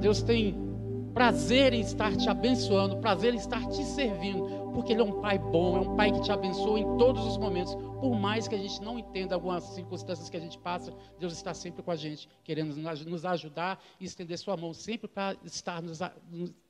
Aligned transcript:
Deus 0.00 0.22
tem 0.22 0.66
prazer 1.16 1.72
em 1.72 1.80
estar 1.80 2.14
te 2.14 2.28
abençoando, 2.28 2.98
prazer 2.98 3.32
em 3.32 3.38
estar 3.38 3.66
te 3.70 3.82
servindo, 3.82 4.70
porque 4.74 4.92
Ele 4.92 5.00
é 5.00 5.04
um 5.04 5.22
Pai 5.22 5.38
bom, 5.38 5.78
é 5.78 5.80
um 5.80 5.96
Pai 5.96 6.12
que 6.12 6.20
te 6.20 6.30
abençoa 6.30 6.78
em 6.78 6.98
todos 6.98 7.24
os 7.24 7.38
momentos, 7.38 7.74
por 7.74 8.14
mais 8.14 8.46
que 8.46 8.54
a 8.54 8.58
gente 8.58 8.82
não 8.82 8.98
entenda 8.98 9.34
algumas 9.34 9.64
circunstâncias 9.64 10.28
que 10.28 10.36
a 10.36 10.40
gente 10.40 10.58
passa, 10.58 10.92
Deus 11.18 11.32
está 11.32 11.54
sempre 11.54 11.82
com 11.82 11.90
a 11.90 11.96
gente, 11.96 12.28
querendo 12.44 12.76
nos 12.76 13.24
ajudar 13.24 13.82
e 13.98 14.04
estender 14.04 14.36
Sua 14.36 14.58
mão 14.58 14.74
sempre 14.74 15.08
para 15.08 15.34
estar 15.42 15.80
nos, 15.80 16.00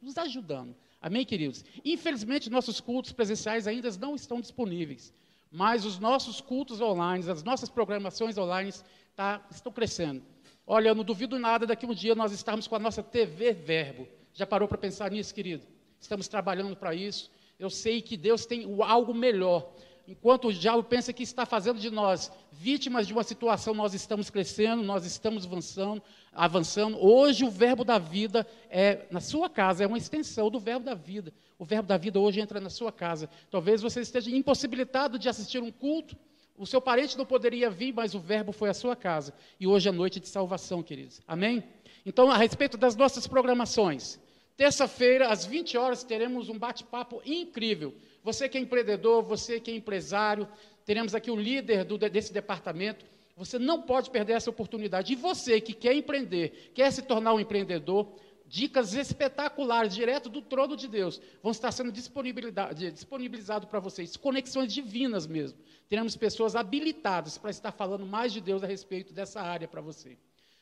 nos 0.01 0.17
ajudando. 0.17 0.77
Amém, 1.03 1.25
queridos? 1.25 1.65
Infelizmente, 1.85 2.49
nossos 2.49 2.81
cultos 2.81 3.11
presenciais 3.11 3.67
ainda 3.67 3.91
não 4.01 4.15
estão 4.15 4.41
disponíveis, 4.41 5.13
mas 5.51 5.85
os 5.85 5.99
nossos 5.99 6.41
cultos 6.41 6.81
online, 6.81 7.29
as 7.29 7.43
nossas 7.43 7.69
programações 7.69 8.39
online 8.39 8.73
tá, 9.17 9.45
estão 9.51 9.73
crescendo. 9.73 10.23
Olha, 10.67 10.89
eu 10.89 10.95
não 10.97 11.05
duvido 11.05 11.39
nada 11.39 11.65
daqui 11.65 11.87
um 11.87 11.95
dia 11.95 12.17
nós 12.17 12.33
estarmos 12.33 12.67
com 12.67 12.75
a 12.75 12.79
nossa 12.81 13.01
TV 13.01 13.53
Verbo. 13.53 14.09
Já 14.35 14.45
parou 14.45 14.67
para 14.67 14.77
pensar 14.77 15.13
nisso, 15.13 15.33
querido? 15.33 15.65
Estamos 16.01 16.27
trabalhando 16.27 16.75
para 16.75 16.93
isso. 16.93 17.31
Eu 17.57 17.71
sei 17.71 18.03
que 18.03 18.17
Deus 18.17 18.45
tem 18.45 18.67
algo 18.83 19.15
melhor. 19.15 19.73
Enquanto 20.09 20.49
o 20.49 20.53
diabo 20.53 20.83
pensa 20.83 21.13
que 21.13 21.23
está 21.23 21.47
fazendo 21.47 21.79
de 21.79 21.89
nós 21.89 22.33
vítimas 22.51 23.07
de 23.07 23.13
uma 23.13 23.23
situação, 23.23 23.75
nós 23.75 23.95
estamos 23.95 24.29
crescendo, 24.29 24.83
nós 24.83 25.07
estamos 25.07 25.47
avançando, 25.47 26.03
avançando. 26.33 26.99
Hoje 26.99 27.45
o 27.45 27.51
verbo 27.51 27.85
da 27.85 27.99
vida 27.99 28.45
é 28.69 29.07
na 29.11 29.21
sua 29.21 29.49
casa, 29.49 29.85
é 29.85 29.87
uma 29.87 29.99
extensão 29.99 30.51
do 30.51 30.59
verbo 30.59 30.85
da 30.85 30.95
vida. 30.95 31.33
O 31.59 31.65
verbo 31.65 31.89
da 31.89 31.97
vida 31.97 32.19
hoje 32.19 32.41
entra 32.41 32.61
na 32.61 32.71
sua 32.71 32.91
casa. 32.91 33.31
Talvez 33.53 33.83
você 33.83 34.01
esteja 34.01 34.31
impossibilitado 34.31 35.17
de 35.17 35.29
assistir 35.29 35.63
um 35.63 35.71
culto, 35.71 36.17
o 36.59 36.67
seu 36.67 36.81
parente 36.81 37.17
não 37.17 37.27
poderia 37.27 37.71
vir, 37.71 37.93
mas 37.93 38.15
o 38.15 38.21
verbo 38.21 38.53
foi 38.53 38.69
à 38.69 38.75
sua 38.75 38.97
casa. 38.97 39.35
E 39.61 39.67
hoje 39.67 39.89
é 39.89 39.93
noite 39.93 40.21
de 40.21 40.29
salvação, 40.29 40.83
queridos. 40.83 41.21
Amém? 41.27 41.65
Então, 42.05 42.31
a 42.31 42.37
respeito 42.37 42.77
das 42.77 42.95
nossas 42.95 43.27
programações. 43.27 44.19
Terça-feira, 44.57 45.29
às 45.29 45.45
20 45.45 45.77
horas, 45.77 46.03
teremos 46.03 46.49
um 46.49 46.59
bate-papo 46.59 47.21
incrível. 47.27 47.95
Você 48.23 48.49
que 48.49 48.57
é 48.57 48.61
empreendedor, 48.61 49.23
você 49.23 49.61
que 49.61 49.71
é 49.71 49.75
empresário, 49.75 50.49
teremos 50.85 51.15
aqui 51.15 51.31
o 51.31 51.37
líder 51.37 51.85
do, 51.85 51.99
desse 51.99 52.33
departamento. 52.33 53.05
Você 53.37 53.59
não 53.59 53.83
pode 53.83 54.09
perder 54.11 54.33
essa 54.33 54.49
oportunidade. 54.49 55.13
E 55.13 55.17
você 55.17 55.61
que 55.61 55.75
quer 55.75 55.95
empreender, 55.95 56.73
quer 56.75 56.91
se 56.91 57.03
tornar 57.03 57.35
um 57.35 57.41
empreendedor, 57.41 58.09
dicas 58.47 58.95
espetaculares, 58.95 59.95
direto 59.95 60.29
do 60.29 60.41
trono 60.41 60.77
de 60.77 60.89
Deus, 60.89 61.21
vão 61.43 61.53
estar 61.53 61.73
sendo 61.73 61.93
disponibilizados 61.93 63.69
para 63.69 63.81
vocês, 63.81 64.17
conexões 64.17 64.73
divinas 64.73 65.27
mesmo 65.27 65.59
teremos 65.89 66.17
pessoas 66.17 66.57
habilitadas 66.57 67.39
para 67.39 67.51
estar 67.51 67.73
falando 67.73 68.05
mais 68.05 68.33
de 68.33 68.41
Deus 68.41 68.63
a 68.63 68.67
respeito 68.67 69.13
dessa 69.13 69.41
área 69.41 69.69
para 69.69 69.81
você. 69.81 70.17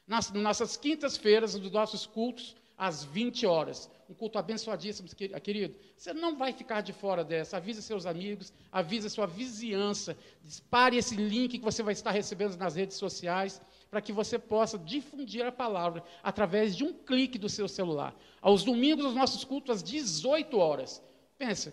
Nas 0.06 0.30
nossas 0.30 0.76
quintas-feiras, 0.76 1.54
nos 1.54 1.70
nossos 1.70 2.04
cultos, 2.04 2.54
às 2.76 3.04
20 3.04 3.46
horas. 3.46 3.88
Um 4.10 4.14
culto 4.14 4.38
abençoadíssimo, 4.38 5.08
querido. 5.08 5.76
Você 5.96 6.12
não 6.12 6.36
vai 6.36 6.52
ficar 6.52 6.82
de 6.82 6.92
fora 6.92 7.24
dessa. 7.24 7.56
Avise 7.56 7.80
seus 7.80 8.04
amigos, 8.04 8.52
avise 8.70 9.08
sua 9.08 9.26
vizinhança. 9.26 10.16
Dispare 10.42 10.96
esse 10.96 11.14
link 11.14 11.58
que 11.58 11.64
você 11.64 11.82
vai 11.82 11.92
estar 11.94 12.10
recebendo 12.10 12.56
nas 12.56 12.74
redes 12.74 12.96
sociais, 12.96 13.62
para 13.94 14.02
que 14.02 14.12
você 14.12 14.40
possa 14.40 14.76
difundir 14.76 15.46
a 15.46 15.52
palavra 15.52 16.02
através 16.20 16.74
de 16.74 16.82
um 16.82 16.92
clique 16.92 17.38
do 17.38 17.48
seu 17.48 17.68
celular. 17.68 18.12
Aos 18.42 18.64
domingos, 18.64 19.04
os 19.04 19.14
nossos 19.14 19.44
cultos 19.44 19.76
às 19.76 19.84
18 19.84 20.58
horas. 20.58 21.00
Pensa, 21.38 21.72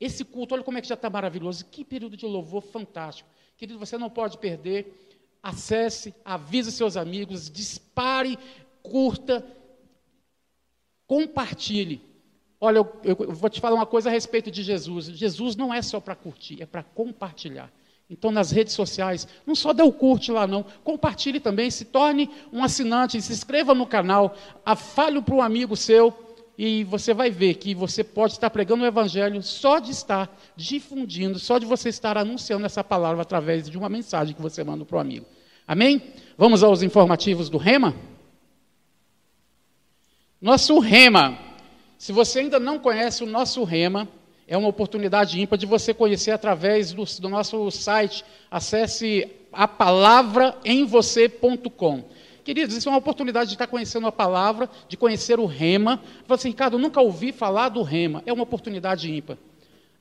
esse 0.00 0.24
culto, 0.24 0.56
olha 0.56 0.64
como 0.64 0.76
é 0.76 0.80
que 0.80 0.88
já 0.88 0.96
está 0.96 1.08
maravilhoso. 1.08 1.64
Que 1.66 1.84
período 1.84 2.16
de 2.16 2.26
louvor 2.26 2.62
fantástico. 2.62 3.30
Querido, 3.56 3.78
você 3.78 3.96
não 3.96 4.10
pode 4.10 4.38
perder. 4.38 4.92
Acesse, 5.40 6.12
avise 6.24 6.72
seus 6.72 6.96
amigos, 6.96 7.48
dispare, 7.48 8.36
curta, 8.82 9.46
compartilhe. 11.06 12.02
Olha, 12.60 12.78
eu, 12.78 12.92
eu, 13.04 13.32
vou 13.32 13.48
te 13.48 13.60
falar 13.60 13.76
uma 13.76 13.86
coisa 13.86 14.08
a 14.08 14.12
respeito 14.12 14.50
de 14.50 14.64
Jesus. 14.64 15.06
Jesus 15.06 15.54
não 15.54 15.72
é 15.72 15.80
só 15.80 16.00
para 16.00 16.16
curtir, 16.16 16.60
é 16.60 16.66
para 16.66 16.82
compartilhar. 16.82 17.72
Então, 18.12 18.30
nas 18.30 18.50
redes 18.50 18.74
sociais, 18.74 19.26
não 19.46 19.54
só 19.54 19.72
dê 19.72 19.82
o 19.82 19.90
curte 19.90 20.30
lá, 20.30 20.46
não. 20.46 20.66
Compartilhe 20.84 21.40
também, 21.40 21.70
se 21.70 21.86
torne 21.86 22.28
um 22.52 22.62
assinante, 22.62 23.20
se 23.22 23.32
inscreva 23.32 23.74
no 23.74 23.86
canal, 23.86 24.36
fale 24.76 25.22
para 25.22 25.34
um 25.34 25.40
amigo 25.40 25.74
seu 25.74 26.14
e 26.58 26.84
você 26.84 27.14
vai 27.14 27.30
ver 27.30 27.54
que 27.54 27.74
você 27.74 28.04
pode 28.04 28.34
estar 28.34 28.50
pregando 28.50 28.84
o 28.84 28.86
evangelho 28.86 29.42
só 29.42 29.78
de 29.78 29.92
estar 29.92 30.30
difundindo, 30.54 31.38
só 31.38 31.56
de 31.56 31.64
você 31.64 31.88
estar 31.88 32.18
anunciando 32.18 32.66
essa 32.66 32.84
palavra 32.84 33.22
através 33.22 33.70
de 33.70 33.78
uma 33.78 33.88
mensagem 33.88 34.34
que 34.34 34.42
você 34.42 34.62
manda 34.62 34.84
para 34.84 34.98
o 34.98 35.00
amigo. 35.00 35.24
Amém? 35.66 36.02
Vamos 36.36 36.62
aos 36.62 36.82
informativos 36.82 37.48
do 37.48 37.56
Rema? 37.56 37.94
Nosso 40.38 40.78
Rema. 40.78 41.38
Se 41.96 42.12
você 42.12 42.40
ainda 42.40 42.60
não 42.60 42.78
conhece 42.78 43.24
o 43.24 43.26
nosso 43.26 43.64
Rema, 43.64 44.06
é 44.52 44.56
uma 44.58 44.68
oportunidade 44.68 45.40
ímpar 45.40 45.58
de 45.58 45.64
você 45.64 45.94
conhecer 45.94 46.30
através 46.30 46.92
do, 46.92 47.02
do 47.22 47.28
nosso 47.30 47.70
site. 47.70 48.22
Acesse 48.50 49.26
a 49.50 49.66
palavraemvocê.com. 49.66 52.04
Queridos, 52.44 52.76
isso 52.76 52.86
é 52.86 52.92
uma 52.92 52.98
oportunidade 52.98 53.48
de 53.48 53.54
estar 53.54 53.66
conhecendo 53.66 54.06
a 54.06 54.12
palavra, 54.12 54.68
de 54.86 54.94
conhecer 54.94 55.40
o 55.40 55.46
rema. 55.46 56.02
Fala 56.26 56.36
assim, 56.36 56.50
Ricardo, 56.50 56.76
nunca 56.76 57.00
ouvi 57.00 57.32
falar 57.32 57.70
do 57.70 57.82
rema. 57.82 58.22
É 58.26 58.32
uma 58.32 58.42
oportunidade 58.42 59.10
ímpar. 59.10 59.38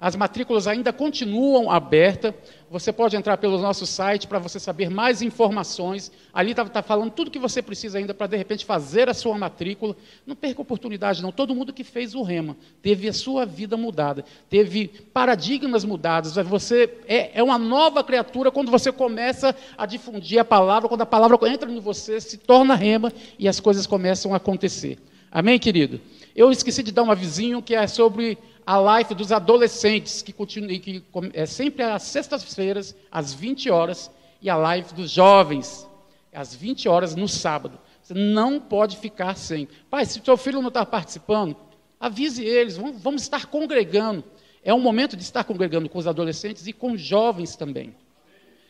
As 0.02 0.16
matrículas 0.16 0.66
ainda 0.66 0.92
continuam 0.92 1.70
abertas. 1.70 2.34
Você 2.72 2.92
pode 2.92 3.16
entrar 3.16 3.38
pelo 3.38 3.60
nosso 3.60 3.86
site 3.86 4.28
para 4.28 4.40
você 4.40 4.60
saber 4.60 4.90
mais 4.90 5.22
informações. 5.22 6.12
Ali 6.34 6.52
está 6.52 6.66
tá 6.66 6.82
falando 6.82 7.12
tudo 7.12 7.30
que 7.30 7.38
você 7.38 7.62
precisa 7.62 8.00
ainda 8.00 8.12
para, 8.12 8.26
de 8.26 8.36
repente, 8.36 8.66
fazer 8.66 9.08
a 9.10 9.14
sua 9.14 9.38
matrícula. 9.38 9.96
Não 10.26 10.36
perca 10.36 10.60
oportunidade, 10.60 11.22
não. 11.22 11.32
Todo 11.32 11.54
mundo 11.54 11.72
que 11.72 11.84
fez 11.84 12.16
o 12.16 12.24
rema 12.24 12.58
teve 12.82 13.08
a 13.08 13.14
sua 13.14 13.46
vida 13.46 13.78
mudada, 13.78 14.26
teve 14.50 14.88
paradigmas 15.14 15.86
mudados. 15.86 16.34
Você 16.34 16.92
é, 17.08 17.38
é 17.40 17.44
uma 17.44 17.60
nova 17.60 18.04
criatura 18.04 18.50
quando 18.50 18.72
você 18.72 18.92
começa 18.92 19.56
a 19.78 19.86
difundir 19.86 20.40
a 20.40 20.46
palavra, 20.46 20.90
quando 20.90 21.02
a 21.02 21.06
palavra 21.06 21.38
entra 21.48 21.70
em 21.70 21.80
você, 21.80 22.20
se 22.20 22.40
torna 22.40 22.74
rema 22.74 23.14
e 23.38 23.48
as 23.48 23.60
coisas 23.60 23.86
começam 23.86 24.34
a 24.34 24.38
acontecer. 24.38 24.98
Amém, 25.32 25.60
querido? 25.60 26.02
Eu 26.36 26.52
esqueci 26.52 26.82
de 26.82 26.92
dar 26.92 27.04
um 27.04 27.12
avisinho 27.12 27.62
que 27.62 27.76
é 27.76 27.86
sobre 27.88 28.38
a 28.66 28.78
live 28.78 29.16
dos 29.16 29.32
adolescentes, 29.32 30.22
que, 30.22 30.32
continua, 30.32 30.70
que 30.80 31.04
é 31.34 31.46
sempre 31.46 31.84
às 31.84 32.04
sextas-feiras, 32.04 32.96
às 33.12 33.34
20 33.34 33.70
horas, 33.70 34.12
e 34.42 34.50
a 34.50 34.56
live 34.56 34.94
dos 34.94 35.12
jovens, 35.12 35.88
às 36.34 36.56
20 36.56 36.90
horas 36.90 37.16
no 37.16 37.28
sábado. 37.28 37.80
Você 38.02 38.14
não 38.14 38.60
pode 38.60 38.98
ficar 38.98 39.36
sem. 39.36 39.68
Pai, 39.90 40.06
se 40.06 40.22
seu 40.24 40.36
filho 40.36 40.62
não 40.62 40.70
está 40.70 40.86
participando, 40.86 41.56
avise 42.00 42.44
eles, 42.44 42.78
vamos, 42.78 43.02
vamos 43.02 43.22
estar 43.22 43.46
congregando. 43.46 44.24
É 44.64 44.74
um 44.74 44.80
momento 44.80 45.16
de 45.16 45.24
estar 45.24 45.44
congregando 45.44 45.88
com 45.90 46.00
os 46.00 46.08
adolescentes 46.08 46.66
e 46.68 46.74
com 46.74 46.94
os 46.94 47.02
jovens 47.02 47.56
também. 47.56 47.96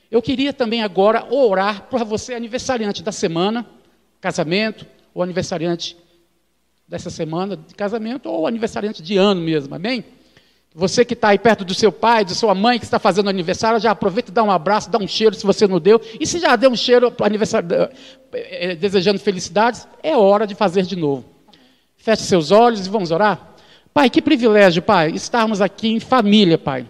Eu 0.09 0.21
queria 0.21 0.51
também 0.51 0.83
agora 0.83 1.25
orar 1.33 1.83
para 1.83 2.03
você, 2.03 2.33
aniversariante 2.33 3.01
da 3.01 3.11
semana, 3.11 3.65
casamento, 4.19 4.85
ou 5.13 5.23
aniversariante 5.23 5.95
dessa 6.91 7.09
semana 7.09 7.55
de 7.55 7.73
casamento 7.73 8.29
ou 8.29 8.45
aniversariante 8.45 9.01
de 9.01 9.15
ano 9.15 9.39
mesmo, 9.39 9.73
amém? 9.73 10.03
Você 10.75 11.05
que 11.05 11.13
está 11.13 11.29
aí 11.29 11.39
perto 11.39 11.63
do 11.63 11.73
seu 11.73 11.89
pai, 11.89 12.25
de 12.25 12.35
sua 12.35 12.53
mãe 12.53 12.77
que 12.77 12.83
está 12.83 12.99
fazendo 12.99 13.29
aniversário, 13.29 13.79
já 13.79 13.91
aproveita 13.91 14.29
e 14.29 14.33
dá 14.33 14.43
um 14.43 14.51
abraço, 14.51 14.89
dá 14.91 14.97
um 14.97 15.07
cheiro 15.07 15.33
se 15.33 15.45
você 15.45 15.65
não 15.65 15.79
deu. 15.79 16.01
E 16.19 16.27
se 16.27 16.37
já 16.37 16.53
deu 16.57 16.69
um 16.69 16.75
cheiro 16.75 17.09
para 17.09 17.27
aniversário, 17.27 17.69
eh, 17.73 17.91
eh, 18.33 18.75
desejando 18.75 19.19
felicidades, 19.19 19.87
é 20.03 20.17
hora 20.17 20.45
de 20.45 20.53
fazer 20.53 20.83
de 20.83 20.97
novo. 20.97 21.23
Feche 21.95 22.23
seus 22.23 22.51
olhos 22.51 22.85
e 22.85 22.89
vamos 22.89 23.09
orar. 23.09 23.55
Pai, 23.93 24.09
que 24.09 24.21
privilégio, 24.21 24.81
Pai, 24.81 25.11
estarmos 25.11 25.61
aqui 25.61 25.93
em 25.93 25.99
família, 26.01 26.57
Pai. 26.57 26.85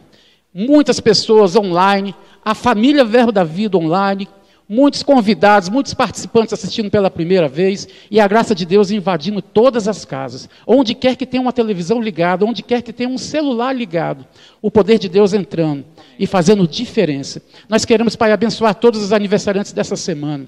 Muitas 0.51 0.99
pessoas 0.99 1.55
online, 1.55 2.15
a 2.43 2.55
família 2.55 3.05
Verbo 3.05 3.31
da 3.31 3.43
Vida 3.43 3.77
online, 3.77 4.27
muitos 4.71 5.03
convidados, 5.03 5.67
muitos 5.67 5.93
participantes 5.93 6.53
assistindo 6.53 6.89
pela 6.89 7.11
primeira 7.11 7.49
vez, 7.49 7.89
e 8.09 8.21
a 8.21 8.27
graça 8.27 8.55
de 8.55 8.65
Deus 8.65 8.89
invadindo 8.89 9.41
todas 9.41 9.85
as 9.85 10.05
casas. 10.05 10.47
Onde 10.65 10.95
quer 10.95 11.17
que 11.17 11.25
tenha 11.25 11.41
uma 11.41 11.51
televisão 11.51 12.01
ligada, 12.01 12.45
onde 12.45 12.63
quer 12.63 12.81
que 12.81 12.93
tenha 12.93 13.09
um 13.09 13.17
celular 13.17 13.75
ligado, 13.75 14.25
o 14.61 14.71
poder 14.71 14.97
de 14.97 15.09
Deus 15.09 15.33
entrando 15.33 15.83
e 16.17 16.25
fazendo 16.25 16.65
diferença. 16.65 17.41
Nós 17.67 17.83
queremos, 17.83 18.15
Pai, 18.15 18.31
abençoar 18.31 18.73
todos 18.75 19.03
os 19.03 19.11
aniversariantes 19.11 19.73
dessa 19.73 19.97
semana. 19.97 20.45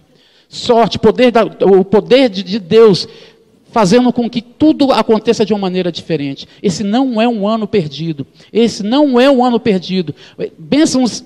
Sorte, 0.47 0.97
poder 0.97 1.29
da, 1.29 1.43
o 1.43 1.83
poder 1.83 2.29
de, 2.29 2.43
de 2.43 2.59
Deus 2.59 3.05
fazendo 3.73 4.13
com 4.13 4.29
que 4.29 4.41
tudo 4.41 4.93
aconteça 4.93 5.45
de 5.45 5.51
uma 5.51 5.59
maneira 5.59 5.91
diferente. 5.91 6.47
Esse 6.61 6.81
não 6.81 7.21
é 7.21 7.27
um 7.27 7.45
ano 7.45 7.67
perdido. 7.67 8.25
Esse 8.53 8.83
não 8.83 9.19
é 9.19 9.29
um 9.29 9.43
ano 9.43 9.59
perdido. 9.59 10.15
Bênçãos 10.57 11.25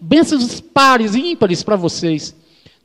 bênçãos 0.00 0.60
pares 0.60 1.14
e 1.14 1.32
ímpares 1.32 1.62
para 1.62 1.76
vocês. 1.76 2.34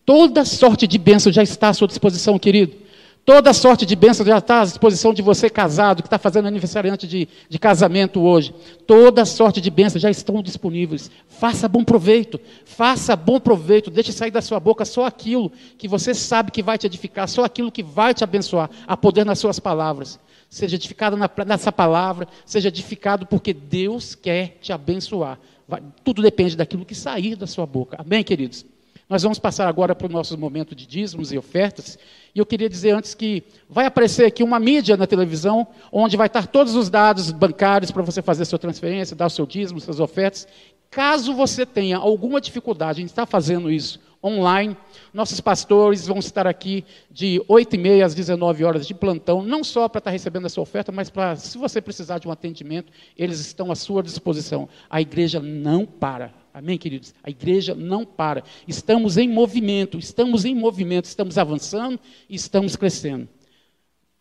Toda 0.06 0.46
sorte 0.46 0.88
de 0.88 0.98
bênção 0.98 1.32
já 1.32 1.44
está 1.44 1.70
à 1.70 1.74
sua 1.74 1.88
disposição, 1.88 2.40
querido. 2.40 2.86
Toda 3.26 3.54
sorte 3.54 3.88
de 3.88 3.96
bênção 3.96 4.24
já 4.24 4.38
está 4.38 4.62
à 4.62 4.66
disposição 4.66 5.12
de 5.12 5.24
você 5.24 5.50
casado, 5.50 6.04
que 6.04 6.08
está 6.08 6.20
fazendo 6.20 6.48
aniversariante 6.48 7.08
de, 7.08 7.28
de 7.50 7.58
casamento 7.58 8.22
hoje. 8.22 8.54
Toda 8.86 9.26
sorte 9.26 9.60
de 9.60 9.72
bênção 9.72 10.00
já 10.00 10.12
estão 10.12 10.44
disponíveis. 10.44 11.10
Faça 11.28 11.68
bom 11.68 11.84
proveito. 11.84 12.40
Faça 12.66 13.16
bom 13.16 13.40
proveito. 13.40 13.90
Deixe 13.90 14.12
sair 14.12 14.30
da 14.30 14.44
sua 14.44 14.60
boca 14.60 14.86
só 14.86 15.06
aquilo 15.06 15.52
que 15.76 15.88
você 15.88 16.14
sabe 16.14 16.52
que 16.52 16.62
vai 16.62 16.78
te 16.78 16.86
edificar, 16.86 17.28
só 17.28 17.44
aquilo 17.44 17.72
que 17.72 17.82
vai 17.82 18.14
te 18.14 18.24
abençoar. 18.24 18.70
A 18.86 18.96
poder 18.96 19.26
nas 19.26 19.40
suas 19.40 19.60
palavras. 19.60 20.20
Seja 20.48 20.76
edificado 20.76 21.18
na, 21.18 21.28
nessa 21.48 21.72
palavra, 21.72 22.28
seja 22.46 22.68
edificado 22.68 23.26
porque 23.26 23.54
Deus 23.54 24.14
quer 24.14 24.60
te 24.62 24.72
abençoar. 24.72 25.40
Vai, 25.68 25.82
tudo 26.04 26.22
depende 26.22 26.56
daquilo 26.56 26.86
que 26.86 26.96
sair 26.96 27.36
da 27.36 27.48
sua 27.48 27.66
boca. 27.66 27.98
Amém, 28.00 28.24
queridos? 28.24 28.66
Nós 29.08 29.22
vamos 29.22 29.38
passar 29.38 29.68
agora 29.68 29.94
para 29.94 30.08
o 30.08 30.10
nosso 30.10 30.36
momento 30.36 30.74
de 30.74 30.88
dízimos 30.88 31.32
e 31.32 31.38
ofertas. 31.38 31.98
E 32.34 32.40
eu 32.40 32.46
queria 32.46 32.68
dizer 32.68 32.92
antes 32.92 33.14
que 33.14 33.44
vai 33.70 33.86
aparecer 33.86 34.26
aqui 34.26 34.42
uma 34.44 34.60
mídia 34.60 34.98
na 34.98 35.06
televisão, 35.06 35.68
onde 35.92 36.18
vai 36.18 36.26
estar 36.26 36.48
todos 36.48 36.74
os 36.74 36.90
dados 36.90 37.32
bancários 37.32 37.92
para 37.92 38.02
você 38.02 38.24
fazer 38.24 38.46
sua 38.46 38.58
transferência, 38.58 39.16
dar 39.16 39.28
o 39.28 39.30
seu 39.30 39.46
dízimo, 39.46 39.80
suas 39.80 40.00
ofertas. 40.00 40.48
Caso 40.90 41.34
você 41.34 41.66
tenha 41.66 41.98
alguma 41.98 42.40
dificuldade 42.40 43.02
em 43.02 43.06
estar 43.06 43.26
fazendo 43.26 43.72
isso 43.72 44.00
online, 44.26 44.76
nossos 45.14 45.40
pastores 45.40 46.08
vão 46.08 46.18
estar 46.18 46.48
aqui 46.48 46.84
de 47.12 47.42
8 47.48 47.76
e 47.76 47.78
meia 47.78 48.06
às 48.06 48.16
19 48.16 48.64
horas 48.64 48.88
de 48.88 48.94
plantão, 48.94 49.44
não 49.44 49.64
só 49.64 49.88
para 49.88 50.00
estar 50.00 50.10
recebendo 50.10 50.48
essa 50.48 50.60
oferta, 50.60 50.92
mas 50.92 51.12
para, 51.12 51.36
se 51.36 51.58
você 51.58 51.80
precisar 51.80 52.18
de 52.18 52.28
um 52.28 52.32
atendimento, 52.32 52.92
eles 53.16 53.40
estão 53.40 53.72
à 53.72 53.76
sua 53.76 54.02
disposição. 54.02 54.68
A 54.90 55.00
igreja 55.00 55.40
não 55.40 55.86
para. 55.86 56.34
Amém, 56.52 56.78
queridos? 56.78 57.14
A 57.24 57.30
igreja 57.30 57.76
não 57.76 58.04
para. 58.04 58.44
Estamos 58.68 59.18
em 59.18 59.30
movimento, 59.30 60.00
estamos 60.00 60.44
em 60.44 60.56
movimento, 60.56 61.06
estamos 61.06 61.38
avançando 61.38 62.00
e 62.28 62.36
estamos 62.36 62.76
crescendo. 62.76 63.28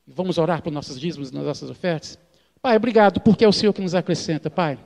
Vamos 0.07 0.37
orar 0.37 0.61
por 0.61 0.71
nossos 0.71 1.01
dízimos, 1.01 1.31
nas 1.31 1.45
nossas 1.45 1.71
ofertas? 1.71 2.19
Pai, 2.61 2.77
obrigado, 2.77 3.21
porque 3.21 3.45
é 3.45 3.49
o 3.49 3.53
Senhor 3.53 3.73
que 3.73 3.81
nos 3.81 3.95
acrescenta, 3.95 4.51
Pai. 4.51 4.79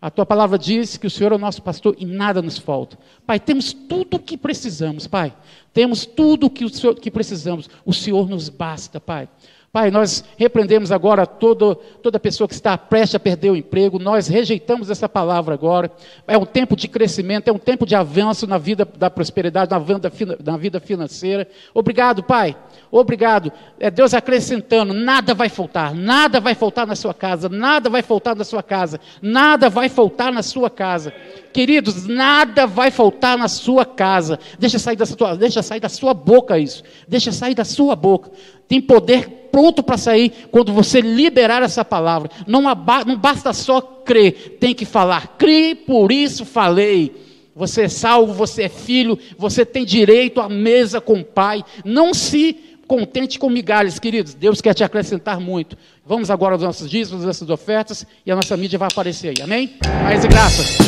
A 0.00 0.10
tua 0.10 0.24
palavra 0.24 0.56
diz 0.56 0.96
que 0.96 1.08
o 1.08 1.10
Senhor 1.10 1.32
é 1.32 1.34
o 1.34 1.38
nosso 1.38 1.60
pastor 1.60 1.96
e 1.98 2.06
nada 2.06 2.40
nos 2.40 2.56
falta. 2.56 2.96
Pai, 3.26 3.40
temos 3.40 3.72
tudo 3.72 4.16
o 4.16 4.20
que 4.20 4.36
precisamos, 4.36 5.08
Pai. 5.08 5.34
Temos 5.72 6.06
tudo 6.06 6.46
o 6.46 6.50
que, 6.50 6.70
que 6.94 7.10
precisamos. 7.10 7.68
O 7.84 7.92
Senhor 7.92 8.28
nos 8.28 8.48
basta, 8.48 9.00
Pai. 9.00 9.28
Pai, 9.70 9.90
nós 9.90 10.24
repreendemos 10.38 10.90
agora 10.90 11.26
todo, 11.26 11.74
toda 12.02 12.18
pessoa 12.18 12.48
que 12.48 12.54
está 12.54 12.78
prestes 12.78 13.16
a 13.16 13.20
perder 13.20 13.50
o 13.50 13.56
emprego, 13.56 13.98
nós 13.98 14.26
rejeitamos 14.26 14.88
essa 14.88 15.06
palavra 15.06 15.52
agora. 15.52 15.90
É 16.26 16.38
um 16.38 16.46
tempo 16.46 16.74
de 16.74 16.88
crescimento, 16.88 17.48
é 17.48 17.52
um 17.52 17.58
tempo 17.58 17.84
de 17.84 17.94
avanço 17.94 18.46
na 18.46 18.56
vida 18.56 18.88
da 18.96 19.10
prosperidade, 19.10 19.70
na 19.70 19.78
vida, 19.78 20.10
na 20.42 20.56
vida 20.56 20.80
financeira. 20.80 21.46
Obrigado, 21.74 22.22
Pai. 22.22 22.56
Obrigado. 22.90 23.52
É 23.78 23.90
Deus 23.90 24.14
acrescentando, 24.14 24.94
nada 24.94 25.34
vai 25.34 25.50
faltar, 25.50 25.94
nada 25.94 26.40
vai 26.40 26.54
faltar 26.54 26.86
na 26.86 26.96
sua 26.96 27.12
casa, 27.12 27.50
nada 27.50 27.90
vai 27.90 28.00
faltar 28.00 28.34
na 28.34 28.44
sua 28.44 28.62
casa, 28.62 28.98
nada 29.20 29.68
vai 29.68 29.90
faltar 29.90 30.32
na 30.32 30.42
sua 30.42 30.70
casa. 30.70 31.12
Queridos, 31.52 32.06
nada 32.06 32.66
vai 32.66 32.90
faltar 32.90 33.36
na 33.36 33.48
sua 33.48 33.84
casa. 33.84 34.38
Deixa 34.58 34.78
sair 34.78 34.96
da 34.96 35.04
sua, 35.04 35.34
deixa 35.36 35.62
sair 35.62 35.80
da 35.80 35.88
sua 35.90 36.14
boca 36.14 36.58
isso. 36.58 36.82
Deixa 37.06 37.32
sair 37.32 37.54
da 37.54 37.64
sua 37.64 37.94
boca. 37.94 38.30
Tem 38.68 38.80
poder 38.80 39.48
pronto 39.50 39.82
para 39.82 39.96
sair 39.96 40.48
quando 40.50 40.72
você 40.72 41.00
liberar 41.00 41.62
essa 41.62 41.84
palavra. 41.84 42.30
Não, 42.46 42.62
não 42.62 43.16
basta 43.16 43.52
só 43.52 43.80
crer, 43.80 44.58
tem 44.60 44.74
que 44.74 44.84
falar. 44.84 45.36
Crie, 45.38 45.74
por 45.74 46.12
isso 46.12 46.44
falei. 46.44 47.26
Você 47.56 47.82
é 47.82 47.88
salvo, 47.88 48.32
você 48.32 48.64
é 48.64 48.68
filho, 48.68 49.18
você 49.36 49.66
tem 49.66 49.84
direito 49.84 50.40
à 50.40 50.48
mesa 50.48 51.00
com 51.00 51.14
o 51.14 51.24
Pai. 51.24 51.64
Não 51.84 52.14
se 52.14 52.56
contente 52.86 53.38
com 53.38 53.50
migalhas, 53.50 53.98
queridos. 53.98 54.32
Deus 54.32 54.60
quer 54.60 54.74
te 54.74 54.84
acrescentar 54.84 55.40
muito. 55.40 55.76
Vamos 56.06 56.30
agora 56.30 56.54
aos 56.54 56.62
nossos 56.62 56.88
dízimos, 56.88 57.24
nossas 57.24 57.50
ofertas, 57.50 58.06
e 58.24 58.30
a 58.30 58.36
nossa 58.36 58.56
mídia 58.56 58.78
vai 58.78 58.88
aparecer 58.90 59.28
aí. 59.28 59.42
Amém? 59.42 59.76
Mais 60.04 60.24
graças. 60.24 60.87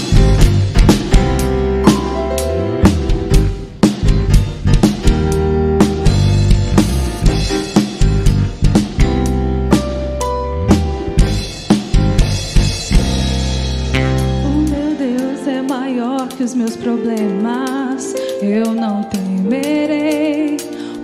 Problemas 16.80 18.14
eu 18.42 18.74
não 18.74 19.02
temerei. 19.04 20.56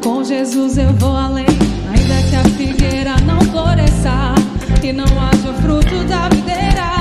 Com 0.03 0.25
Jesus 0.25 0.79
eu 0.79 0.93
vou 0.95 1.15
além, 1.17 1.47
ainda 1.89 2.29
que 2.29 2.37
a 2.37 2.45
figueira 2.57 3.17
não 3.27 3.41
floresça 3.53 4.35
e 4.83 4.93
não 4.93 5.05
haja 5.05 5.53
fruto 5.63 6.05
da 6.09 6.29
videira. 6.29 6.96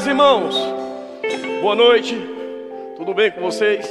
Paz, 0.00 0.06
irmãos. 0.06 0.54
Boa 1.60 1.74
noite. 1.74 2.16
Tudo 2.96 3.12
bem 3.12 3.30
com 3.30 3.42
vocês? 3.42 3.86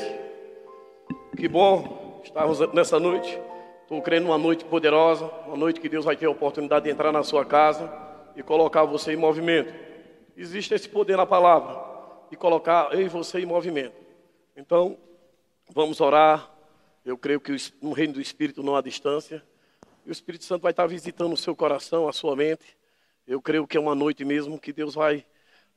Que 1.38 1.48
bom 1.48 2.20
estarmos 2.24 2.60
nessa 2.74 3.00
noite. 3.00 3.40
Estou 3.84 4.02
crendo 4.02 4.26
numa 4.26 4.38
noite 4.38 4.66
poderosa, 4.66 5.26
uma 5.46 5.56
noite 5.56 5.80
que 5.80 5.88
Deus 5.88 6.06
vai 6.06 6.18
ter 6.18 6.26
a 6.26 6.32
oportunidade 6.32 6.86
de 6.86 6.92
entrar 6.92 7.12
na 7.12 7.22
sua 7.22 7.46
casa 7.46 7.94
e 8.36 8.42
colocar 8.42 8.86
você 8.86 9.14
em 9.14 9.18
movimento. 9.18 9.72
Existe 10.36 10.74
esse 10.74 10.90
poder 10.90 11.16
na 11.16 11.28
palavra 11.28 11.80
de 12.32 12.36
colocar 12.36 12.92
eu 12.92 13.02
e 13.02 13.08
você 13.08 13.42
em 13.42 13.46
movimento. 13.46 13.94
Então, 14.58 14.98
vamos 15.72 16.02
orar. 16.02 16.50
Eu 17.06 17.20
creio 17.20 17.40
que 17.40 17.56
no 17.80 17.92
reino 17.92 18.14
do 18.14 18.22
Espírito 18.22 18.64
não 18.64 18.76
há 18.76 18.82
distância. 18.82 19.44
E 20.04 20.10
o 20.10 20.12
Espírito 20.12 20.44
Santo 20.44 20.64
vai 20.64 20.72
estar 20.72 20.88
visitando 20.88 21.34
o 21.34 21.38
seu 21.38 21.56
coração, 21.56 22.08
a 22.08 22.14
sua 22.14 22.36
mente. 22.36 22.76
Eu 23.28 23.40
creio 23.40 23.68
que 23.68 23.78
é 23.78 23.80
uma 23.80 23.94
noite 23.94 24.26
mesmo 24.26 24.60
que 24.60 24.74
Deus 24.74 24.96
vai 24.96 25.24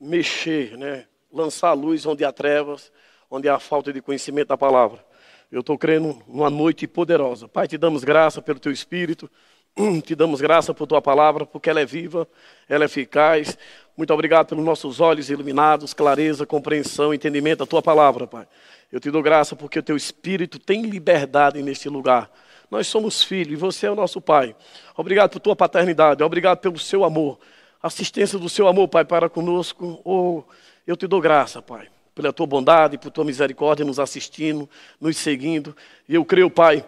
mexer, 0.01 0.77
né? 0.77 1.07
lançar 1.33 1.69
a 1.69 1.73
luz 1.73 2.05
onde 2.05 2.25
há 2.25 2.33
trevas, 2.33 2.93
onde 3.31 3.49
há 3.49 3.59
falta 3.59 3.93
de 3.93 4.03
conhecimento 4.03 4.49
da 4.49 4.59
palavra. 4.59 5.05
Eu 5.51 5.61
estou 5.61 5.79
crendo 5.79 6.23
numa 6.27 6.51
noite 6.51 6.87
poderosa. 6.87 7.49
Pai, 7.49 7.67
te 7.67 7.77
damos 7.77 8.05
graça 8.05 8.41
pelo 8.41 8.59
teu 8.59 8.73
Espírito. 8.73 9.31
Te 10.05 10.15
damos 10.15 10.43
graça 10.43 10.75
por 10.75 10.87
tua 10.87 11.01
palavra, 11.01 11.47
porque 11.47 11.71
ela 11.71 11.81
é 11.81 11.87
viva, 11.87 12.29
ela 12.69 12.85
é 12.85 12.87
eficaz. 12.87 13.57
Muito 13.97 14.13
obrigado 14.13 14.49
pelos 14.49 14.63
nossos 14.63 15.01
olhos 15.01 15.31
iluminados, 15.31 15.95
clareza, 15.95 16.45
compreensão, 16.45 17.15
entendimento 17.15 17.61
da 17.61 17.67
tua 17.67 17.81
palavra, 17.81 18.27
Pai. 18.27 18.47
Eu 18.91 19.01
te 19.01 19.11
dou 19.11 19.23
graça 19.23 19.57
porque 19.57 19.79
o 19.79 19.83
teu 19.83 19.97
Espírito 19.97 20.59
tem 20.59 20.83
liberdade 20.83 21.63
neste 21.63 21.89
lugar. 21.89 22.31
Nós 22.71 22.87
somos 22.87 23.23
filhos 23.23 23.53
e 23.53 23.57
você 23.57 23.87
é 23.87 23.91
o 23.91 23.95
nosso 23.95 24.21
Pai. 24.21 24.55
Obrigado 24.95 25.31
por 25.31 25.41
tua 25.41 25.57
paternidade, 25.57 26.23
obrigado 26.23 26.59
pelo 26.59 26.79
seu 26.79 27.05
amor, 27.05 27.39
assistência 27.83 28.39
do 28.39 28.49
seu 28.49 28.69
amor, 28.69 28.89
Pai, 28.89 29.05
para 29.05 29.29
conosco. 29.29 30.01
Oh, 30.05 30.43
eu 30.87 30.97
te 30.97 31.07
dou 31.07 31.21
graça, 31.21 31.61
Pai, 31.61 31.89
pela 32.15 32.33
tua 32.33 32.47
bondade, 32.47 32.97
por 32.97 33.11
tua 33.11 33.25
misericórdia, 33.25 33.85
nos 33.85 33.99
assistindo, 33.99 34.69
nos 35.01 35.17
seguindo. 35.17 35.77
E 36.09 36.15
eu 36.15 36.25
creio, 36.25 36.49
Pai, 36.49 36.85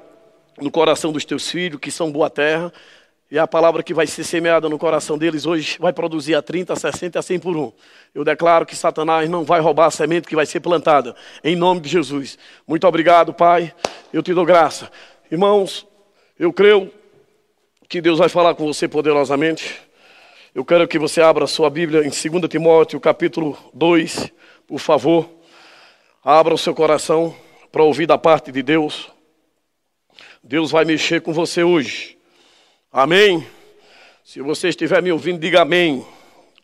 no 0.61 0.71
coração 0.71 1.13
dos 1.13 1.25
teus 1.25 1.51
filhos, 1.51 1.81
que 1.81 1.91
são 1.91 2.13
boa 2.13 2.31
terra, 2.31 2.73
e 3.31 3.39
a 3.39 3.47
palavra 3.49 3.83
que 3.83 3.93
vai 3.93 4.07
ser 4.07 4.23
semeada 4.23 4.69
no 4.69 4.79
coração 4.79 5.19
deles 5.19 5.45
hoje 5.45 5.77
vai 5.81 5.93
produzir 5.93 6.37
a 6.37 6.43
30, 6.43 6.73
a 6.73 6.77
60 6.77 7.19
e 7.19 7.21
a 7.21 7.23
100 7.23 7.41
por 7.41 7.57
um. 7.57 7.73
Eu 8.15 8.23
declaro 8.23 8.65
que 8.65 8.77
Satanás 8.77 9.29
não 9.29 9.45
vai 9.45 9.61
roubar 9.61 9.87
a 9.87 9.91
semente 9.91 10.29
que 10.29 10.37
vai 10.37 10.47
ser 10.47 10.61
plantada, 10.61 11.17
em 11.43 11.57
nome 11.57 11.81
de 11.81 11.89
Jesus. 11.89 12.39
Muito 12.67 12.87
obrigado, 12.87 13.35
Pai, 13.35 13.75
eu 14.13 14.23
te 14.23 14.33
dou 14.33 14.45
graça. 14.45 14.89
Irmãos, 15.33 15.85
eu 16.39 16.53
creio 16.53 16.93
que 17.89 18.01
Deus 18.01 18.19
vai 18.19 18.29
falar 18.29 18.55
com 18.55 18.67
você 18.67 18.87
poderosamente. 18.87 19.84
Eu 20.55 20.65
quero 20.65 20.87
que 20.87 21.01
você 21.01 21.21
abra 21.21 21.49
sua 21.49 21.69
Bíblia 21.69 22.07
em 22.07 22.11
2 22.11 22.49
Timóteo, 22.49 23.01
capítulo 23.01 23.59
2, 23.75 24.33
por 24.69 24.79
favor. 24.79 25.29
Abra 26.23 26.55
o 26.55 26.59
seu 26.59 26.73
coração 26.73 27.35
para 27.73 27.83
ouvir 27.83 28.07
da 28.07 28.17
parte 28.17 28.53
de 28.53 28.63
Deus. 28.63 29.11
Deus 30.45 30.71
vai 30.71 30.85
mexer 30.85 31.23
com 31.23 31.33
você 31.33 31.65
hoje. 31.65 32.17
Amém? 32.93 33.45
Se 34.23 34.41
você 34.41 34.69
estiver 34.69 35.03
me 35.03 35.11
ouvindo, 35.11 35.41
diga 35.41 35.63
amém. 35.63 36.07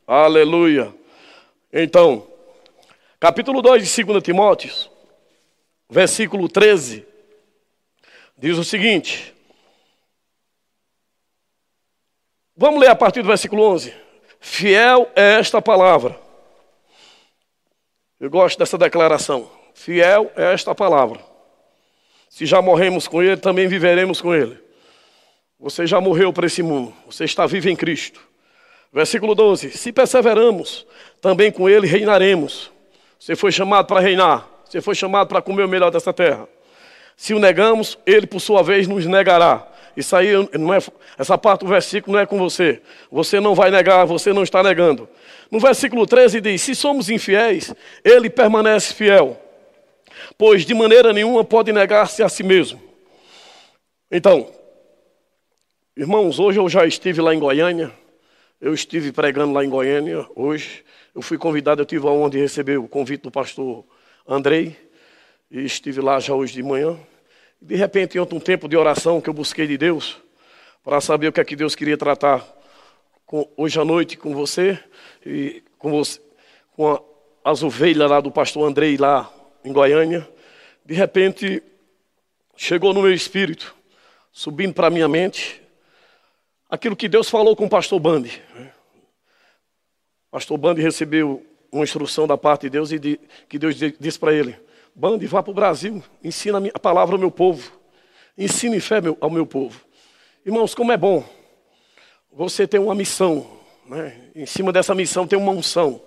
Aleluia. 0.06 0.94
Então, 1.72 2.24
capítulo 3.18 3.60
2 3.60 3.92
de 3.92 4.04
2 4.04 4.22
Timóteo, 4.22 4.70
versículo 5.90 6.48
13, 6.48 7.04
diz 8.38 8.56
o 8.56 8.62
seguinte. 8.62 9.34
Vamos 12.60 12.78
ler 12.78 12.90
a 12.90 12.94
partir 12.94 13.22
do 13.22 13.28
versículo 13.28 13.62
11. 13.62 13.94
Fiel 14.38 15.10
é 15.16 15.38
esta 15.38 15.62
palavra. 15.62 16.14
Eu 18.20 18.28
gosto 18.28 18.58
dessa 18.58 18.76
declaração. 18.76 19.50
Fiel 19.72 20.30
é 20.36 20.52
esta 20.52 20.74
palavra. 20.74 21.18
Se 22.28 22.44
já 22.44 22.60
morremos 22.60 23.08
com 23.08 23.22
Ele, 23.22 23.38
também 23.38 23.66
viveremos 23.66 24.20
com 24.20 24.34
Ele. 24.34 24.58
Você 25.58 25.86
já 25.86 26.02
morreu 26.02 26.34
para 26.34 26.44
esse 26.44 26.62
mundo. 26.62 26.92
Você 27.06 27.24
está 27.24 27.46
vivo 27.46 27.70
em 27.70 27.74
Cristo. 27.74 28.20
Versículo 28.92 29.34
12. 29.34 29.70
Se 29.70 29.90
perseveramos, 29.90 30.86
também 31.18 31.50
com 31.50 31.66
Ele 31.66 31.86
reinaremos. 31.86 32.70
Você 33.18 33.34
foi 33.34 33.52
chamado 33.52 33.86
para 33.86 34.00
reinar. 34.00 34.46
Você 34.66 34.82
foi 34.82 34.94
chamado 34.94 35.28
para 35.28 35.40
comer 35.40 35.64
o 35.64 35.68
melhor 35.68 35.90
dessa 35.90 36.12
terra. 36.12 36.46
Se 37.16 37.32
o 37.32 37.38
negamos, 37.38 37.98
Ele, 38.04 38.26
por 38.26 38.38
sua 38.38 38.62
vez, 38.62 38.86
nos 38.86 39.06
negará. 39.06 39.66
Isso 40.00 40.16
aí 40.16 40.32
não 40.58 40.72
é, 40.72 40.78
essa 41.18 41.36
parte 41.36 41.60
do 41.60 41.66
versículo 41.66 42.14
não 42.16 42.22
é 42.22 42.26
com 42.26 42.38
você. 42.38 42.80
Você 43.12 43.38
não 43.38 43.54
vai 43.54 43.70
negar, 43.70 44.06
você 44.06 44.32
não 44.32 44.42
está 44.42 44.62
negando. 44.62 45.06
No 45.50 45.60
versículo 45.60 46.06
13 46.06 46.40
diz: 46.40 46.62
Se 46.62 46.74
somos 46.74 47.10
infiéis, 47.10 47.74
Ele 48.02 48.30
permanece 48.30 48.94
fiel, 48.94 49.38
pois 50.38 50.64
de 50.64 50.72
maneira 50.72 51.12
nenhuma 51.12 51.44
pode 51.44 51.70
negar-se 51.70 52.22
a 52.22 52.28
si 52.30 52.42
mesmo. 52.42 52.80
Então, 54.10 54.50
irmãos, 55.94 56.38
hoje 56.38 56.58
eu 56.58 56.68
já 56.68 56.86
estive 56.86 57.20
lá 57.20 57.34
em 57.34 57.38
Goiânia. 57.38 57.92
Eu 58.58 58.72
estive 58.72 59.12
pregando 59.12 59.52
lá 59.52 59.62
em 59.62 59.68
Goiânia 59.68 60.26
hoje. 60.34 60.82
Eu 61.14 61.20
fui 61.20 61.36
convidado, 61.36 61.82
eu 61.82 61.86
tive 61.86 62.06
a 62.06 62.10
honra 62.10 62.30
de 62.30 62.38
receber 62.38 62.78
o 62.78 62.88
convite 62.88 63.22
do 63.22 63.30
pastor 63.30 63.84
Andrei. 64.26 64.76
E 65.50 65.62
estive 65.62 66.00
lá 66.00 66.18
já 66.20 66.34
hoje 66.34 66.54
de 66.54 66.62
manhã. 66.62 66.98
De 67.60 67.76
repente, 67.76 68.16
em 68.16 68.20
outro 68.20 68.40
tempo 68.40 68.68
de 68.68 68.76
oração 68.76 69.20
que 69.20 69.28
eu 69.28 69.34
busquei 69.34 69.66
de 69.66 69.76
Deus, 69.76 70.16
para 70.82 71.00
saber 71.00 71.28
o 71.28 71.32
que 71.32 71.40
é 71.40 71.44
que 71.44 71.54
Deus 71.54 71.74
queria 71.74 71.96
tratar 71.96 72.46
com, 73.26 73.46
hoje 73.56 73.78
à 73.78 73.84
noite 73.84 74.16
com 74.16 74.34
você 74.34 74.82
e 75.24 75.62
com, 75.78 75.90
você, 75.90 76.20
com 76.74 76.90
a, 76.90 77.02
as 77.44 77.62
ovelhas 77.62 78.10
lá 78.10 78.20
do 78.20 78.30
pastor 78.30 78.66
Andrei, 78.66 78.96
lá 78.96 79.30
em 79.62 79.72
Goiânia. 79.72 80.26
De 80.84 80.94
repente, 80.94 81.62
chegou 82.56 82.94
no 82.94 83.02
meu 83.02 83.12
espírito, 83.12 83.74
subindo 84.32 84.72
para 84.72 84.86
a 84.86 84.90
minha 84.90 85.06
mente, 85.06 85.62
aquilo 86.68 86.96
que 86.96 87.08
Deus 87.08 87.28
falou 87.28 87.54
com 87.54 87.66
o 87.66 87.70
pastor 87.70 88.00
Bandi. 88.00 88.42
Pastor 90.30 90.56
Bandi 90.56 90.80
recebeu 90.80 91.44
uma 91.70 91.84
instrução 91.84 92.26
da 92.26 92.38
parte 92.38 92.62
de 92.62 92.70
Deus 92.70 92.90
e 92.90 92.98
de, 92.98 93.20
que 93.48 93.58
Deus 93.58 93.76
disse 93.76 94.18
para 94.18 94.32
ele: 94.32 94.56
Bande, 94.94 95.26
vá 95.26 95.42
para 95.42 95.50
o 95.50 95.54
Brasil, 95.54 96.02
ensina 96.22 96.60
a 96.74 96.78
palavra 96.78 97.14
ao 97.14 97.18
meu 97.18 97.30
povo. 97.30 97.72
Ensine 98.36 98.80
fé 98.80 98.96
ao 99.20 99.30
meu 99.30 99.46
povo. 99.46 99.80
Irmãos, 100.44 100.74
como 100.74 100.92
é 100.92 100.96
bom 100.96 101.24
você 102.32 102.66
ter 102.66 102.78
uma 102.78 102.94
missão. 102.94 103.46
Né? 103.86 104.16
Em 104.34 104.46
cima 104.46 104.72
dessa 104.72 104.94
missão 104.94 105.26
tem 105.26 105.38
uma 105.38 105.52
unção. 105.52 106.00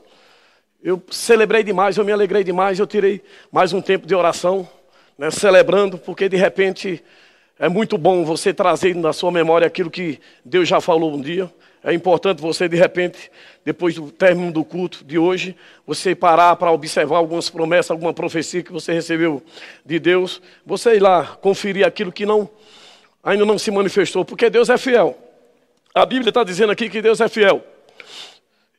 Eu 0.82 1.02
celebrei 1.12 1.63
demais, 1.63 1.98
eu 1.98 2.06
me 2.06 2.12
alegrei 2.12 2.43
demais, 2.43 2.80
eu 2.80 2.88
tirei 2.88 3.22
mais 3.52 3.72
um 3.74 3.82
tempo 3.82 4.06
de 4.06 4.15
oração, 4.15 4.67
né? 5.17 5.32
celebrando, 5.32 5.98
porque 5.98 6.28
de 6.28 6.36
repente 6.36 7.04
É 7.60 7.70
muito 7.70 7.98
bom 7.98 8.26
você 8.26 8.54
trazer 8.54 8.96
na 8.96 9.13
sua 9.13 9.32
memória 9.32 9.68
aquilo 9.68 9.92
que 9.92 10.20
Deus 10.44 10.68
já 10.68 10.82
falou 10.82 11.13
um 11.13 11.22
dia. 11.22 11.52
É 11.84 11.94
importante 11.94 12.42
você, 12.42 12.68
de 12.68 12.78
repente, 12.78 13.30
depois 13.63 13.96
do 13.96 14.10
término 14.10 14.52
do 14.52 14.63
culto 14.63 15.04
de 15.04 15.18
hoje, 15.20 15.56
você 15.86 16.16
parar 16.16 16.56
para 16.56 16.72
observar 16.72 17.18
algumas 17.18 17.50
promessas, 17.50 17.92
alguma 17.92 18.13
profecia 18.13 18.63
que 18.63 18.72
você 18.72 18.94
recebeu 18.94 19.44
de 19.86 20.00
Deus. 20.00 20.42
Você 20.66 20.96
ir 20.96 21.00
lá 21.00 21.38
conferir 21.42 21.86
aquilo 21.86 22.12
que 22.12 22.26
não 22.26 22.50
ainda 23.24 23.46
não 23.46 23.58
se 23.58 23.72
manifestou, 23.72 24.26
porque 24.26 24.50
Deus 24.50 24.70
é 24.70 24.78
fiel. 24.78 25.18
A 25.94 26.06
Bíblia 26.06 26.30
está 26.30 26.44
dizendo 26.44 26.72
aqui 26.72 26.89
que 26.89 27.02
Deus 27.02 27.22
é 27.22 27.30
fiel. 27.30 27.63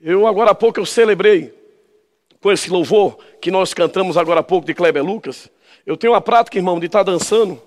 Eu, 0.00 0.26
agora 0.26 0.50
há 0.50 0.54
pouco, 0.54 0.80
eu 0.80 0.84
celebrei 0.84 1.54
com 2.40 2.52
esse 2.52 2.68
louvor 2.68 3.16
que 3.40 3.50
nós 3.50 3.72
cantamos 3.72 4.16
agora 4.16 4.40
há 4.40 4.42
pouco 4.42 4.66
de 4.66 4.74
Kleber 4.74 5.02
Lucas. 5.02 5.48
Eu 5.86 5.96
tenho 5.96 6.12
uma 6.12 6.20
prática, 6.20 6.58
irmão, 6.58 6.78
de 6.78 6.86
estar 6.86 7.04
tá 7.04 7.12
dançando, 7.12 7.60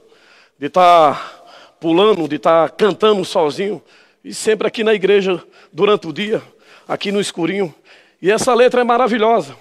de 0.60 0.68
estar 0.68 1.14
tá 1.14 1.44
pulando, 1.80 2.28
de 2.28 2.36
estar 2.38 2.70
tá 2.70 2.76
cantando 2.76 3.24
sozinho. 3.24 3.82
E 4.24 4.34
sempre 4.34 4.68
aqui 4.68 4.84
na 4.84 4.94
igreja, 4.94 5.44
durante 5.72 6.08
o 6.08 6.14
dia, 6.14 6.42
aqui 6.88 7.12
no 7.12 7.22
escurinho. 7.22 7.74
E 8.22 8.32
essa 8.32 8.54
letra 8.54 8.82
é 8.82 8.84
maravilhosa. 8.84 9.56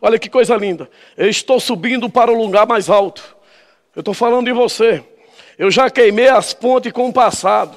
Olha 0.00 0.18
que 0.18 0.28
coisa 0.28 0.56
linda. 0.56 0.88
Eu 1.16 1.28
estou 1.28 1.58
subindo 1.58 2.08
para 2.08 2.32
o 2.32 2.36
lugar 2.36 2.66
mais 2.66 2.88
alto. 2.88 3.36
Eu 3.94 4.00
estou 4.00 4.14
falando 4.14 4.46
de 4.46 4.52
você. 4.52 5.02
Eu 5.58 5.70
já 5.70 5.88
queimei 5.90 6.28
as 6.28 6.52
pontes 6.52 6.92
com 6.92 7.08
o 7.08 7.12
passado. 7.12 7.76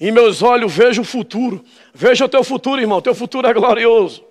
Em 0.00 0.10
meus 0.10 0.42
olhos 0.42 0.72
vejo 0.72 1.02
o 1.02 1.04
futuro. 1.04 1.64
Veja 1.92 2.24
o 2.24 2.28
teu 2.28 2.44
futuro, 2.44 2.80
irmão. 2.80 3.00
Teu 3.00 3.14
futuro 3.14 3.46
é 3.46 3.52
glorioso. 3.52 4.24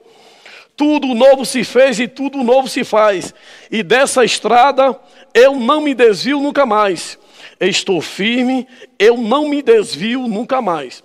Tudo 0.76 1.14
novo 1.14 1.46
se 1.46 1.64
fez 1.64 2.00
e 2.00 2.08
tudo 2.08 2.44
novo 2.44 2.68
se 2.68 2.84
faz. 2.84 3.34
E 3.72 3.82
dessa 3.82 4.24
estrada 4.26 4.98
eu 5.34 5.56
não 5.56 5.82
me 5.82 5.94
desvio 5.94 6.40
nunca 6.40 6.66
mais. 6.66 7.18
Estou 7.60 8.02
firme, 8.02 8.68
eu 9.00 9.18
não 9.18 9.48
me 9.48 9.62
desvio 9.62 10.28
nunca 10.28 10.62
mais. 10.62 11.04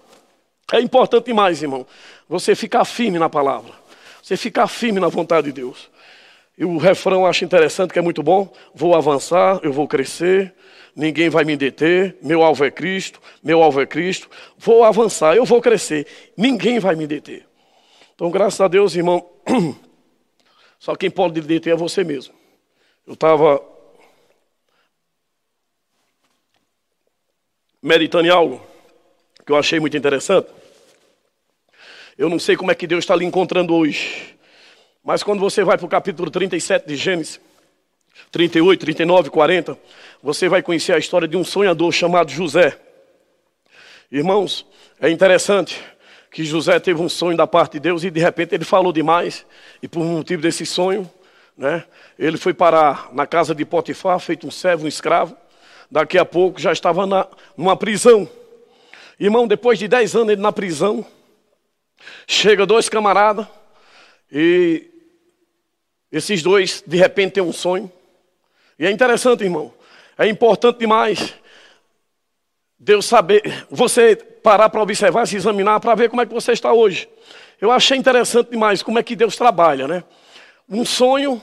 É 0.72 0.80
importante 0.80 1.26
demais, 1.26 1.62
irmão, 1.62 1.86
você 2.28 2.54
ficar 2.54 2.84
firme 2.84 3.18
na 3.18 3.28
palavra. 3.28 3.72
Você 4.22 4.36
ficar 4.36 4.68
firme 4.68 5.00
na 5.00 5.08
vontade 5.08 5.46
de 5.46 5.52
Deus. 5.52 5.90
E 6.56 6.64
o 6.64 6.76
refrão 6.76 7.20
eu 7.20 7.26
acho 7.26 7.44
interessante, 7.44 7.92
que 7.92 7.98
é 7.98 8.02
muito 8.02 8.22
bom. 8.22 8.52
Vou 8.74 8.94
avançar, 8.94 9.60
eu 9.62 9.72
vou 9.72 9.88
crescer, 9.88 10.54
ninguém 10.94 11.28
vai 11.28 11.44
me 11.44 11.56
deter, 11.56 12.16
meu 12.22 12.42
alvo 12.42 12.64
é 12.64 12.70
Cristo, 12.70 13.20
meu 13.42 13.62
alvo 13.62 13.80
é 13.80 13.86
Cristo. 13.86 14.28
Vou 14.58 14.84
avançar, 14.84 15.34
eu 15.34 15.44
vou 15.44 15.60
crescer, 15.60 16.06
ninguém 16.36 16.78
vai 16.78 16.94
me 16.94 17.06
deter. 17.06 17.46
Então, 18.14 18.30
graças 18.30 18.60
a 18.60 18.68
Deus, 18.68 18.94
irmão, 18.94 19.26
só 20.78 20.94
quem 20.94 21.10
pode 21.10 21.40
deter 21.40 21.72
é 21.72 21.76
você 21.76 22.04
mesmo. 22.04 22.34
Eu 23.06 23.14
estava 23.14 23.60
meditando 27.82 28.26
em 28.26 28.30
algo 28.30 28.60
que 29.44 29.52
eu 29.52 29.56
achei 29.56 29.80
muito 29.80 29.96
interessante. 29.96 30.48
Eu 32.16 32.28
não 32.28 32.38
sei 32.38 32.56
como 32.56 32.70
é 32.70 32.74
que 32.74 32.86
Deus 32.86 33.04
está 33.04 33.16
lhe 33.16 33.24
encontrando 33.24 33.74
hoje, 33.74 34.36
mas 35.02 35.22
quando 35.22 35.40
você 35.40 35.64
vai 35.64 35.78
para 35.78 35.86
o 35.86 35.88
capítulo 35.88 36.30
37 36.30 36.86
de 36.86 36.96
Gênesis, 36.96 37.40
38, 38.30 38.80
39, 38.80 39.30
40, 39.30 39.78
você 40.22 40.48
vai 40.48 40.62
conhecer 40.62 40.92
a 40.92 40.98
história 40.98 41.26
de 41.26 41.36
um 41.36 41.44
sonhador 41.44 41.90
chamado 41.92 42.30
José. 42.30 42.78
Irmãos, 44.12 44.66
é 45.00 45.08
interessante 45.08 45.80
que 46.30 46.44
José 46.44 46.78
teve 46.78 47.00
um 47.00 47.08
sonho 47.08 47.36
da 47.36 47.46
parte 47.46 47.72
de 47.72 47.80
Deus 47.80 48.04
e 48.04 48.10
de 48.10 48.20
repente 48.20 48.54
ele 48.54 48.64
falou 48.64 48.92
demais, 48.92 49.46
e 49.82 49.88
por 49.88 50.04
motivo 50.04 50.42
desse 50.42 50.66
sonho, 50.66 51.10
né, 51.56 51.84
ele 52.18 52.36
foi 52.36 52.52
parar 52.52 53.08
na 53.12 53.26
casa 53.26 53.54
de 53.54 53.64
Potifar, 53.64 54.18
feito 54.20 54.46
um 54.46 54.50
servo, 54.50 54.84
um 54.84 54.88
escravo. 54.88 55.36
Daqui 55.90 56.18
a 56.18 56.24
pouco 56.24 56.60
já 56.60 56.72
estava 56.72 57.06
na, 57.06 57.26
numa 57.56 57.76
prisão. 57.76 58.28
Irmão, 59.18 59.46
depois 59.46 59.78
de 59.78 59.88
10 59.88 60.14
anos 60.16 60.28
ele 60.30 60.40
na 60.40 60.52
prisão, 60.52 61.04
chega 62.26 62.64
dois 62.64 62.88
camaradas 62.88 63.46
e 64.30 64.88
esses 66.10 66.42
dois 66.42 66.82
de 66.86 66.96
repente 66.96 67.32
têm 67.34 67.42
um 67.42 67.52
sonho. 67.52 67.90
E 68.78 68.86
é 68.86 68.90
interessante, 68.90 69.44
irmão. 69.44 69.72
É 70.16 70.26
importante 70.26 70.78
demais 70.78 71.34
Deus 72.78 73.04
saber, 73.04 73.66
você 73.70 74.16
parar 74.16 74.70
para 74.70 74.80
observar, 74.80 75.26
se 75.26 75.36
examinar, 75.36 75.80
para 75.80 75.94
ver 75.94 76.08
como 76.08 76.22
é 76.22 76.26
que 76.26 76.32
você 76.32 76.52
está 76.52 76.72
hoje. 76.72 77.06
Eu 77.60 77.70
achei 77.70 77.98
interessante 77.98 78.50
demais 78.50 78.82
como 78.82 78.98
é 78.98 79.02
que 79.02 79.14
Deus 79.14 79.36
trabalha, 79.36 79.86
né? 79.86 80.02
Um 80.66 80.84
sonho 80.84 81.42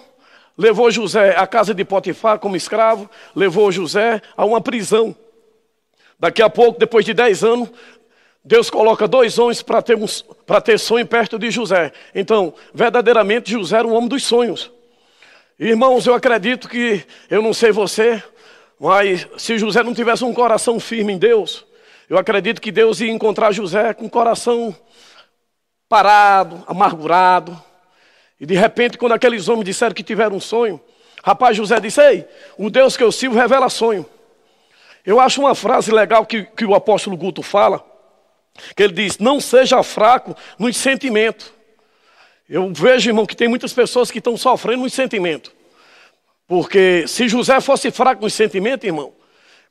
levou 0.57 0.89
José 0.89 1.35
à 1.37 1.45
casa 1.45 1.73
de 1.73 1.85
Potifar 1.85 2.39
como 2.39 2.55
escravo, 2.55 3.09
levou 3.35 3.71
José 3.71 4.21
a 4.35 4.43
uma 4.45 4.59
prisão. 4.59 5.15
Daqui 6.19 6.41
a 6.41 6.49
pouco, 6.49 6.79
depois 6.79 7.05
de 7.05 7.13
dez 7.13 7.43
anos, 7.43 7.69
Deus 8.43 8.69
coloca 8.69 9.07
dois 9.07 9.37
homens 9.37 9.61
para 9.61 9.81
ter, 9.81 9.97
ter 10.63 10.79
sonho 10.79 11.05
perto 11.05 11.37
de 11.37 11.51
José. 11.51 11.91
Então, 12.15 12.53
verdadeiramente, 12.73 13.51
José 13.51 13.77
era 13.77 13.87
um 13.87 13.93
homem 13.93 14.09
dos 14.09 14.23
sonhos. 14.23 14.71
Irmãos, 15.59 16.07
eu 16.07 16.13
acredito 16.13 16.67
que, 16.67 17.03
eu 17.29 17.41
não 17.41 17.53
sei 17.53 17.71
você, 17.71 18.23
mas 18.79 19.27
se 19.37 19.57
José 19.57 19.83
não 19.83 19.93
tivesse 19.93 20.23
um 20.23 20.33
coração 20.33 20.79
firme 20.79 21.13
em 21.13 21.17
Deus, 21.17 21.65
eu 22.09 22.17
acredito 22.17 22.61
que 22.61 22.71
Deus 22.71 23.01
ia 23.01 23.11
encontrar 23.11 23.51
José 23.51 23.93
com 23.93 24.05
o 24.05 24.09
coração 24.09 24.75
parado, 25.89 26.63
amargurado. 26.67 27.66
E 28.39 28.45
de 28.45 28.55
repente, 28.55 28.97
quando 28.97 29.13
aqueles 29.13 29.47
homens 29.47 29.65
disseram 29.65 29.93
que 29.93 30.03
tiveram 30.03 30.35
um 30.35 30.39
sonho, 30.39 30.79
rapaz, 31.23 31.57
José 31.57 31.79
disse: 31.79 32.01
Ei, 32.01 32.25
o 32.57 32.69
Deus 32.69 32.95
que 32.95 33.03
eu 33.03 33.11
sirvo 33.11 33.35
revela 33.35 33.69
sonho. 33.69 34.05
Eu 35.05 35.19
acho 35.19 35.41
uma 35.41 35.55
frase 35.55 35.91
legal 35.91 36.25
que, 36.25 36.43
que 36.43 36.65
o 36.65 36.75
apóstolo 36.75 37.15
Guto 37.15 37.41
fala, 37.41 37.83
que 38.75 38.83
ele 38.83 38.93
diz: 38.93 39.17
Não 39.17 39.39
seja 39.39 39.81
fraco 39.81 40.35
nos 40.59 40.77
sentimentos. 40.77 41.51
Eu 42.49 42.71
vejo, 42.73 43.09
irmão, 43.09 43.25
que 43.25 43.35
tem 43.35 43.47
muitas 43.47 43.73
pessoas 43.73 44.09
que 44.09 44.19
estão 44.19 44.37
sofrendo 44.37 44.83
nos 44.83 44.93
sentimentos. 44.93 45.51
Porque 46.47 47.05
se 47.07 47.27
José 47.27 47.59
fosse 47.59 47.91
fraco 47.91 48.21
nos 48.21 48.33
sentimentos, 48.33 48.85
irmão, 48.85 49.13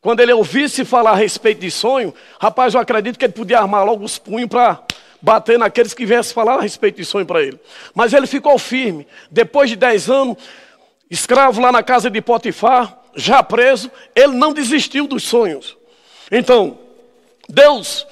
quando 0.00 0.20
ele 0.20 0.32
ouvisse 0.32 0.84
falar 0.84 1.12
a 1.12 1.14
respeito 1.16 1.60
de 1.60 1.70
sonho, 1.70 2.14
rapaz, 2.38 2.74
eu 2.74 2.80
acredito 2.80 3.18
que 3.18 3.24
ele 3.24 3.32
podia 3.32 3.60
armar 3.60 3.84
logo 3.84 4.04
os 4.04 4.18
punhos 4.18 4.48
para 4.48 4.82
bater 5.20 5.58
naqueles 5.58 5.94
que 5.94 6.06
viessem 6.06 6.34
falar 6.34 6.56
a 6.56 6.60
respeito 6.60 6.96
de 6.96 7.04
sonho 7.04 7.26
para 7.26 7.42
ele. 7.42 7.58
Mas 7.94 8.12
ele 8.12 8.26
ficou 8.26 8.58
firme. 8.58 9.06
Depois 9.30 9.70
de 9.70 9.76
dez 9.76 10.08
anos, 10.08 10.36
escravo 11.10 11.60
lá 11.60 11.72
na 11.72 11.82
casa 11.82 12.10
de 12.10 12.20
Potifar, 12.20 12.98
já 13.14 13.42
preso, 13.42 13.90
ele 14.14 14.34
não 14.34 14.52
desistiu 14.52 15.06
dos 15.06 15.24
sonhos. 15.24 15.76
Então, 16.30 16.78
Deus, 17.48 18.06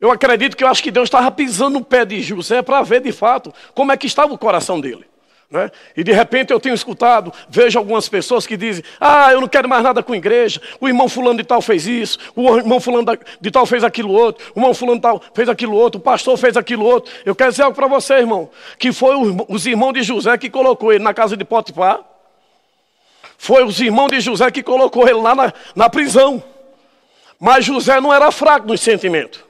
eu 0.00 0.10
acredito 0.10 0.56
que 0.56 0.64
eu 0.64 0.68
acho 0.68 0.82
que 0.82 0.90
Deus 0.90 1.06
estava 1.06 1.30
pisando 1.30 1.78
no 1.78 1.84
pé 1.84 2.04
de 2.04 2.20
José 2.20 2.60
para 2.60 2.82
ver 2.82 3.00
de 3.00 3.12
fato 3.12 3.54
como 3.74 3.92
é 3.92 3.96
que 3.96 4.06
estava 4.06 4.32
o 4.32 4.38
coração 4.38 4.80
dele. 4.80 5.06
Né? 5.54 5.70
E 5.96 6.02
de 6.02 6.10
repente 6.10 6.52
eu 6.52 6.58
tenho 6.58 6.74
escutado, 6.74 7.32
vejo 7.48 7.78
algumas 7.78 8.08
pessoas 8.08 8.44
que 8.44 8.56
dizem: 8.56 8.82
Ah, 9.00 9.32
eu 9.32 9.40
não 9.40 9.46
quero 9.46 9.68
mais 9.68 9.84
nada 9.84 10.02
com 10.02 10.12
igreja. 10.12 10.60
O 10.80 10.88
irmão 10.88 11.08
Fulano 11.08 11.38
de 11.38 11.44
Tal 11.44 11.62
fez 11.62 11.86
isso, 11.86 12.18
o 12.34 12.56
irmão 12.56 12.80
Fulano 12.80 13.16
de 13.40 13.50
Tal 13.52 13.64
fez 13.64 13.84
aquilo 13.84 14.10
outro, 14.10 14.44
o 14.52 14.58
irmão 14.58 14.74
Fulano 14.74 14.98
de 14.98 15.02
Tal 15.02 15.22
fez 15.32 15.48
aquilo 15.48 15.76
outro, 15.76 16.00
o 16.00 16.02
pastor 16.02 16.36
fez 16.36 16.56
aquilo 16.56 16.84
outro. 16.84 17.12
Eu 17.24 17.36
quero 17.36 17.52
dizer 17.52 17.62
algo 17.62 17.76
para 17.76 17.86
você, 17.86 18.14
irmão: 18.14 18.50
que 18.80 18.92
foi 18.92 19.14
os 19.48 19.64
irmãos 19.64 19.92
de 19.92 20.02
José 20.02 20.36
que 20.36 20.50
colocou 20.50 20.92
ele 20.92 21.04
na 21.04 21.14
casa 21.14 21.36
de 21.36 21.44
Potifar. 21.44 22.00
Foi 23.38 23.62
os 23.62 23.80
irmãos 23.80 24.08
de 24.08 24.18
José 24.18 24.50
que 24.50 24.62
colocou 24.62 25.06
ele 25.06 25.20
lá 25.20 25.36
na, 25.36 25.52
na 25.76 25.88
prisão. 25.88 26.42
Mas 27.38 27.64
José 27.64 28.00
não 28.00 28.12
era 28.12 28.32
fraco 28.32 28.66
nos 28.66 28.80
sentimentos. 28.80 29.40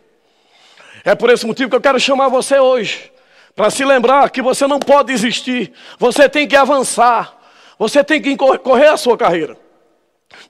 É 1.03 1.15
por 1.15 1.31
esse 1.31 1.47
motivo 1.47 1.71
que 1.71 1.77
eu 1.77 1.81
quero 1.81 1.99
chamar 1.99 2.29
você 2.29 2.59
hoje 2.59 3.14
para 3.55 3.71
se 3.71 3.85
lembrar 3.85 4.31
que 4.31 4.43
você 4.43 4.67
não 4.67 4.79
pode 4.79 5.13
desistir, 5.13 5.73
você 5.99 6.29
tem 6.29 6.47
que 6.47 6.57
avançar, 6.57 7.39
você 7.79 8.03
tem 8.03 8.21
que 8.21 8.37
correr 8.37 8.89
a 8.89 8.97
sua 8.97 9.17
carreira. 9.17 9.57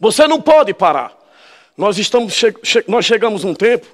Você 0.00 0.26
não 0.26 0.40
pode 0.40 0.72
parar. 0.72 1.12
Nós, 1.76 1.98
estamos, 1.98 2.32
che 2.34 2.54
nós 2.86 3.04
chegamos 3.04 3.44
um 3.44 3.54
tempo, 3.54 3.86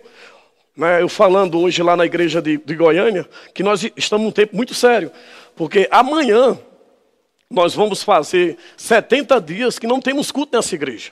né, 0.77 1.03
eu 1.03 1.09
falando 1.09 1.59
hoje 1.59 1.83
lá 1.83 1.96
na 1.96 2.07
igreja 2.07 2.40
de, 2.40 2.59
de 2.59 2.75
Goiânia, 2.77 3.29
que 3.55 3.62
nós 3.62 3.83
estamos 3.96 4.25
num 4.25 4.33
tempo 4.33 4.55
muito 4.55 4.75
sério, 4.75 5.11
porque 5.57 5.88
amanhã 5.90 6.59
nós 7.51 7.75
vamos 7.75 8.03
fazer 8.03 8.57
70 8.77 9.40
dias 9.40 9.79
que 9.79 9.87
não 9.87 10.01
temos 10.01 10.31
culto 10.31 10.57
nessa 10.57 10.75
igreja. 10.75 11.11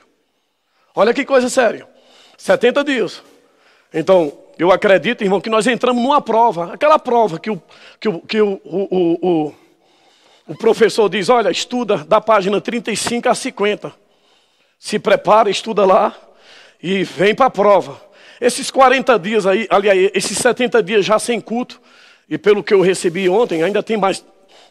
Olha 0.95 1.13
que 1.13 1.25
coisa 1.25 1.49
séria. 1.49 1.87
70 2.37 2.83
dias. 2.83 3.21
Então, 3.93 4.31
eu 4.59 4.71
acredito, 4.71 5.23
irmão, 5.23 5.39
que 5.39 5.49
nós 5.49 5.65
entramos 5.65 6.03
numa 6.03 6.21
prova. 6.21 6.73
Aquela 6.73 6.99
prova 6.99 7.39
que 7.39 7.49
o, 7.49 7.61
que 7.99 8.09
o, 8.09 8.19
que 8.19 8.41
o, 8.41 8.59
o, 8.63 9.27
o, 9.27 9.55
o 10.49 10.55
professor 10.57 11.09
diz: 11.09 11.29
olha, 11.29 11.49
estuda 11.49 11.97
da 11.97 12.19
página 12.19 12.59
35 12.59 13.29
a 13.29 13.33
50. 13.33 13.93
Se 14.77 14.99
prepara, 14.99 15.49
estuda 15.49 15.85
lá 15.85 16.15
e 16.83 17.03
vem 17.03 17.33
para 17.33 17.45
a 17.45 17.49
prova. 17.49 18.01
Esses 18.39 18.69
40 18.69 19.17
dias 19.17 19.45
aí, 19.45 19.65
aliás, 19.69 20.11
esses 20.13 20.37
70 20.37 20.83
dias 20.83 21.05
já 21.05 21.17
sem 21.17 21.39
culto, 21.41 21.81
e 22.29 22.37
pelo 22.37 22.61
que 22.61 22.73
eu 22.73 22.81
recebi 22.81 23.27
ontem, 23.27 23.63
ainda 23.63 23.81
tem 23.81 23.97
mais, 23.97 24.23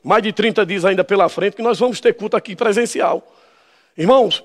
mais 0.05 0.22
de 0.22 0.33
30 0.33 0.64
dias 0.64 0.85
ainda 0.85 1.03
pela 1.03 1.29
frente, 1.29 1.57
que 1.57 1.62
nós 1.62 1.79
vamos 1.79 2.01
ter 2.01 2.14
culto 2.14 2.37
aqui 2.37 2.55
presencial. 2.55 3.27
Irmãos, 3.96 4.44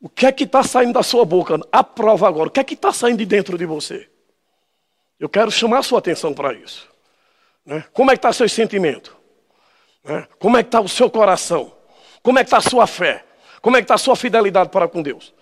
O 0.00 0.08
que 0.08 0.26
é 0.26 0.32
que 0.32 0.44
está 0.44 0.62
saindo 0.62 0.92
da 0.92 1.02
sua 1.02 1.24
boca? 1.24 1.58
A 1.72 1.82
prova 1.82 2.28
agora. 2.28 2.48
O 2.48 2.50
que 2.50 2.60
é 2.60 2.64
que 2.64 2.74
está 2.74 2.92
saindo 2.92 3.18
de 3.18 3.26
dentro 3.26 3.56
de 3.56 3.64
você? 3.64 4.08
Eu 5.18 5.28
quero 5.28 5.50
chamar 5.50 5.82
sua 5.82 5.98
atenção 5.98 6.34
para 6.34 6.52
isso. 6.52 6.88
Né? 7.64 7.84
Como 7.92 8.10
é 8.10 8.14
que 8.14 8.18
está 8.18 8.32
seu 8.32 8.48
sentimento? 8.48 9.16
Né? 10.04 10.26
Como 10.38 10.56
é 10.56 10.62
que 10.62 10.68
está 10.68 10.80
o 10.80 10.88
seu 10.88 11.10
coração? 11.10 11.72
Como 12.22 12.38
é 12.38 12.44
que 12.44 12.48
está 12.48 12.58
a 12.58 12.60
sua 12.70 12.86
fé? 12.86 13.24
Como 13.62 13.76
é 13.76 13.80
que 13.80 13.84
está 13.84 13.94
a 13.94 13.98
sua 13.98 14.14
fidelidade 14.14 14.68
para 14.68 14.86
com 14.86 15.02
Deus? 15.02 15.34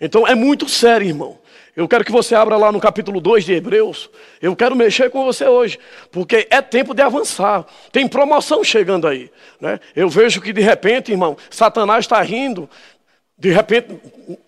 Então 0.00 0.26
é 0.26 0.34
muito 0.34 0.68
sério, 0.68 1.06
irmão. 1.06 1.38
Eu 1.74 1.88
quero 1.88 2.04
que 2.04 2.12
você 2.12 2.34
abra 2.34 2.56
lá 2.56 2.70
no 2.70 2.78
capítulo 2.78 3.18
2 3.18 3.44
de 3.44 3.54
Hebreus. 3.54 4.10
Eu 4.42 4.54
quero 4.54 4.76
mexer 4.76 5.10
com 5.10 5.24
você 5.24 5.46
hoje, 5.46 5.78
porque 6.10 6.46
é 6.50 6.60
tempo 6.60 6.92
de 6.92 7.00
avançar. 7.00 7.64
Tem 7.90 8.06
promoção 8.06 8.62
chegando 8.62 9.06
aí. 9.06 9.30
Né? 9.58 9.80
Eu 9.96 10.08
vejo 10.08 10.40
que 10.40 10.52
de 10.52 10.60
repente, 10.60 11.12
irmão, 11.12 11.34
Satanás 11.48 12.04
está 12.04 12.20
rindo 12.20 12.68
de 13.42 13.50
repente, 13.50 14.00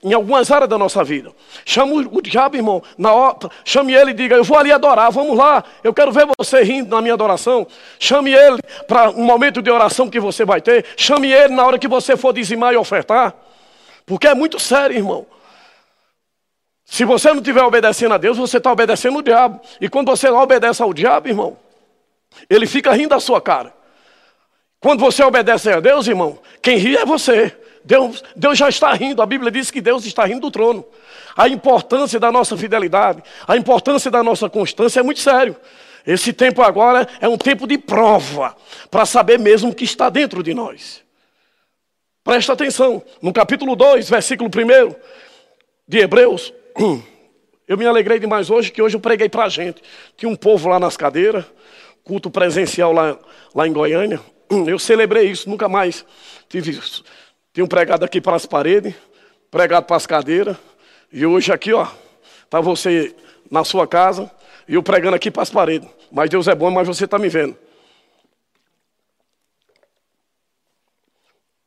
em 0.05 0.13
algumas 0.13 0.49
áreas 0.53 0.71
da 0.71 0.79
nossa 0.79 1.03
vida. 1.03 1.33
Chama 1.65 1.95
o, 1.95 2.23
diabo, 2.23 2.55
irmão, 2.55 2.81
na 2.97 3.13
hora, 3.13 3.51
chame 3.65 3.93
ele 3.93 4.13
e 4.13 4.15
diga: 4.15 4.37
Eu 4.37 4.45
vou 4.45 4.57
ali 4.57 4.71
adorar, 4.71 5.11
vamos 5.11 5.37
lá, 5.37 5.65
eu 5.83 5.93
quero 5.93 6.13
ver 6.13 6.29
você 6.39 6.63
rindo 6.63 6.95
na 6.95 7.03
minha 7.03 7.15
adoração. 7.15 7.67
Chame 7.99 8.33
ele 8.33 8.61
para 8.87 9.11
um 9.11 9.25
momento 9.25 9.61
de 9.61 9.69
oração 9.69 10.09
que 10.09 10.21
você 10.21 10.45
vai 10.45 10.61
ter. 10.61 10.87
Chame 10.97 11.33
ele 11.33 11.53
na 11.53 11.67
hora 11.67 11.77
que 11.77 11.89
você 11.89 12.17
for 12.17 12.33
dizimar 12.33 12.73
e 12.73 12.77
ofertar. 12.77 13.35
Porque 14.07 14.29
é 14.29 14.35
muito 14.35 14.61
sério, 14.61 14.97
irmão. 14.97 15.27
Se 16.85 17.05
você 17.05 17.31
não 17.31 17.39
estiver 17.39 17.65
obedecendo 17.65 18.15
a 18.15 18.19
Deus, 18.19 18.39
você 18.39 18.59
está 18.59 18.71
obedecendo 18.71 19.19
o 19.19 19.23
diabo. 19.23 19.61
E 19.81 19.89
quando 19.89 20.07
você 20.07 20.31
não 20.31 20.39
obedece 20.39 20.81
ao 20.81 20.95
diabo, 20.95 21.27
irmão, 21.27 21.57
ele 22.49 22.65
fica 22.65 22.93
rindo 22.93 23.09
da 23.09 23.19
sua 23.19 23.41
cara. 23.41 23.75
Quando 24.79 25.01
você 25.01 25.25
obedece 25.25 25.69
a 25.73 25.81
Deus, 25.81 26.07
irmão, 26.07 26.39
quem 26.63 26.77
ri 26.77 26.97
é 26.97 27.05
você. 27.05 27.59
Deus, 27.85 28.25
Deus 28.35 28.57
já 28.57 28.69
está 28.69 28.93
rindo, 28.95 29.21
a 29.21 29.27
Bíblia 29.27 29.51
diz 29.51 29.71
que 29.71 29.81
Deus 29.81 30.07
está 30.07 30.25
rindo 30.25 30.41
do 30.41 30.51
trono. 30.51 30.85
A 31.37 31.49
importância 31.49 32.19
da 32.19 32.33
nossa 32.33 32.57
fidelidade, 32.57 33.23
a 33.47 33.57
importância 33.57 34.11
da 34.11 34.23
nossa 34.23 34.49
constância 34.49 35.01
é 35.01 35.03
muito 35.03 35.21
sério. 35.21 35.55
Esse 36.07 36.33
tempo 36.33 36.63
agora 36.63 37.07
é 37.21 37.29
um 37.29 37.37
tempo 37.37 37.67
de 37.67 37.77
prova, 37.77 38.57
para 38.91 39.05
saber 39.05 39.39
mesmo 39.39 39.71
o 39.71 39.75
que 39.75 39.85
está 39.85 40.09
dentro 40.09 40.43
de 40.43 40.55
nós. 40.55 41.03
Presta 42.23 42.55
atenção, 42.55 43.03
no 43.21 43.33
capítulo 43.33 43.77
2, 43.77 44.09
versículo 44.09 44.49
1 44.49 44.95
de 45.87 45.99
Hebreus, 45.99 46.55
eu 47.69 47.77
me 47.77 47.87
alegrei 47.87 48.19
demais 48.19 48.49
hoje, 48.49 48.73
que 48.73 48.81
hoje 48.81 48.97
eu 48.97 49.01
preguei 49.01 49.29
para 49.29 49.45
a 49.45 49.49
gente. 49.51 49.83
Tinha 50.17 50.31
um 50.31 50.37
povo 50.37 50.71
lá 50.71 50.81
nas 50.81 50.97
cadeiras, 50.97 51.45
culto 52.03 52.31
presencial 52.31 52.93
lá, 52.93 53.19
lá 53.55 53.69
em 53.69 53.73
Goiânia. 53.73 54.21
Eu 54.67 54.79
celebrei 54.79 55.31
isso, 55.31 55.49
nunca 55.49 55.69
mais 55.69 56.05
tive 56.49 56.71
isso. 56.71 57.03
Tinha 57.55 57.65
um 57.65 57.69
pregado 57.69 58.05
aqui 58.05 58.21
para 58.21 58.35
as 58.35 58.45
paredes, 58.45 58.97
pregado 59.49 59.87
para 59.87 59.95
as 59.95 60.07
cadeiras. 60.09 60.57
E 61.13 61.25
hoje 61.25 61.53
aqui, 61.53 61.73
ó, 61.73 61.87
está 62.43 62.61
você 62.61 63.15
na 63.49 63.63
sua 63.63 63.87
casa 63.87 64.29
e 64.67 64.75
eu 64.75 64.83
pregando 64.83 65.15
aqui 65.15 65.31
para 65.31 65.45
as 65.45 65.51
paredes. 65.51 65.89
Mas 66.11 66.29
Deus 66.29 66.49
é 66.49 66.55
bom, 66.55 66.69
mas 66.73 66.89
você 66.89 67.05
está 67.05 67.17
me 67.17 67.29
vendo. 67.29 67.57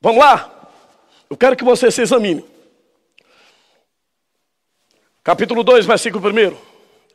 Vamos 0.02 0.20
lá? 0.20 0.70
Eu 1.30 1.38
quero 1.38 1.56
que 1.56 1.64
você 1.64 1.90
se 1.90 2.02
examine. 2.02 2.44
Capítulo 5.24 5.64
2, 5.64 5.86
versículo 5.86 6.30
1. 6.30 6.58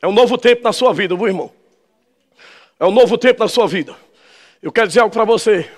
É 0.01 0.07
um 0.07 0.11
novo 0.11 0.35
tempo 0.35 0.63
na 0.63 0.73
sua 0.73 0.91
vida, 0.95 1.15
viu, 1.15 1.27
irmão? 1.27 1.51
É 2.79 2.85
um 2.85 2.91
novo 2.91 3.19
tempo 3.19 3.39
na 3.39 3.47
sua 3.47 3.67
vida. 3.67 3.95
Eu 4.63 4.71
quero 4.71 4.87
dizer 4.87 5.01
algo 5.01 5.13
para 5.13 5.25
você. 5.25 5.71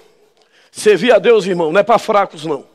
Servir 0.71 1.11
a 1.11 1.19
Deus, 1.19 1.45
irmão, 1.45 1.73
não 1.73 1.79
é 1.81 1.83
para 1.83 1.99
fracos, 1.99 2.45
não. 2.45 2.74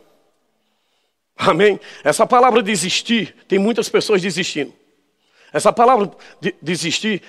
Amém? 1.40 1.80
Essa 2.04 2.26
palavra 2.26 2.62
desistir, 2.62 3.34
tem 3.48 3.58
muitas 3.58 3.88
pessoas 3.88 4.20
desistindo. 4.20 4.74
Essa 5.50 5.72
palavra 5.72 6.10
de, 6.38 6.54
desistir 6.60 7.22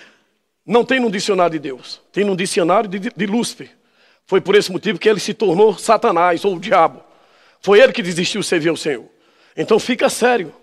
não 0.66 0.84
tem 0.84 1.00
no 1.00 1.10
dicionário 1.10 1.54
de 1.54 1.60
Deus, 1.60 2.02
tem 2.12 2.26
no 2.26 2.36
dicionário 2.36 2.90
de, 2.90 3.00
de 3.00 3.26
Lúcifer. 3.26 3.70
Foi 4.26 4.42
por 4.42 4.54
esse 4.56 4.70
motivo 4.70 5.00
que 5.00 5.08
ele 5.08 5.20
se 5.20 5.34
tornou 5.34 5.78
Satanás 5.78 6.44
ou 6.44 6.58
o 6.58 6.60
diabo. 6.60 7.02
Foi 7.62 7.80
ele 7.80 7.94
que 7.94 8.02
desistiu 8.02 8.42
de 8.42 8.48
servir 8.48 8.68
ao 8.68 8.76
Senhor. 8.76 9.06
Então 9.56 9.80
fica 9.80 10.10
sério 10.10 10.54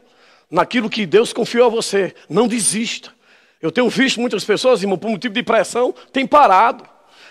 naquilo 0.51 0.91
que 0.91 1.07
Deus 1.07 1.33
confiou 1.33 1.67
a 1.67 1.71
você. 1.71 2.15
Não 2.29 2.47
desista. 2.47 3.15
Eu 3.63 3.73
tenho 3.73 3.89
visto 3.89 4.21
muitas 4.21 4.45
pessoas, 4.45 4.83
irmão, 4.83 4.99
por 4.99 5.11
motivo 5.11 5.33
de 5.33 5.43
pressão, 5.43 5.95
tem 6.13 6.27
parado. 6.27 6.85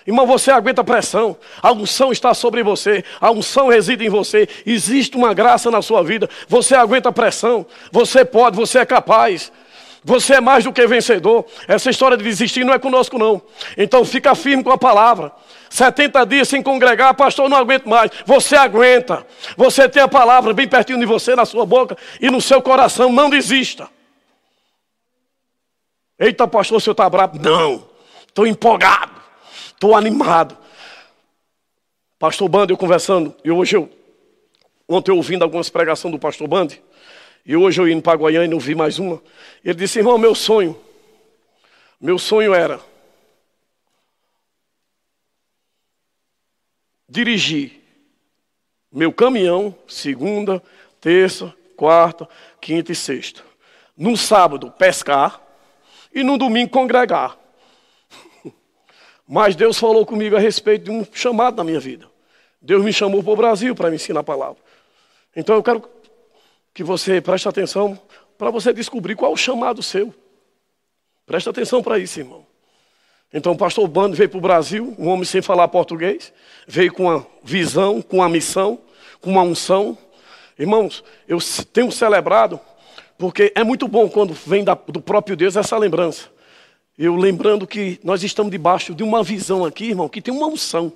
Irmão, 0.07 0.25
você 0.25 0.51
aguenta 0.51 0.85
pressão. 0.85 1.35
A 1.61 1.73
unção 1.73 2.13
está 2.13 2.33
sobre 2.33 2.63
você. 2.63 3.03
A 3.19 3.29
unção 3.29 3.67
reside 3.67 4.05
em 4.05 4.09
você. 4.09 4.47
Existe 4.65 5.17
uma 5.17 5.33
graça 5.33 5.69
na 5.69 5.81
sua 5.81 6.01
vida. 6.01 6.29
Você 6.47 6.75
aguenta 6.75 7.11
pressão. 7.11 7.65
Você 7.91 8.23
pode, 8.23 8.55
você 8.55 8.79
é 8.79 8.85
capaz. 8.85 9.51
Você 10.05 10.35
é 10.35 10.39
mais 10.39 10.63
do 10.63 10.71
que 10.71 10.87
vencedor. 10.87 11.45
Essa 11.67 11.89
história 11.89 12.15
de 12.15 12.23
desistir 12.23 12.63
não 12.63 12.73
é 12.73 12.79
conosco, 12.79 13.19
não. 13.19 13.41
Então 13.77 14.05
fica 14.05 14.33
firme 14.33 14.63
com 14.63 14.71
a 14.71 14.77
palavra. 14.77 15.33
70 15.69 16.25
dias 16.25 16.47
sem 16.47 16.63
congregar, 16.63 17.13
pastor, 17.13 17.49
não 17.49 17.57
aguento 17.57 17.89
mais. 17.89 18.09
Você 18.25 18.55
aguenta. 18.55 19.27
Você 19.57 19.89
tem 19.89 20.01
a 20.01 20.07
palavra 20.07 20.53
bem 20.53 20.69
pertinho 20.69 20.99
de 20.99 21.05
você, 21.05 21.35
na 21.35 21.45
sua 21.45 21.65
boca 21.65 21.97
e 22.21 22.31
no 22.31 22.39
seu 22.39 22.61
coração. 22.61 23.11
Não 23.11 23.29
desista. 23.29 23.89
Eita, 26.17 26.47
pastor, 26.47 26.77
o 26.77 26.79
senhor 26.79 26.93
está 26.93 27.09
bravo? 27.09 27.37
Não. 27.37 27.83
Estou 28.25 28.47
empolgado. 28.47 29.26
Estou 29.77 29.95
animado. 29.95 30.57
Pastor 32.17 32.49
Band, 32.49 32.65
eu 32.69 32.77
conversando, 32.77 33.35
e 33.43 33.51
hoje 33.51 33.77
eu, 33.77 33.87
ontem 34.89 35.11
eu 35.11 35.15
ouvindo 35.15 35.43
algumas 35.43 35.69
pregações 35.69 36.11
do 36.11 36.17
pastor 36.17 36.47
Band, 36.47 36.69
e 37.45 37.55
hoje 37.55 37.79
eu 37.79 37.87
indo 37.87 38.01
para 38.01 38.17
Goiânia, 38.17 38.55
ouvi 38.55 38.73
mais 38.73 38.97
uma. 38.97 39.21
Ele 39.63 39.75
disse, 39.75 39.99
irmão, 39.99 40.17
meu 40.17 40.33
sonho, 40.33 40.75
meu 42.01 42.17
sonho 42.17 42.55
era 42.55 42.79
dirigir 47.07 47.79
meu 48.91 49.13
caminhão 49.13 49.75
segunda, 49.87 50.61
terça, 50.99 51.53
quarta, 51.75 52.27
quinta 52.59 52.91
e 52.91 52.95
sexta. 52.95 53.43
No 53.95 54.17
sábado, 54.17 54.71
pescar 54.71 55.39
e 56.11 56.23
no 56.23 56.35
domingo 56.35 56.71
congregar. 56.71 57.37
Mas 59.27 59.55
Deus 59.55 59.77
falou 59.77 60.05
comigo 60.05 60.35
a 60.35 60.39
respeito 60.39 60.85
de 60.85 60.91
um 60.91 61.05
chamado 61.11 61.57
na 61.57 61.63
minha 61.63 61.79
vida. 61.79 62.07
Deus 62.61 62.83
me 62.83 62.93
chamou 62.93 63.21
para 63.21 63.33
o 63.33 63.35
Brasil 63.35 63.75
para 63.75 63.89
me 63.89 63.97
ensinar 63.97 64.21
a 64.21 64.23
palavra. 64.23 64.57
Então 65.35 65.55
eu 65.55 65.63
quero 65.63 65.83
que 66.73 66.83
você 66.83 67.19
preste 67.19 67.47
atenção 67.47 67.99
para 68.37 68.49
você 68.49 68.71
descobrir 68.71 69.15
qual 69.15 69.33
o 69.33 69.37
chamado 69.37 69.83
seu. 69.83 70.13
Preste 71.25 71.49
atenção 71.49 71.83
para 71.83 71.99
isso, 71.99 72.19
irmão. 72.19 72.45
Então 73.33 73.51
o 73.51 73.57
pastor 73.57 73.85
Bando 73.87 74.15
veio 74.15 74.29
para 74.29 74.37
o 74.37 74.41
Brasil, 74.41 74.95
um 74.97 75.09
homem 75.09 75.25
sem 75.25 75.41
falar 75.41 75.67
português, 75.67 76.31
veio 76.65 76.93
com 76.93 77.03
uma 77.03 77.27
visão, 77.43 78.01
com 78.01 78.17
uma 78.17 78.29
missão, 78.29 78.79
com 79.19 79.31
uma 79.31 79.41
unção. 79.41 79.97
Irmãos, 80.57 81.03
eu 81.27 81.37
tenho 81.73 81.91
celebrado, 81.91 82.59
porque 83.17 83.51
é 83.53 83.63
muito 83.63 83.87
bom 83.87 84.07
quando 84.07 84.33
vem 84.33 84.63
da, 84.63 84.73
do 84.73 85.01
próprio 85.01 85.35
Deus 85.35 85.57
essa 85.57 85.77
lembrança. 85.77 86.29
Eu 86.97 87.15
lembrando 87.15 87.67
que 87.67 87.99
nós 88.03 88.23
estamos 88.23 88.51
debaixo 88.51 88.95
de 88.95 89.03
uma 89.03 89.21
visão 89.21 89.63
aqui, 89.63 89.89
irmão, 89.89 90.09
que 90.09 90.21
tem 90.21 90.33
uma 90.33 90.47
unção. 90.47 90.91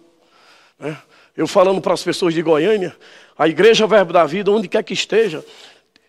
Né? 0.80 0.98
Eu 1.38 1.46
falando 1.46 1.80
para 1.80 1.94
as 1.94 2.04
pessoas 2.04 2.34
de 2.34 2.42
Goiânia, 2.42 2.96
a 3.38 3.48
Igreja 3.48 3.86
Verbo 3.86 4.12
da 4.12 4.26
Vida, 4.26 4.52
onde 4.52 4.68
quer 4.68 4.84
que 4.84 4.94
esteja, 4.94 5.46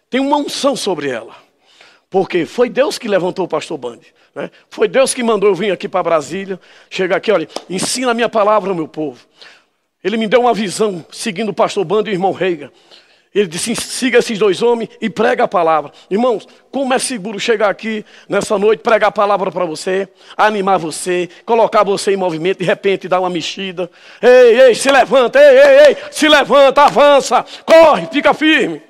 tem 0.09 0.21
uma 0.21 0.39
unção 0.39 0.75
sobre 0.75 1.11
ela. 1.11 1.37
Porque 2.09 2.47
foi 2.47 2.71
Deus 2.71 2.99
que 2.99 3.07
levantou 3.07 3.45
o 3.45 3.49
pastor 3.49 3.77
Bande. 3.77 4.15
Né? 4.35 4.51
Foi 4.71 4.89
Deus 4.89 5.13
que 5.13 5.23
mandou 5.23 5.49
eu 5.49 5.55
vir 5.55 5.71
aqui 5.71 5.89
para 5.89 6.03
Brasília. 6.03 6.59
Chega 6.89 7.17
aqui, 7.17 7.31
olha, 7.31 7.49
ensina 7.69 8.13
a 8.13 8.15
minha 8.15 8.29
palavra 8.29 8.75
meu 8.75 8.89
povo. 8.89 9.27
Ele 10.03 10.17
me 10.17 10.27
deu 10.27 10.41
uma 10.41 10.55
visão, 10.55 11.05
seguindo 11.13 11.51
o 11.51 11.55
pastor 11.55 11.85
Bando 11.85 12.09
e 12.09 12.13
o 12.13 12.15
irmão 12.15 12.33
Reiga. 12.33 12.73
Ele 13.35 13.47
disse: 13.47 13.75
siga 13.75 14.19
esses 14.19 14.39
dois 14.39 14.63
homens 14.63 14.91
e 15.01 15.09
prega 15.09 15.45
a 15.45 15.49
palavra. 15.49 15.91
Irmãos, 16.11 16.47
como 16.71 16.93
é 16.93 16.99
seguro 16.99 17.41
chegar 17.41 17.71
aqui 17.71 18.05
nessa 18.29 18.59
noite, 18.59 18.81
pregar 18.81 19.09
a 19.09 19.13
palavra 19.13 19.51
para 19.51 19.65
você, 19.65 20.07
animar 20.37 20.79
você, 20.79 21.29
colocar 21.47 21.83
você 21.83 22.13
em 22.13 22.17
movimento, 22.17 22.59
de 22.59 22.65
repente 22.65 23.09
dar 23.09 23.21
uma 23.21 23.31
mexida. 23.31 23.91
Ei, 24.21 24.61
ei, 24.61 24.75
se 24.75 24.91
levanta, 24.91 25.41
ei, 25.41 25.59
ei, 25.59 25.87
ei, 25.87 25.97
se 26.11 26.29
levanta, 26.29 26.83
avança, 26.83 27.45
corre, 27.65 28.07
fica 28.13 28.35
firme. 28.35 28.83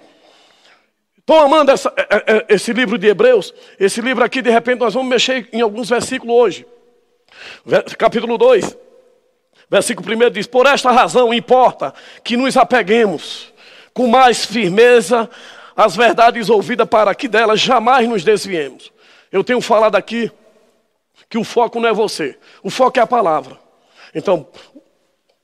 Estou 1.19 1.39
amando 1.39 1.71
essa, 1.71 1.93
é, 1.97 2.03
é, 2.03 2.37
é, 2.37 2.47
esse 2.49 2.73
livro 2.73 2.99
de 2.99 3.07
Hebreus. 3.07 3.55
Esse 3.79 4.01
livro 4.01 4.25
aqui, 4.25 4.43
de 4.43 4.51
repente, 4.51 4.81
nós 4.81 4.93
vamos 4.93 5.09
mexer 5.09 5.49
em 5.53 5.61
alguns 5.61 5.89
versículos 5.89 6.35
hoje. 6.35 6.67
Capítulo 7.97 8.37
2, 8.37 8.77
versículo 9.71 10.27
1 10.27 10.31
diz: 10.31 10.49
Por 10.49 10.67
esta 10.67 10.91
razão 10.91 11.33
importa 11.33 11.95
que 12.25 12.37
nos 12.37 12.57
apeguemos 12.57 13.52
com 13.95 14.07
mais 14.07 14.45
firmeza 14.45 15.29
as 15.77 15.97
verdades 15.97 16.51
ouvidas 16.51 16.89
para 16.89 17.15
que 17.15 17.29
delas 17.29 17.61
jamais 17.61 18.09
nos 18.09 18.25
desviemos. 18.25 18.93
Eu 19.31 19.43
tenho 19.43 19.61
falado 19.61 19.97
aqui 19.97 20.31
que 21.29 21.39
o 21.39 21.45
foco 21.45 21.81
não 21.81 21.89
é 21.89 21.93
você, 21.93 22.39
o 22.63 22.71
foco 22.71 22.99
é 22.99 23.03
a 23.03 23.07
palavra. 23.07 23.59
Então, 24.15 24.47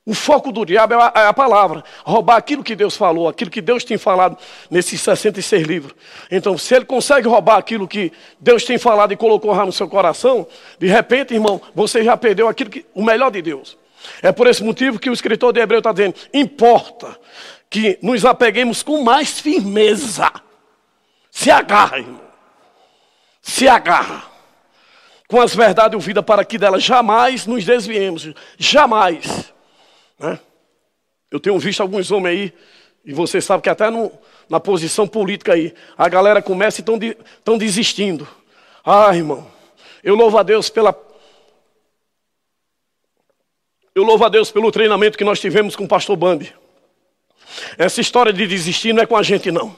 O 0.09 0.13
foco 0.15 0.51
do 0.51 0.65
diabo 0.65 0.95
é 0.95 0.97
a, 0.97 1.13
é 1.23 1.27
a, 1.27 1.33
palavra. 1.33 1.83
Roubar 2.03 2.37
aquilo 2.37 2.63
que 2.63 2.75
Deus 2.75 2.97
falou, 2.97 3.27
aquilo 3.27 3.51
que 3.51 3.61
Deus 3.61 3.83
tem 3.83 3.95
falado 3.95 4.39
nesses 4.67 4.99
66 5.01 5.67
livros. 5.67 5.93
Então, 6.31 6.57
se 6.57 6.73
ele 6.73 6.85
consegue 6.85 7.27
roubar 7.27 7.57
aquilo 7.57 7.87
que 7.87 8.11
Deus 8.39 8.63
tem 8.63 8.79
falado 8.79 9.13
e 9.13 9.15
colocou 9.15 9.53
no 9.63 9.71
seu 9.71 9.87
coração, 9.87 10.47
de 10.79 10.87
repente, 10.87 11.35
irmão, 11.35 11.61
você 11.75 12.03
já 12.03 12.17
perdeu 12.17 12.47
aquilo 12.47 12.71
que, 12.71 12.87
o 12.95 13.03
melhor 13.03 13.29
de 13.29 13.39
Deus. 13.39 13.77
É 14.23 14.31
por 14.31 14.47
esse 14.47 14.63
motivo 14.63 14.97
que 14.97 15.11
o 15.11 15.13
escritor 15.13 15.53
de 15.53 15.59
Hebreu 15.59 15.77
está 15.77 15.91
dizendo: 15.91 16.15
importa 16.33 17.15
que 17.69 17.99
nos 18.01 18.25
apeguemos 18.25 18.81
com 18.81 19.03
mais 19.03 19.39
firmeza. 19.39 20.31
Se 21.29 21.51
agarra, 21.51 21.99
irmão. 21.99 22.21
Se 23.41 23.67
agarra 23.67 24.29
com 25.27 25.39
as 25.39 25.53
verdades 25.53 25.93
ouvidas 25.93 26.25
para 26.25 26.43
que 26.43 26.57
dela 26.57 26.79
jamais 26.79 27.45
nos 27.45 27.63
desviemos. 27.63 28.33
Jamais. 28.57 29.53
Né? 30.17 30.39
Eu 31.29 31.39
tenho 31.39 31.57
visto 31.59 31.81
alguns 31.81 32.11
homens 32.11 32.31
aí, 32.31 32.53
e 33.05 33.13
você 33.13 33.39
sabe 33.39 33.61
que 33.61 33.69
até 33.69 33.89
no, 33.91 34.11
na 34.49 34.59
posição 34.59 35.07
política 35.07 35.53
aí, 35.53 35.73
a 35.95 36.09
galera 36.09 36.41
começa 36.41 36.79
e 36.79 36.81
estão 36.81 36.97
de, 36.97 37.15
desistindo. 37.59 38.27
Ah, 38.83 39.15
irmão, 39.15 39.47
eu 40.03 40.15
louvo 40.15 40.37
a 40.37 40.43
Deus 40.43 40.69
pela. 40.69 40.95
Eu 43.93 44.03
louvo 44.03 44.25
a 44.25 44.29
Deus 44.29 44.51
pelo 44.51 44.71
treinamento 44.71 45.17
que 45.17 45.23
nós 45.23 45.39
tivemos 45.39 45.75
com 45.75 45.83
o 45.83 45.87
pastor 45.87 46.15
Bambi. 46.15 46.53
Essa 47.77 48.01
história 48.01 48.33
de 48.33 48.45
desistir 48.47 48.93
não 48.93 49.03
é 49.03 49.05
com 49.05 49.17
a 49.17 49.23
gente, 49.23 49.51
não. 49.51 49.75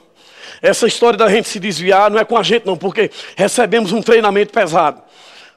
Essa 0.60 0.86
história 0.86 1.16
da 1.16 1.28
gente 1.28 1.48
se 1.48 1.58
desviar 1.58 2.10
não 2.10 2.18
é 2.18 2.24
com 2.24 2.36
a 2.36 2.42
gente, 2.42 2.66
não, 2.66 2.76
porque 2.76 3.10
recebemos 3.36 3.92
um 3.92 4.00
treinamento 4.00 4.52
pesado 4.52 5.02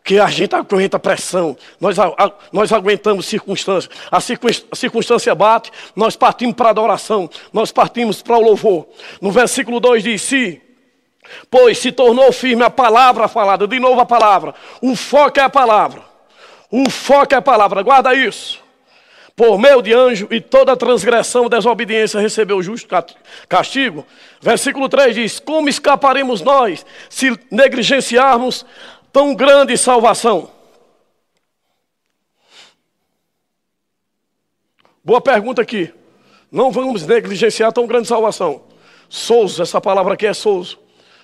que 0.05 0.19
a 0.19 0.27
gente 0.27 0.53
aguenta 0.55 0.99
pressão, 0.99 1.57
nós, 1.81 1.97
a, 1.97 2.31
nós 2.51 2.71
aguentamos 2.71 3.25
circunstâncias. 3.25 3.91
A, 4.11 4.19
circunstância 4.21 5.33
bate, 5.33 5.71
nós 5.95 6.15
partimos 6.15 6.55
para 6.55 6.67
a 6.67 6.69
adoração, 6.69 7.27
nós 7.51 7.71
partimos 7.71 8.21
para 8.21 8.38
o 8.38 8.41
louvor. 8.41 8.88
No 9.19 9.31
versículo 9.31 9.79
2 9.79 10.03
diz: 10.03 10.21
Se, 10.21 10.61
pois 11.49 11.79
se 11.79 11.91
tornou 11.91 12.31
firme 12.31 12.63
a 12.63 12.69
palavra 12.69 13.27
falada, 13.27 13.67
de 13.67 13.79
novo 13.79 13.99
a 13.99 14.05
palavra, 14.05 14.53
o 14.79 14.95
foco 14.95 15.39
é 15.39 15.43
a 15.43 15.49
palavra, 15.49 16.03
o 16.69 16.88
foco 16.88 17.33
é 17.33 17.38
a 17.38 17.41
palavra, 17.41 17.81
guarda 17.81 18.13
isso. 18.13 18.63
Por 19.36 19.59
meio 19.59 19.81
de 19.81 19.93
anjo 19.93 20.29
e 20.31 20.39
toda 20.39 20.77
transgressão, 20.77 21.49
desobediência 21.49 22.21
recebeu 22.21 22.63
justo 22.63 22.88
castigo. 23.49 24.07
Versículo 24.39 24.88
3 24.88 25.13
diz: 25.13 25.39
Como 25.39 25.67
escaparemos 25.67 26.41
nós 26.41 26.86
se 27.09 27.38
negligenciarmos 27.51 28.65
tão 29.11 29.36
grande 29.36 29.77
salvação? 29.77 30.49
Boa 35.03 35.19
pergunta 35.19 35.61
aqui. 35.61 35.93
Não 36.49 36.71
vamos 36.71 37.05
negligenciar 37.05 37.73
tão 37.73 37.86
grande 37.86 38.07
salvação. 38.07 38.63
Souzo, 39.09 39.61
essa 39.61 39.81
palavra 39.81 40.13
aqui 40.13 40.25
é 40.25 40.33
souzo, 40.33 40.79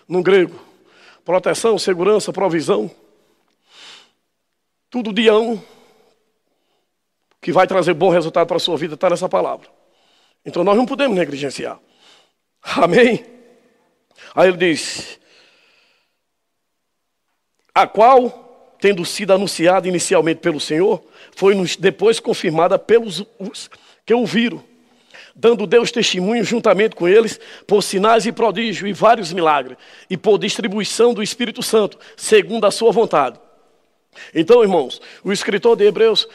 no 0.05 0.21
grego. 0.21 0.59
Proteção, 1.23 1.79
segurança, 1.79 2.33
provisão. 2.33 2.91
Tudo 4.89 5.13
de 5.13 5.29
ão 5.29 5.63
que 7.41 7.51
vai 7.51 7.65
trazer 7.65 7.93
bom 7.93 8.09
resultado 8.09 8.47
para 8.47 8.57
a 8.57 8.59
sua 8.59 8.77
vida 8.77 8.93
está 8.93 9.09
nessa 9.09 9.27
palavra. 9.27 9.67
Então 10.45 10.63
nós 10.63 10.77
não 10.77 10.85
podemos 10.85 11.17
negligenciar. 11.17 11.79
Amém? 12.61 13.25
Aí 14.35 14.47
ele 14.47 14.57
diz: 14.57 15.19
a 17.73 17.87
qual, 17.87 18.75
tendo 18.79 19.03
sido 19.03 19.33
anunciada 19.33 19.87
inicialmente 19.87 20.39
pelo 20.39 20.59
Senhor, 20.59 21.03
foi 21.35 21.55
depois 21.79 22.19
confirmada 22.19 22.77
pelos 22.77 23.25
que 24.05 24.13
ouviram, 24.13 24.63
dando 25.35 25.65
Deus 25.65 25.91
testemunho 25.91 26.43
juntamente 26.43 26.95
com 26.95 27.07
eles 27.07 27.39
por 27.65 27.81
sinais 27.81 28.25
e 28.25 28.31
prodígios 28.31 28.89
e 28.89 28.93
vários 28.93 29.33
milagres, 29.33 29.77
e 30.09 30.17
por 30.17 30.37
distribuição 30.37 31.13
do 31.13 31.23
Espírito 31.23 31.63
Santo, 31.63 31.97
segundo 32.15 32.65
a 32.65 32.71
sua 32.71 32.91
vontade. 32.91 33.39
Então, 34.35 34.61
irmãos, 34.61 35.01
o 35.23 35.31
escritor 35.31 35.75
de 35.77 35.85
Hebreus, 35.85 36.27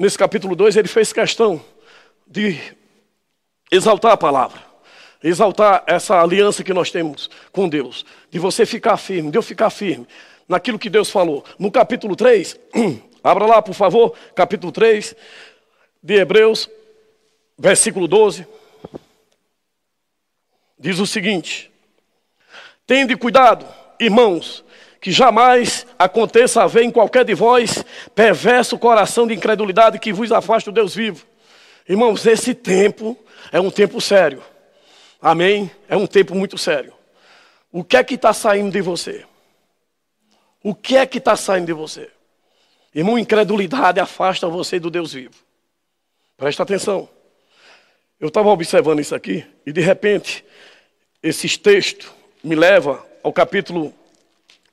nesse 0.00 0.16
capítulo 0.16 0.56
2, 0.56 0.76
ele 0.76 0.88
fez 0.88 1.12
questão 1.12 1.62
de 2.26 2.58
exaltar 3.70 4.12
a 4.12 4.16
palavra, 4.16 4.58
exaltar 5.22 5.84
essa 5.86 6.18
aliança 6.18 6.64
que 6.64 6.72
nós 6.72 6.90
temos 6.90 7.28
com 7.52 7.68
Deus, 7.68 8.06
de 8.30 8.38
você 8.38 8.64
ficar 8.64 8.96
firme, 8.96 9.30
de 9.30 9.36
eu 9.36 9.42
ficar 9.42 9.68
firme, 9.68 10.08
naquilo 10.48 10.78
que 10.78 10.88
Deus 10.88 11.10
falou. 11.10 11.44
No 11.58 11.70
capítulo 11.70 12.16
3, 12.16 12.58
abra 13.22 13.44
lá, 13.44 13.60
por 13.60 13.74
favor, 13.74 14.16
capítulo 14.34 14.72
3 14.72 15.14
de 16.02 16.14
Hebreus, 16.14 16.70
versículo 17.58 18.08
12. 18.08 18.46
Diz 20.78 20.98
o 20.98 21.06
seguinte: 21.06 21.70
Tende 22.86 23.14
cuidado, 23.16 23.66
irmãos, 24.00 24.64
que 25.00 25.10
jamais 25.10 25.86
aconteça 25.98 26.62
haver 26.62 26.84
em 26.84 26.90
qualquer 26.90 27.24
de 27.24 27.34
vós 27.34 27.84
perverso 28.14 28.78
coração 28.78 29.26
de 29.26 29.34
incredulidade 29.34 29.98
que 29.98 30.12
vos 30.12 30.30
afaste 30.30 30.68
do 30.70 30.74
Deus 30.74 30.94
vivo. 30.94 31.26
Irmãos, 31.88 32.26
esse 32.26 32.54
tempo 32.54 33.16
é 33.50 33.58
um 33.58 33.70
tempo 33.70 34.00
sério. 34.00 34.42
Amém? 35.20 35.70
É 35.88 35.96
um 35.96 36.06
tempo 36.06 36.34
muito 36.34 36.58
sério. 36.58 36.92
O 37.72 37.82
que 37.82 37.96
é 37.96 38.04
que 38.04 38.14
está 38.14 38.32
saindo 38.32 38.70
de 38.70 38.80
você? 38.80 39.24
O 40.62 40.74
que 40.74 40.96
é 40.96 41.06
que 41.06 41.18
está 41.18 41.34
saindo 41.34 41.66
de 41.66 41.72
você? 41.72 42.10
Irmão, 42.94 43.18
incredulidade 43.18 44.00
afasta 44.00 44.48
você 44.48 44.78
do 44.78 44.90
Deus 44.90 45.12
vivo. 45.14 45.34
Presta 46.36 46.62
atenção. 46.62 47.08
Eu 48.18 48.28
estava 48.28 48.50
observando 48.50 49.00
isso 49.00 49.14
aqui 49.14 49.46
e 49.64 49.72
de 49.72 49.80
repente 49.80 50.44
esses 51.22 51.56
textos 51.56 52.10
me 52.42 52.54
levam 52.54 53.02
ao 53.22 53.32
capítulo 53.32 53.94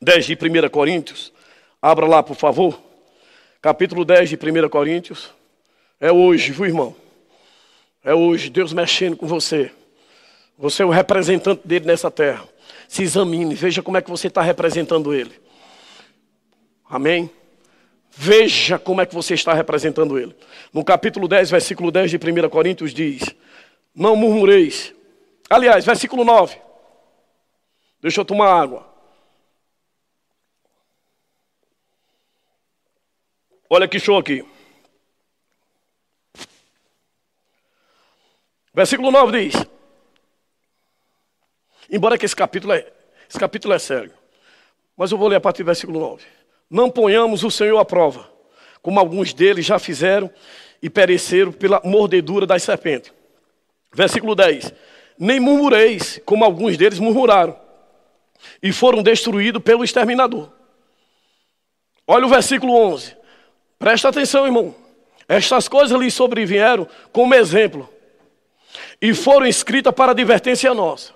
10 0.02 0.26
de 0.26 0.34
1 0.34 0.70
Coríntios. 0.70 1.34
Abra 1.82 2.06
lá, 2.06 2.22
por 2.22 2.36
favor. 2.36 2.82
Capítulo 3.62 4.06
10 4.06 4.30
de 4.30 4.36
1 4.36 4.70
Coríntios. 4.70 5.32
É 6.00 6.12
hoje, 6.12 6.52
viu, 6.52 6.66
irmão? 6.66 6.96
É 8.04 8.14
hoje, 8.14 8.50
Deus 8.50 8.72
mexendo 8.72 9.18
com 9.18 9.28
você. 9.28 9.72
Você 10.58 10.84
é 10.84 10.86
o 10.86 10.90
representante 10.90 11.68
dele 11.68 11.86
nessa 11.86 12.10
terra. 12.10 12.48
Se 12.88 13.04
examine, 13.04 13.54
veja 13.54 13.82
como 13.82 13.98
é 13.98 14.02
que 14.02 14.10
você 14.10 14.28
está 14.28 14.42
representando 14.42 15.14
ele. 15.14 15.34
Amém? 16.90 17.30
Veja 18.12 18.80
como 18.80 19.02
é 19.02 19.06
que 19.06 19.14
você 19.14 19.34
está 19.34 19.54
representando 19.54 20.18
ele. 20.18 20.36
No 20.74 20.84
capítulo 20.84 21.28
10, 21.28 21.52
versículo 21.52 21.92
10 21.92 22.12
de 22.12 22.18
1 22.18 22.50
Coríntios 22.50 22.94
diz: 22.94 23.24
Não 23.94 24.16
murmureis. 24.16 24.94
Aliás, 25.50 25.86
versículo 25.86 26.24
9. 26.24 26.58
Deixa 28.02 28.22
eu 28.22 28.26
tomar 28.26 28.50
água. 28.50 28.97
Olha 33.70 33.88
que 33.88 34.00
show 34.00 34.18
aqui. 34.18 34.46
Versículo 38.74 39.12
9 39.12 39.40
diz: 39.40 39.56
Embora 41.90 42.18
que 42.18 42.26
esse 42.26 42.36
capítulo 42.36 42.74
é, 42.74 42.90
esse 43.30 43.38
capítulo 43.38 43.74
é 43.74 43.80
sério, 43.80 44.14
mas 44.96 45.12
eu 45.12 45.18
vou 45.18 45.28
ler 45.28 45.38
a 45.38 45.42
partir 45.42 45.64
do 45.64 45.66
versículo 45.66 46.00
9. 46.00 46.24
Não 46.70 46.90
ponhamos 46.90 47.44
o 47.44 47.52
Senhor 47.52 47.78
à 47.78 47.84
prova, 47.84 48.30
como 48.82 49.00
alguns 49.00 49.34
deles 49.34 49.66
já 49.66 49.80
fizeram 49.80 50.32
e 50.82 50.90
pereceram 50.90 51.52
pela 51.52 51.82
mordedura 51.84 52.46
das 52.46 52.64
serpentes. 52.64 53.12
Versículo 53.92 54.34
10: 54.34 54.74
Nem 55.20 55.42
murmureis, 55.42 56.22
como 56.24 56.46
alguns 56.46 56.78
deles 56.78 57.00
murmuraram, 57.00 57.60
e 58.64 58.72
foram 58.72 59.04
destruídos 59.04 59.62
pelo 59.62 59.84
exterminador. 59.84 60.54
Olha 62.06 62.26
o 62.26 62.30
versículo 62.30 62.74
11. 62.74 63.17
Presta 63.80 64.10
atenção, 64.10 64.46
irmão. 64.46 64.76
Estas 65.28 65.68
coisas 65.68 66.00
lhes 66.00 66.14
sobrevieram 66.14 66.88
como 67.12 67.36
exemplo, 67.36 67.90
e 69.02 69.14
foram 69.14 69.46
escritas 69.46 69.94
para 69.94 70.12
advertência 70.12 70.74
nossa. 70.74 71.14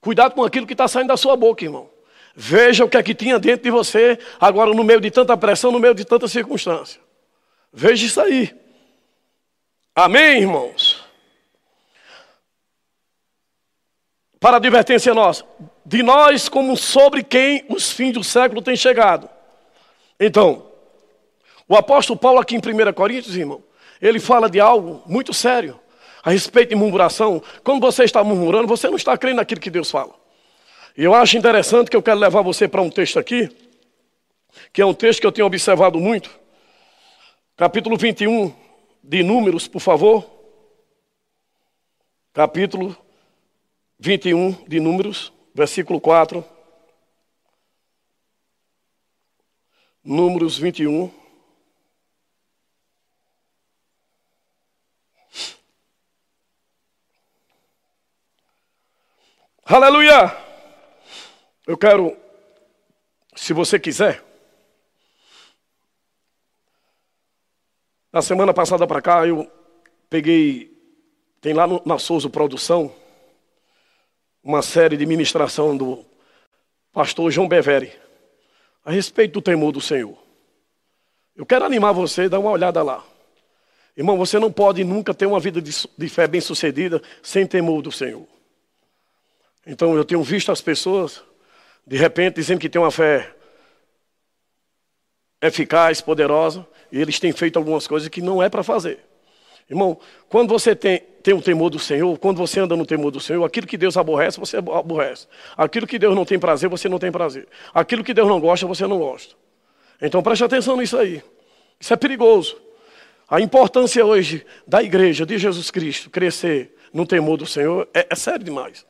Cuidado 0.00 0.34
com 0.34 0.44
aquilo 0.44 0.66
que 0.66 0.72
está 0.72 0.88
saindo 0.88 1.08
da 1.08 1.16
sua 1.16 1.36
boca, 1.36 1.64
irmão. 1.64 1.90
Veja 2.34 2.84
o 2.84 2.88
que 2.88 2.96
é 2.96 3.02
que 3.02 3.14
tinha 3.14 3.38
dentro 3.38 3.64
de 3.64 3.70
você, 3.70 4.18
agora 4.40 4.72
no 4.72 4.82
meio 4.82 5.00
de 5.00 5.10
tanta 5.10 5.36
pressão, 5.36 5.70
no 5.70 5.78
meio 5.78 5.94
de 5.94 6.04
tanta 6.04 6.26
circunstância. 6.26 7.00
Veja 7.72 8.06
isso 8.06 8.20
aí. 8.20 8.54
Amém, 9.94 10.40
irmãos? 10.40 11.04
Para 14.38 14.56
advertência 14.56 15.12
nossa, 15.12 15.44
de 15.84 16.02
nós 16.02 16.48
como 16.48 16.76
sobre 16.76 17.22
quem 17.22 17.64
os 17.68 17.92
fins 17.92 18.14
do 18.14 18.24
século 18.24 18.62
têm 18.62 18.74
chegado. 18.74 19.28
Então, 20.18 20.69
o 21.70 21.76
apóstolo 21.76 22.18
Paulo 22.18 22.40
aqui 22.40 22.56
em 22.56 22.58
1 22.58 22.92
Coríntios, 22.92 23.36
irmão, 23.36 23.62
ele 24.02 24.18
fala 24.18 24.50
de 24.50 24.58
algo 24.58 25.04
muito 25.06 25.32
sério 25.32 25.78
a 26.20 26.30
respeito 26.30 26.70
de 26.70 26.74
murmuração. 26.74 27.40
Quando 27.62 27.80
você 27.80 28.02
está 28.02 28.24
murmurando, 28.24 28.66
você 28.66 28.88
não 28.88 28.96
está 28.96 29.16
crendo 29.16 29.36
naquilo 29.36 29.60
que 29.60 29.70
Deus 29.70 29.88
fala. 29.88 30.12
E 30.98 31.04
eu 31.04 31.14
acho 31.14 31.38
interessante 31.38 31.88
que 31.88 31.96
eu 31.96 32.02
quero 32.02 32.18
levar 32.18 32.42
você 32.42 32.66
para 32.66 32.82
um 32.82 32.90
texto 32.90 33.20
aqui, 33.20 33.48
que 34.72 34.82
é 34.82 34.84
um 34.84 34.92
texto 34.92 35.20
que 35.20 35.26
eu 35.28 35.30
tenho 35.30 35.46
observado 35.46 36.00
muito. 36.00 36.28
Capítulo 37.56 37.96
21 37.96 38.52
de 39.04 39.22
Números, 39.22 39.68
por 39.68 39.78
favor. 39.78 40.28
Capítulo 42.32 42.96
21 43.96 44.64
de 44.66 44.80
Números, 44.80 45.32
versículo 45.54 46.00
4. 46.00 46.44
Números 50.02 50.58
21. 50.58 51.19
Aleluia! 59.72 60.36
Eu 61.64 61.78
quero, 61.78 62.16
se 63.36 63.52
você 63.52 63.78
quiser, 63.78 64.20
na 68.12 68.20
semana 68.20 68.52
passada 68.52 68.84
para 68.84 69.00
cá 69.00 69.24
eu 69.28 69.48
peguei, 70.08 70.76
tem 71.40 71.54
lá 71.54 71.66
na 71.86 72.00
Souza 72.00 72.28
Produção, 72.28 72.92
uma 74.42 74.60
série 74.60 74.96
de 74.96 75.06
ministração 75.06 75.76
do 75.76 76.04
pastor 76.92 77.30
João 77.30 77.46
Bevere, 77.46 77.92
a 78.84 78.90
respeito 78.90 79.34
do 79.34 79.40
temor 79.40 79.70
do 79.70 79.80
Senhor. 79.80 80.18
Eu 81.36 81.46
quero 81.46 81.64
animar 81.64 81.92
você, 81.92 82.28
dar 82.28 82.40
uma 82.40 82.50
olhada 82.50 82.82
lá. 82.82 83.04
Irmão, 83.96 84.18
você 84.18 84.36
não 84.36 84.50
pode 84.50 84.82
nunca 84.82 85.14
ter 85.14 85.26
uma 85.26 85.38
vida 85.38 85.62
de 85.62 86.08
fé 86.08 86.26
bem 86.26 86.40
sucedida 86.40 87.00
sem 87.22 87.46
temor 87.46 87.82
do 87.82 87.92
Senhor. 87.92 88.39
Então 89.66 89.94
eu 89.96 90.04
tenho 90.04 90.22
visto 90.22 90.50
as 90.50 90.60
pessoas, 90.60 91.22
de 91.86 91.96
repente, 91.96 92.36
dizendo 92.36 92.60
que 92.60 92.68
tem 92.68 92.80
uma 92.80 92.90
fé 92.90 93.34
eficaz, 95.42 96.00
poderosa, 96.00 96.66
e 96.92 97.00
eles 97.00 97.18
têm 97.18 97.32
feito 97.32 97.58
algumas 97.58 97.86
coisas 97.86 98.08
que 98.08 98.20
não 98.20 98.42
é 98.42 98.48
para 98.48 98.62
fazer. 98.62 99.00
Irmão, 99.68 99.98
quando 100.28 100.50
você 100.50 100.74
tem, 100.74 100.98
tem 101.22 101.32
o 101.32 101.40
temor 101.40 101.70
do 101.70 101.78
Senhor, 101.78 102.18
quando 102.18 102.38
você 102.38 102.58
anda 102.58 102.74
no 102.74 102.84
temor 102.84 103.12
do 103.12 103.20
Senhor, 103.20 103.44
aquilo 103.44 103.66
que 103.66 103.76
Deus 103.76 103.96
aborrece, 103.96 104.40
você 104.40 104.56
aborrece. 104.56 105.28
Aquilo 105.56 105.86
que 105.86 105.98
Deus 105.98 106.14
não 106.14 106.24
tem 106.24 106.38
prazer, 106.38 106.68
você 106.68 106.88
não 106.88 106.98
tem 106.98 107.12
prazer. 107.12 107.46
Aquilo 107.72 108.02
que 108.02 108.12
Deus 108.12 108.28
não 108.28 108.40
gosta, 108.40 108.66
você 108.66 108.86
não 108.86 108.98
gosta. 108.98 109.36
Então 110.02 110.22
preste 110.22 110.42
atenção 110.42 110.76
nisso 110.76 110.98
aí. 110.98 111.22
Isso 111.78 111.94
é 111.94 111.96
perigoso. 111.96 112.60
A 113.28 113.40
importância 113.40 114.04
hoje 114.04 114.44
da 114.66 114.82
igreja 114.82 115.24
de 115.24 115.38
Jesus 115.38 115.70
Cristo 115.70 116.10
crescer 116.10 116.76
no 116.92 117.06
temor 117.06 117.36
do 117.36 117.46
Senhor 117.46 117.88
é, 117.94 118.08
é 118.10 118.14
sério 118.16 118.44
demais. 118.44 118.84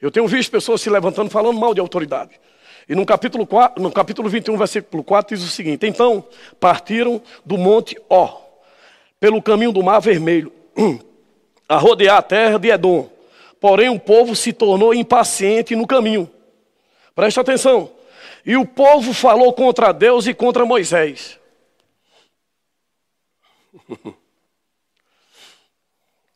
Eu 0.00 0.10
tenho 0.10 0.26
visto 0.26 0.50
pessoas 0.50 0.80
se 0.80 0.88
levantando 0.88 1.30
falando 1.30 1.58
mal 1.58 1.74
de 1.74 1.80
autoridade. 1.80 2.40
E 2.88 2.94
no 2.94 3.04
capítulo, 3.06 3.46
4, 3.46 3.82
no 3.82 3.92
capítulo 3.92 4.28
21, 4.28 4.56
versículo 4.56 5.04
4, 5.04 5.36
diz 5.36 5.44
o 5.44 5.48
seguinte: 5.48 5.86
Então 5.86 6.24
partiram 6.58 7.22
do 7.44 7.56
monte 7.56 7.96
Ó, 8.08 8.40
pelo 9.20 9.40
caminho 9.42 9.72
do 9.72 9.82
mar 9.82 10.00
vermelho, 10.00 10.52
a 11.68 11.76
rodear 11.76 12.16
a 12.16 12.22
terra 12.22 12.58
de 12.58 12.68
Edom. 12.68 13.08
Porém, 13.60 13.90
o 13.90 14.00
povo 14.00 14.34
se 14.34 14.52
tornou 14.52 14.94
impaciente 14.94 15.76
no 15.76 15.86
caminho. 15.86 16.28
Preste 17.14 17.38
atenção. 17.38 17.92
E 18.44 18.56
o 18.56 18.64
povo 18.66 19.12
falou 19.12 19.52
contra 19.52 19.92
Deus 19.92 20.26
e 20.26 20.32
contra 20.32 20.64
Moisés. 20.64 21.38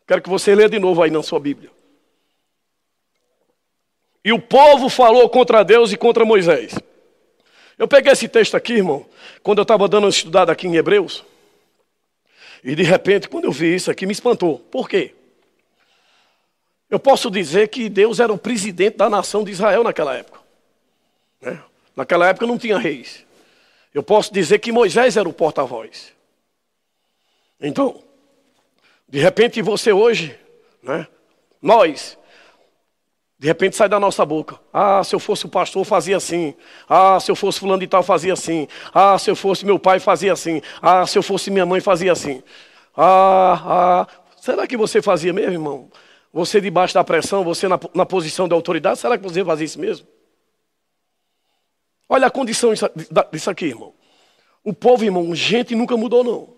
Quero 0.07 0.21
que 0.21 0.29
você 0.29 0.55
leia 0.55 0.69
de 0.69 0.79
novo 0.79 1.03
aí 1.03 1.11
na 1.11 1.23
sua 1.23 1.41
Bíblia. 1.41 1.74
E 4.25 4.33
o 4.33 4.41
povo 4.41 4.89
falou 4.89 5.29
contra 5.29 5.62
Deus 5.62 5.93
e 5.93 5.97
contra 5.97 6.25
Moisés. 6.25 6.75
Eu 7.77 7.87
peguei 7.87 8.12
esse 8.12 8.29
texto 8.29 8.57
aqui, 8.57 8.75
irmão, 8.75 9.05
quando 9.43 9.59
eu 9.59 9.62
estava 9.62 9.87
dando 9.87 10.05
uma 10.05 10.11
estudada 10.11 10.51
aqui 10.51 10.66
em 10.66 10.77
Hebreus. 10.77 11.25
E 12.62 12.75
de 12.75 12.83
repente, 12.83 13.29
quando 13.29 13.45
eu 13.45 13.53
vi 13.53 13.75
isso 13.75 13.91
aqui, 13.91 14.07
me 14.07 14.12
espantou. 14.12 14.59
Por 14.59 14.89
quê? 14.89 15.14
Eu 16.89 16.99
posso 16.99 17.31
dizer 17.31 17.68
que 17.68 17.89
Deus 17.89 18.20
era 18.20 18.33
o 18.33 18.39
presidente 18.39 18.97
da 18.97 19.11
nação 19.11 19.45
de 19.45 19.51
Israel 19.51 19.85
naquela 19.85 20.14
época. 20.14 20.41
Né? 21.41 21.61
Naquela 21.95 22.29
época 22.29 22.47
não 22.47 22.57
tinha 22.57 22.79
reis. 22.79 23.27
Eu 23.93 24.03
posso 24.03 24.33
dizer 24.33 24.59
que 24.61 24.72
Moisés 24.72 25.16
era 25.16 25.29
o 25.29 25.33
porta-voz. 25.33 26.12
Então, 27.61 28.03
de 29.09 29.18
repente 29.18 29.61
você 29.61 29.93
hoje, 29.93 30.39
né, 30.83 31.07
nós, 31.61 32.16
de 33.45 33.49
repente 33.49 33.77
sai 33.77 33.91
da 33.91 34.01
nossa 34.01 34.25
boca. 34.25 34.59
Ah, 34.73 35.05
se 35.05 35.15
eu 35.15 35.21
fosse 35.21 35.45
o 35.45 35.51
pastor, 35.51 35.85
fazia 35.85 36.17
assim. 36.17 36.55
Ah, 36.89 37.21
se 37.21 37.31
eu 37.31 37.37
fosse 37.37 37.61
fulano 37.61 37.81
de 37.81 37.87
tal, 37.87 38.03
fazia 38.03 38.33
assim. 38.33 38.67
Ah, 38.91 39.19
se 39.19 39.31
eu 39.31 39.37
fosse 39.37 39.67
meu 39.67 39.79
pai, 39.79 40.01
fazia 40.01 40.33
assim. 40.33 40.63
Ah, 40.81 41.07
se 41.07 41.19
eu 41.19 41.23
fosse 41.23 41.51
minha 41.51 41.67
mãe, 41.67 41.79
fazia 41.79 42.11
assim. 42.11 42.43
Ah, 42.97 43.61
ah. 43.67 44.07
Será 44.41 44.67
que 44.67 44.79
você 44.79 45.03
fazia 45.03 45.31
mesmo, 45.31 45.53
irmão? 45.53 45.91
Você 46.33 46.59
debaixo 46.59 46.95
da 46.95 47.05
pressão, 47.05 47.45
você 47.45 47.69
na, 47.69 47.79
na 47.93 48.07
posição 48.07 48.49
de 48.49 48.55
autoridade, 48.55 48.99
será 48.99 49.19
que 49.19 49.23
você 49.23 49.45
fazia 49.45 49.67
isso 49.67 49.79
mesmo? 49.79 50.07
Olha 52.09 52.29
a 52.29 52.31
condição 52.31 52.73
disso 53.31 53.51
aqui, 53.51 53.67
irmão. 53.67 53.93
O 54.65 54.73
povo, 54.73 55.05
irmão, 55.05 55.35
gente 55.35 55.75
nunca 55.75 55.99
mudou, 55.99 56.25
não. 56.25 56.49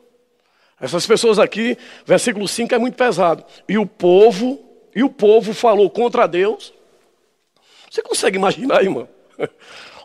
Essas 0.80 1.04
pessoas 1.04 1.40
aqui, 1.40 1.76
versículo 2.04 2.46
5 2.46 2.72
é 2.72 2.78
muito 2.78 2.94
pesado. 2.94 3.44
E 3.68 3.76
o 3.76 3.84
povo, 3.84 4.60
e 4.94 5.02
o 5.02 5.10
povo 5.10 5.52
falou 5.52 5.90
contra 5.90 6.28
Deus 6.28 6.75
você 7.96 8.02
consegue 8.02 8.36
imaginar, 8.36 8.82
irmão? 8.82 9.08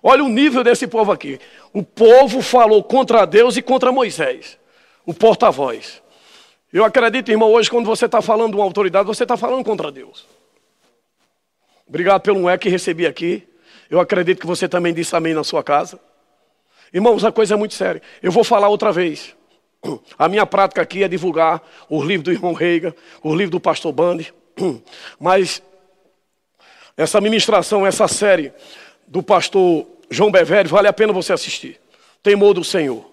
Olha 0.02 0.24
o 0.24 0.30
nível 0.30 0.64
desse 0.64 0.88
povo 0.88 1.12
aqui. 1.12 1.40
O 1.74 1.84
povo 1.84 2.42
falou 2.42 2.84
contra 2.84 3.26
Deus 3.26 3.58
e 3.58 3.62
contra 3.62 3.92
Moisés, 3.92 4.58
o 5.06 5.14
porta-voz. 5.14 6.02
Eu 6.72 6.86
acredito, 6.86 7.30
irmão, 7.30 7.52
hoje, 7.52 7.70
quando 7.70 7.86
você 7.86 8.06
está 8.06 8.22
falando 8.22 8.52
de 8.52 8.58
uma 8.58 8.64
autoridade, 8.64 9.06
você 9.06 9.24
está 9.24 9.36
falando 9.36 9.64
contra 9.64 9.92
Deus. 9.92 10.26
Obrigado 11.86 12.22
pelo 12.22 12.50
é 12.50 12.58
que 12.58 12.70
recebi 12.70 13.06
aqui. 13.06 13.48
Eu 13.90 14.00
acredito 14.00 14.40
que 14.40 14.48
você 14.48 14.70
também 14.70 14.94
disse 14.94 15.14
amém 15.14 15.34
na 15.34 15.44
sua 15.44 15.62
casa. 15.62 16.00
Irmãos, 16.94 17.26
a 17.26 17.32
coisa 17.32 17.56
é 17.56 17.58
muito 17.58 17.74
séria. 17.74 18.02
Eu 18.24 18.32
vou 18.32 18.44
falar 18.44 18.70
outra 18.70 18.92
vez. 18.92 19.36
A 20.18 20.30
minha 20.30 20.46
prática 20.46 20.82
aqui 20.82 21.04
é 21.04 21.08
divulgar 21.10 21.62
o 21.90 22.02
livro 22.02 22.24
do 22.24 22.32
irmão 22.32 22.54
Reiga, 22.54 22.96
o 23.22 23.36
livro 23.36 23.52
do 23.52 23.60
pastor 23.60 23.92
Bande. 23.92 24.34
Mas 25.20 25.62
essa 27.02 27.20
ministração, 27.20 27.86
essa 27.86 28.08
série 28.08 28.54
do 29.08 29.24
pastor 29.24 29.88
João 30.10 30.32
Bevere, 30.32 30.70
vale 30.70 30.88
a 30.88 30.94
pena 30.94 31.12
você 31.12 31.34
assistir. 31.34 31.80
Temor 32.22 32.54
do 32.54 32.64
Senhor. 32.64 33.12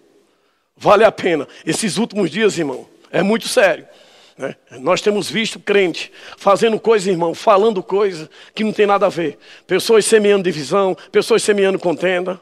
Vale 0.76 1.04
a 1.04 1.10
pena. 1.10 1.48
Esses 1.64 1.96
últimos 1.96 2.30
dias, 2.30 2.58
irmão, 2.58 2.86
é 3.10 3.22
muito 3.22 3.48
sério. 3.48 3.88
Né? 4.36 4.54
Nós 4.72 5.00
temos 5.00 5.30
visto 5.30 5.58
crente 5.58 6.12
fazendo 6.36 6.78
coisa, 6.78 7.10
irmão, 7.10 7.34
falando 7.34 7.82
coisa 7.82 8.28
que 8.54 8.62
não 8.62 8.74
tem 8.74 8.86
nada 8.86 9.06
a 9.06 9.08
ver. 9.08 9.38
Pessoas 9.66 10.04
semeando 10.04 10.44
divisão, 10.44 10.94
pessoas 11.10 11.42
semeando 11.42 11.78
contenda. 11.78 12.38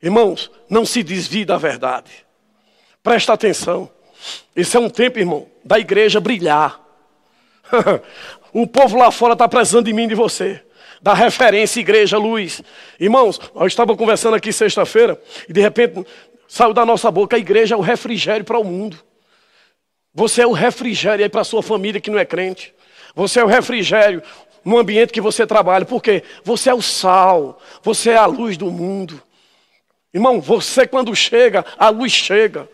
Irmãos, 0.00 0.48
não 0.70 0.86
se 0.86 1.02
desvie 1.02 1.44
da 1.44 1.58
verdade. 1.58 2.24
Presta 3.02 3.32
atenção. 3.32 3.90
Esse 4.54 4.76
é 4.76 4.80
um 4.80 4.88
tempo, 4.88 5.18
irmão, 5.18 5.48
da 5.64 5.78
igreja 5.78 6.20
brilhar. 6.20 6.80
O 8.52 8.66
povo 8.66 8.98
lá 8.98 9.10
fora 9.10 9.32
está 9.32 9.48
precisando 9.48 9.86
de 9.86 9.92
mim 9.92 10.04
e 10.04 10.08
de 10.08 10.14
você. 10.14 10.60
Da 11.00 11.14
referência, 11.14 11.80
igreja, 11.80 12.18
luz. 12.18 12.62
Irmãos, 13.00 13.40
eu 13.54 13.66
estava 13.66 13.96
conversando 13.96 14.34
aqui 14.34 14.52
sexta-feira 14.52 15.20
e 15.48 15.52
de 15.52 15.60
repente 15.60 16.04
saiu 16.46 16.72
da 16.72 16.84
nossa 16.84 17.10
boca: 17.10 17.36
a 17.36 17.38
igreja 17.38 17.74
é 17.74 17.78
o 17.78 17.80
refrigério 17.80 18.44
para 18.44 18.58
o 18.58 18.64
mundo. 18.64 18.98
Você 20.14 20.42
é 20.42 20.46
o 20.46 20.52
refrigério 20.52 21.24
aí 21.24 21.28
para 21.28 21.40
a 21.40 21.44
sua 21.44 21.62
família 21.62 22.00
que 22.00 22.10
não 22.10 22.18
é 22.18 22.24
crente. 22.24 22.74
Você 23.14 23.40
é 23.40 23.44
o 23.44 23.46
refrigério 23.46 24.22
no 24.64 24.78
ambiente 24.78 25.12
que 25.12 25.20
você 25.20 25.46
trabalha. 25.46 25.84
Por 25.84 26.02
quê? 26.02 26.22
Você 26.44 26.70
é 26.70 26.74
o 26.74 26.82
sal. 26.82 27.58
Você 27.82 28.10
é 28.10 28.16
a 28.16 28.26
luz 28.26 28.56
do 28.56 28.70
mundo. 28.70 29.22
Irmão, 30.12 30.40
você 30.40 30.86
quando 30.86 31.14
chega, 31.16 31.64
a 31.78 31.88
luz 31.88 32.12
chega. 32.12 32.68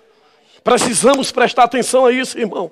Precisamos 0.64 1.30
prestar 1.30 1.64
atenção 1.64 2.04
a 2.04 2.12
isso, 2.12 2.38
irmão. 2.38 2.70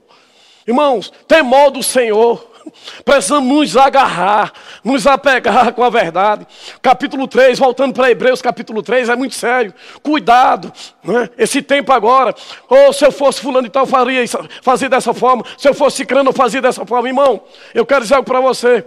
Irmãos, 0.67 1.13
temor 1.29 1.71
do 1.71 1.83
Senhor. 1.83 2.57
Precisamos 3.05 3.49
nos 3.49 3.77
agarrar, 3.77 4.53
nos 4.83 5.07
apegar 5.07 5.73
com 5.73 5.85
a 5.85 5.91
verdade. 5.91 6.45
Capítulo 6.83 7.29
3, 7.29 7.59
voltando 7.59 7.95
para 7.95 8.11
Hebreus, 8.11 8.43
capítulo 8.43 8.83
3, 8.83 9.09
é 9.09 9.15
muito 9.15 9.37
sério. 9.37 9.73
Cuidado, 10.03 10.73
né? 11.05 11.31
esse 11.39 11.63
tempo 11.63 11.93
agora. 11.93 12.35
Ou 12.69 12.89
oh, 12.89 12.93
se 12.93 13.07
eu 13.07 13.13
fosse 13.13 13.41
fulano 13.41 13.67
e 13.67 13.71
tal, 13.71 13.87
faria 13.87 14.23
isso, 14.23 14.37
fazia 14.63 14.89
dessa 14.89 15.15
forma. 15.15 15.45
Se 15.57 15.69
eu 15.69 15.75
fosse 15.75 15.99
ciclano, 15.99 16.31
eu 16.31 16.35
fazia 16.35 16.61
dessa 16.61 16.85
forma. 16.85 17.09
Irmão, 17.09 17.45
eu 17.73 17.87
quero 17.87 18.03
dizer 18.03 18.17
algo 18.17 18.27
para 18.27 18.41
você. 18.41 18.85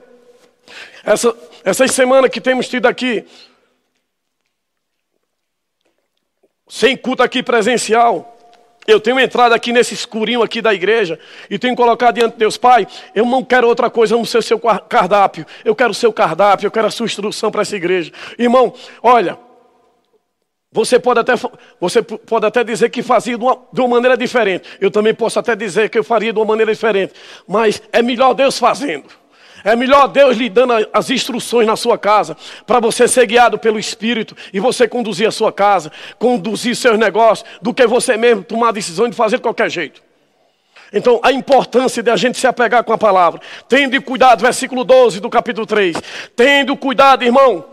Essa, 1.04 1.34
essas 1.64 1.92
semanas 1.92 2.30
que 2.30 2.42
temos 2.42 2.68
tido 2.68 2.86
aqui, 2.86 3.26
sem 6.68 6.98
culto 6.98 7.24
aqui 7.24 7.42
presencial, 7.42 8.38
eu 8.92 9.00
tenho 9.00 9.20
entrado 9.20 9.54
aqui 9.54 9.72
nesse 9.72 9.94
escurinho 9.94 10.42
aqui 10.42 10.62
da 10.62 10.74
igreja 10.74 11.20
e 11.50 11.60
tenho 11.60 11.76
colocado 11.76 12.16
diante 12.16 12.34
de 12.34 12.40
Deus, 12.40 12.58
Pai, 12.58 12.88
eu 13.14 13.26
não 13.26 13.44
quero 13.44 13.68
outra 13.68 13.90
coisa, 13.90 14.16
não 14.16 14.26
ser 14.26 14.40
o 14.40 14.42
seu 14.42 14.60
cardápio. 14.60 15.46
Eu 15.64 15.76
quero 15.76 15.92
o 15.92 15.94
seu 15.94 16.12
cardápio, 16.12 16.68
eu 16.68 16.72
quero 16.72 16.88
a 16.88 16.92
sua 16.92 17.06
instrução 17.06 17.52
para 17.52 17.62
essa 17.62 17.76
igreja. 17.76 18.12
Irmão, 18.38 18.74
olha, 19.02 19.38
Você 20.72 21.00
pode 21.00 21.20
até, 21.20 21.34
você 21.80 22.02
pode 22.02 22.46
até 22.46 22.64
dizer 22.64 22.90
que 22.90 23.02
fazia 23.02 23.36
de 23.36 23.44
uma, 23.44 23.58
de 23.74 23.82
uma 23.82 23.88
maneira 23.88 24.16
diferente. 24.16 24.70
Eu 24.80 24.92
também 24.92 25.16
posso 25.16 25.40
até 25.40 25.56
dizer 25.56 25.90
que 25.90 25.98
eu 25.98 26.04
faria 26.04 26.32
de 26.32 26.38
uma 26.38 26.46
maneira 26.46 26.72
diferente. 26.72 27.14
Mas 27.48 27.82
é 27.92 28.04
melhor 28.04 28.36
Deus 28.36 28.60
fazendo. 28.60 29.19
É 29.64 29.76
melhor 29.76 30.08
Deus 30.08 30.38
lhe 30.38 30.50
dando 30.50 30.74
as 30.94 31.10
instruções 31.10 31.68
na 31.68 31.76
sua 31.76 31.98
casa, 31.98 32.36
para 32.66 32.80
você 32.80 33.08
ser 33.08 33.26
guiado 33.26 33.58
pelo 33.58 33.80
Espírito 33.80 34.36
e 34.54 34.60
você 34.60 34.88
conduzir 34.88 35.28
a 35.28 35.32
sua 35.32 35.52
casa, 35.52 35.92
conduzir 36.18 36.76
seus 36.76 36.98
negócios, 36.98 37.48
do 37.62 37.74
que 37.74 37.86
você 37.86 38.18
mesmo 38.18 38.44
tomar 38.44 38.70
a 38.70 38.74
decisão 38.74 39.10
de 39.10 39.16
fazer 39.16 39.38
de 39.38 39.44
qualquer 39.44 39.70
jeito. 39.70 40.02
Então, 40.92 41.20
a 41.24 41.32
importância 41.32 42.02
de 42.02 42.10
a 42.10 42.16
gente 42.16 42.38
se 42.38 42.48
apegar 42.48 42.84
com 42.84 42.94
a 42.94 42.98
palavra. 42.98 43.40
Tende 43.68 44.00
cuidado, 44.00 44.42
versículo 44.42 44.84
12 44.84 45.20
do 45.20 45.30
capítulo 45.30 45.66
3. 45.66 45.96
Tende 46.36 46.76
cuidado, 46.76 47.24
irmão. 47.24 47.66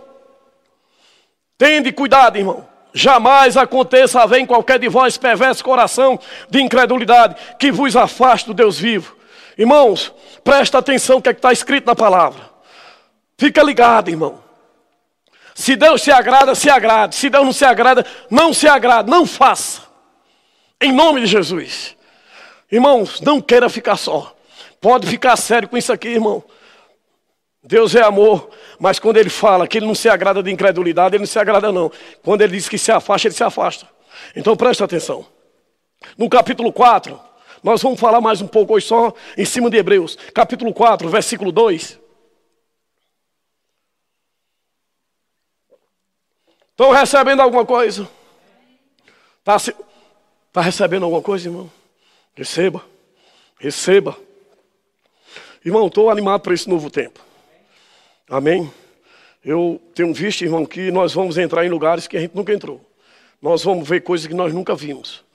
Tende 1.57 1.93
cuidado, 1.93 2.37
irmão. 2.37 2.69
Jamais 2.93 3.57
aconteça 3.57 4.23
haver 4.23 4.41
em 4.41 4.47
qualquer 4.47 4.79
de 4.79 4.89
vós 4.89 5.17
perverso 5.17 5.65
coração 5.65 6.19
de 6.49 6.61
incredulidade 6.61 7.37
que 7.59 7.71
vos 7.71 7.97
afaste 7.97 8.47
do 8.47 8.55
Deus 8.55 8.79
vivo. 8.79 9.16
Irmãos, 9.57 10.13
presta 10.45 10.79
atenção 10.79 11.17
no 11.17 11.23
que 11.23 11.29
é 11.29 11.33
está 11.33 11.53
escrito 11.53 11.87
na 11.87 11.95
palavra. 11.95 12.51
Fica 13.39 13.63
ligado, 13.63 14.11
irmão. 14.11 14.43
Se 15.55 15.75
Deus 15.75 16.03
se 16.03 16.11
agrada, 16.11 16.55
se 16.55 16.69
agrade. 16.69 17.17
Se 17.17 17.31
Deus 17.31 17.45
não 17.45 17.53
se 17.53 17.65
agrada, 17.65 18.05
não 18.31 18.53
se 18.53 18.69
agrade. 18.69 19.11
Não 19.11 19.27
faça. 19.27 19.83
Em 20.81 20.93
nome 20.93 21.23
de 21.23 21.27
Jesus. 21.27 21.97
Irmãos, 22.71 23.21
não 23.21 23.41
queira 23.41 23.69
ficar 23.71 23.97
só. 23.97 24.37
Pode 24.81 25.07
ficar 25.07 25.37
sério 25.37 25.69
com 25.69 25.77
isso 25.77 25.93
aqui, 25.93 26.09
irmão. 26.09 26.45
Deus 27.63 27.95
é 27.97 28.03
amor, 28.03 28.51
mas 28.79 28.99
quando 28.99 29.17
ele 29.17 29.31
fala 29.31 29.67
que 29.67 29.79
ele 29.79 29.87
não 29.87 29.95
se 29.95 30.09
agrada 30.09 30.41
de 30.43 30.53
incredulidade, 30.53 31.17
ele 31.17 31.23
não 31.23 31.27
se 31.27 31.39
agrada 31.39 31.73
não. 31.73 31.91
Quando 32.23 32.43
ele 32.43 32.53
diz 32.53 32.69
que 32.69 32.79
se 32.79 32.93
afasta, 32.93 33.27
ele 33.27 33.35
se 33.35 33.43
afasta. 33.43 33.89
Então 34.37 34.57
presta 34.57 34.85
atenção. 34.85 35.27
No 36.17 36.29
capítulo 36.29 36.73
4, 36.73 37.19
nós 37.67 37.83
vamos 37.83 37.99
falar 37.99 38.21
mais 38.21 38.41
um 38.41 38.47
pouco 38.47 38.75
hoje 38.75 38.87
só 38.87 39.13
em 39.37 39.45
cima 39.45 39.69
de 39.69 39.77
Hebreus. 39.77 40.15
Capítulo 40.33 40.73
4, 40.73 41.09
versículo 41.09 41.51
2. 41.51 41.99
Estão 46.71 46.93
recebendo 46.93 47.41
alguma 47.41 47.67
coisa? 47.67 48.09
Está 49.41 49.57
tá 50.53 50.61
recebendo 50.61 51.03
alguma 51.03 51.21
coisa, 51.21 51.49
irmão? 51.49 51.69
Receba. 52.37 52.85
Receba. 53.59 54.17
Irmão, 55.65 55.89
estou 55.89 56.09
animado 56.09 56.43
para 56.43 56.55
esse 56.55 56.69
novo 56.69 56.89
tempo. 56.89 57.19
Amém? 58.31 58.73
Eu 59.45 59.83
tenho 59.93 60.15
visto, 60.15 60.43
irmão, 60.43 60.65
que 60.65 60.93
nós 60.93 61.13
vamos 61.13 61.37
entrar 61.37 61.67
em 61.67 61.69
lugares 61.69 62.07
que 62.07 62.17
a 62.17 62.21
gente 62.21 62.37
nunca 62.37 62.55
entrou. 62.55 62.81
Nós 63.43 63.65
vamos 63.65 63.89
ver 63.89 64.03
coisas 64.03 64.29
que 64.29 64.35
nós 64.35 64.55
nunca 64.55 64.73
vimos. 64.77 65.26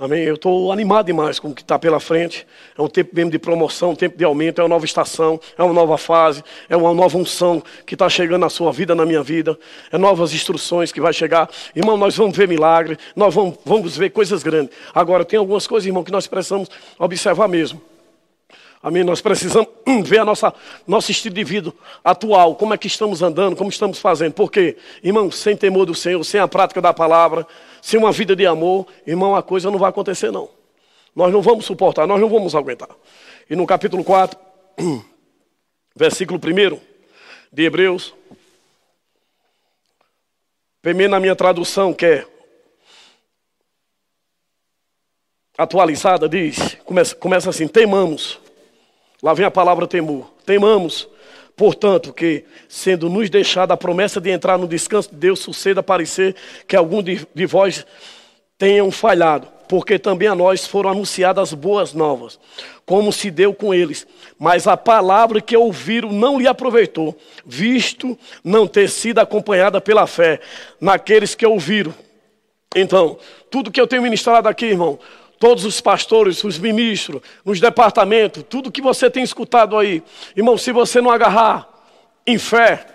Amém? 0.00 0.22
Eu 0.22 0.36
estou 0.36 0.72
animado 0.72 1.04
demais 1.04 1.38
com 1.38 1.48
o 1.48 1.54
que 1.54 1.60
está 1.60 1.78
pela 1.78 2.00
frente. 2.00 2.46
É 2.74 2.80
um 2.80 2.88
tempo 2.88 3.10
mesmo 3.14 3.30
de 3.30 3.38
promoção, 3.38 3.90
um 3.90 3.94
tempo 3.94 4.16
de 4.16 4.24
aumento, 4.24 4.58
é 4.58 4.64
uma 4.64 4.70
nova 4.70 4.86
estação, 4.86 5.38
é 5.58 5.62
uma 5.62 5.74
nova 5.74 5.98
fase, 5.98 6.42
é 6.70 6.74
uma 6.74 6.94
nova 6.94 7.18
unção 7.18 7.62
que 7.84 7.94
está 7.94 8.08
chegando 8.08 8.40
na 8.40 8.48
sua 8.48 8.72
vida, 8.72 8.94
na 8.94 9.04
minha 9.04 9.22
vida. 9.22 9.58
É 9.92 9.98
novas 9.98 10.32
instruções 10.32 10.90
que 10.90 11.02
vai 11.02 11.12
chegar. 11.12 11.50
Irmão, 11.76 11.98
nós 11.98 12.16
vamos 12.16 12.34
ver 12.34 12.48
milagre, 12.48 12.96
nós 13.14 13.34
vamos, 13.34 13.58
vamos 13.62 13.94
ver 13.94 14.08
coisas 14.08 14.42
grandes. 14.42 14.74
Agora, 14.94 15.22
tem 15.22 15.38
algumas 15.38 15.66
coisas, 15.66 15.86
irmão, 15.86 16.02
que 16.02 16.10
nós 16.10 16.26
precisamos 16.26 16.70
observar 16.98 17.46
mesmo. 17.46 17.89
Amém? 18.82 19.04
Nós 19.04 19.20
precisamos 19.20 19.68
ver 20.08 20.20
a 20.20 20.24
nossa 20.24 20.54
nosso 20.86 21.10
estilo 21.10 21.34
de 21.34 21.44
vida 21.44 21.72
atual, 22.02 22.54
como 22.54 22.72
é 22.72 22.78
que 22.78 22.86
estamos 22.86 23.20
andando, 23.20 23.54
como 23.54 23.68
estamos 23.68 23.98
fazendo. 23.98 24.32
Por 24.32 24.50
quê? 24.50 24.76
Irmão, 25.02 25.30
sem 25.30 25.54
temor 25.54 25.84
do 25.84 25.94
Senhor, 25.94 26.24
sem 26.24 26.40
a 26.40 26.48
prática 26.48 26.80
da 26.80 26.92
palavra, 26.94 27.46
sem 27.82 27.98
uma 27.98 28.10
vida 28.10 28.34
de 28.34 28.46
amor, 28.46 28.86
irmão, 29.06 29.36
a 29.36 29.42
coisa 29.42 29.70
não 29.70 29.78
vai 29.78 29.90
acontecer 29.90 30.30
não. 30.30 30.48
Nós 31.14 31.30
não 31.32 31.42
vamos 31.42 31.66
suportar, 31.66 32.06
nós 32.06 32.20
não 32.20 32.28
vamos 32.28 32.54
aguentar. 32.54 32.88
E 33.50 33.54
no 33.54 33.66
capítulo 33.66 34.02
4, 34.02 34.38
versículo 35.94 36.40
1 36.42 36.80
de 37.52 37.64
Hebreus, 37.64 38.14
primeiro 40.80 41.10
na 41.10 41.20
minha 41.20 41.36
tradução, 41.36 41.92
que 41.92 42.06
é 42.06 42.26
atualizada, 45.58 46.26
diz, 46.26 46.76
começa, 46.86 47.14
começa 47.14 47.50
assim, 47.50 47.68
temamos 47.68 48.40
Lá 49.22 49.34
vem 49.34 49.44
a 49.44 49.50
palavra 49.50 49.86
temor. 49.86 50.32
Temamos, 50.46 51.08
portanto, 51.56 52.12
que, 52.12 52.44
sendo 52.68 53.08
nos 53.08 53.28
deixada 53.28 53.74
a 53.74 53.76
promessa 53.76 54.20
de 54.20 54.30
entrar 54.30 54.58
no 54.58 54.66
descanso 54.66 55.10
de 55.10 55.16
Deus, 55.16 55.40
suceda 55.40 55.82
parecer 55.82 56.34
que 56.66 56.74
algum 56.74 57.02
de, 57.02 57.26
de 57.34 57.46
vós 57.46 57.84
tenham 58.56 58.90
falhado, 58.90 59.48
porque 59.68 59.98
também 59.98 60.28
a 60.28 60.34
nós 60.34 60.66
foram 60.66 60.90
anunciadas 60.90 61.54
boas 61.54 61.94
novas, 61.94 62.38
como 62.84 63.12
se 63.12 63.30
deu 63.30 63.54
com 63.54 63.72
eles. 63.72 64.06
Mas 64.38 64.66
a 64.66 64.76
palavra 64.76 65.40
que 65.40 65.56
ouviram 65.56 66.12
não 66.12 66.38
lhe 66.38 66.46
aproveitou, 66.46 67.16
visto 67.44 68.18
não 68.42 68.66
ter 68.66 68.88
sido 68.88 69.18
acompanhada 69.18 69.80
pela 69.80 70.06
fé 70.06 70.40
naqueles 70.80 71.34
que 71.34 71.46
ouviram. 71.46 71.94
Então, 72.74 73.18
tudo 73.50 73.70
que 73.70 73.80
eu 73.80 73.86
tenho 73.86 74.02
ministrado 74.02 74.48
aqui, 74.48 74.66
irmão, 74.66 74.98
todos 75.40 75.64
os 75.64 75.80
pastores, 75.80 76.44
os 76.44 76.58
ministros, 76.58 77.22
nos 77.42 77.58
departamentos, 77.58 78.44
tudo 78.46 78.70
que 78.70 78.82
você 78.82 79.10
tem 79.10 79.22
escutado 79.22 79.76
aí. 79.76 80.02
Irmão, 80.36 80.58
se 80.58 80.70
você 80.70 81.00
não 81.00 81.10
agarrar 81.10 81.66
em 82.26 82.36
fé, 82.36 82.86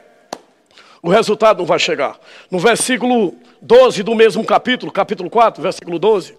o 1.01 1.09
resultado 1.09 1.57
não 1.57 1.65
vai 1.65 1.79
chegar. 1.79 2.19
No 2.51 2.59
versículo 2.59 3.35
12 3.63 4.03
do 4.03 4.13
mesmo 4.13 4.45
capítulo, 4.45 4.91
capítulo 4.91 5.27
4, 5.27 5.61
versículo 5.61 5.97
12. 5.97 6.37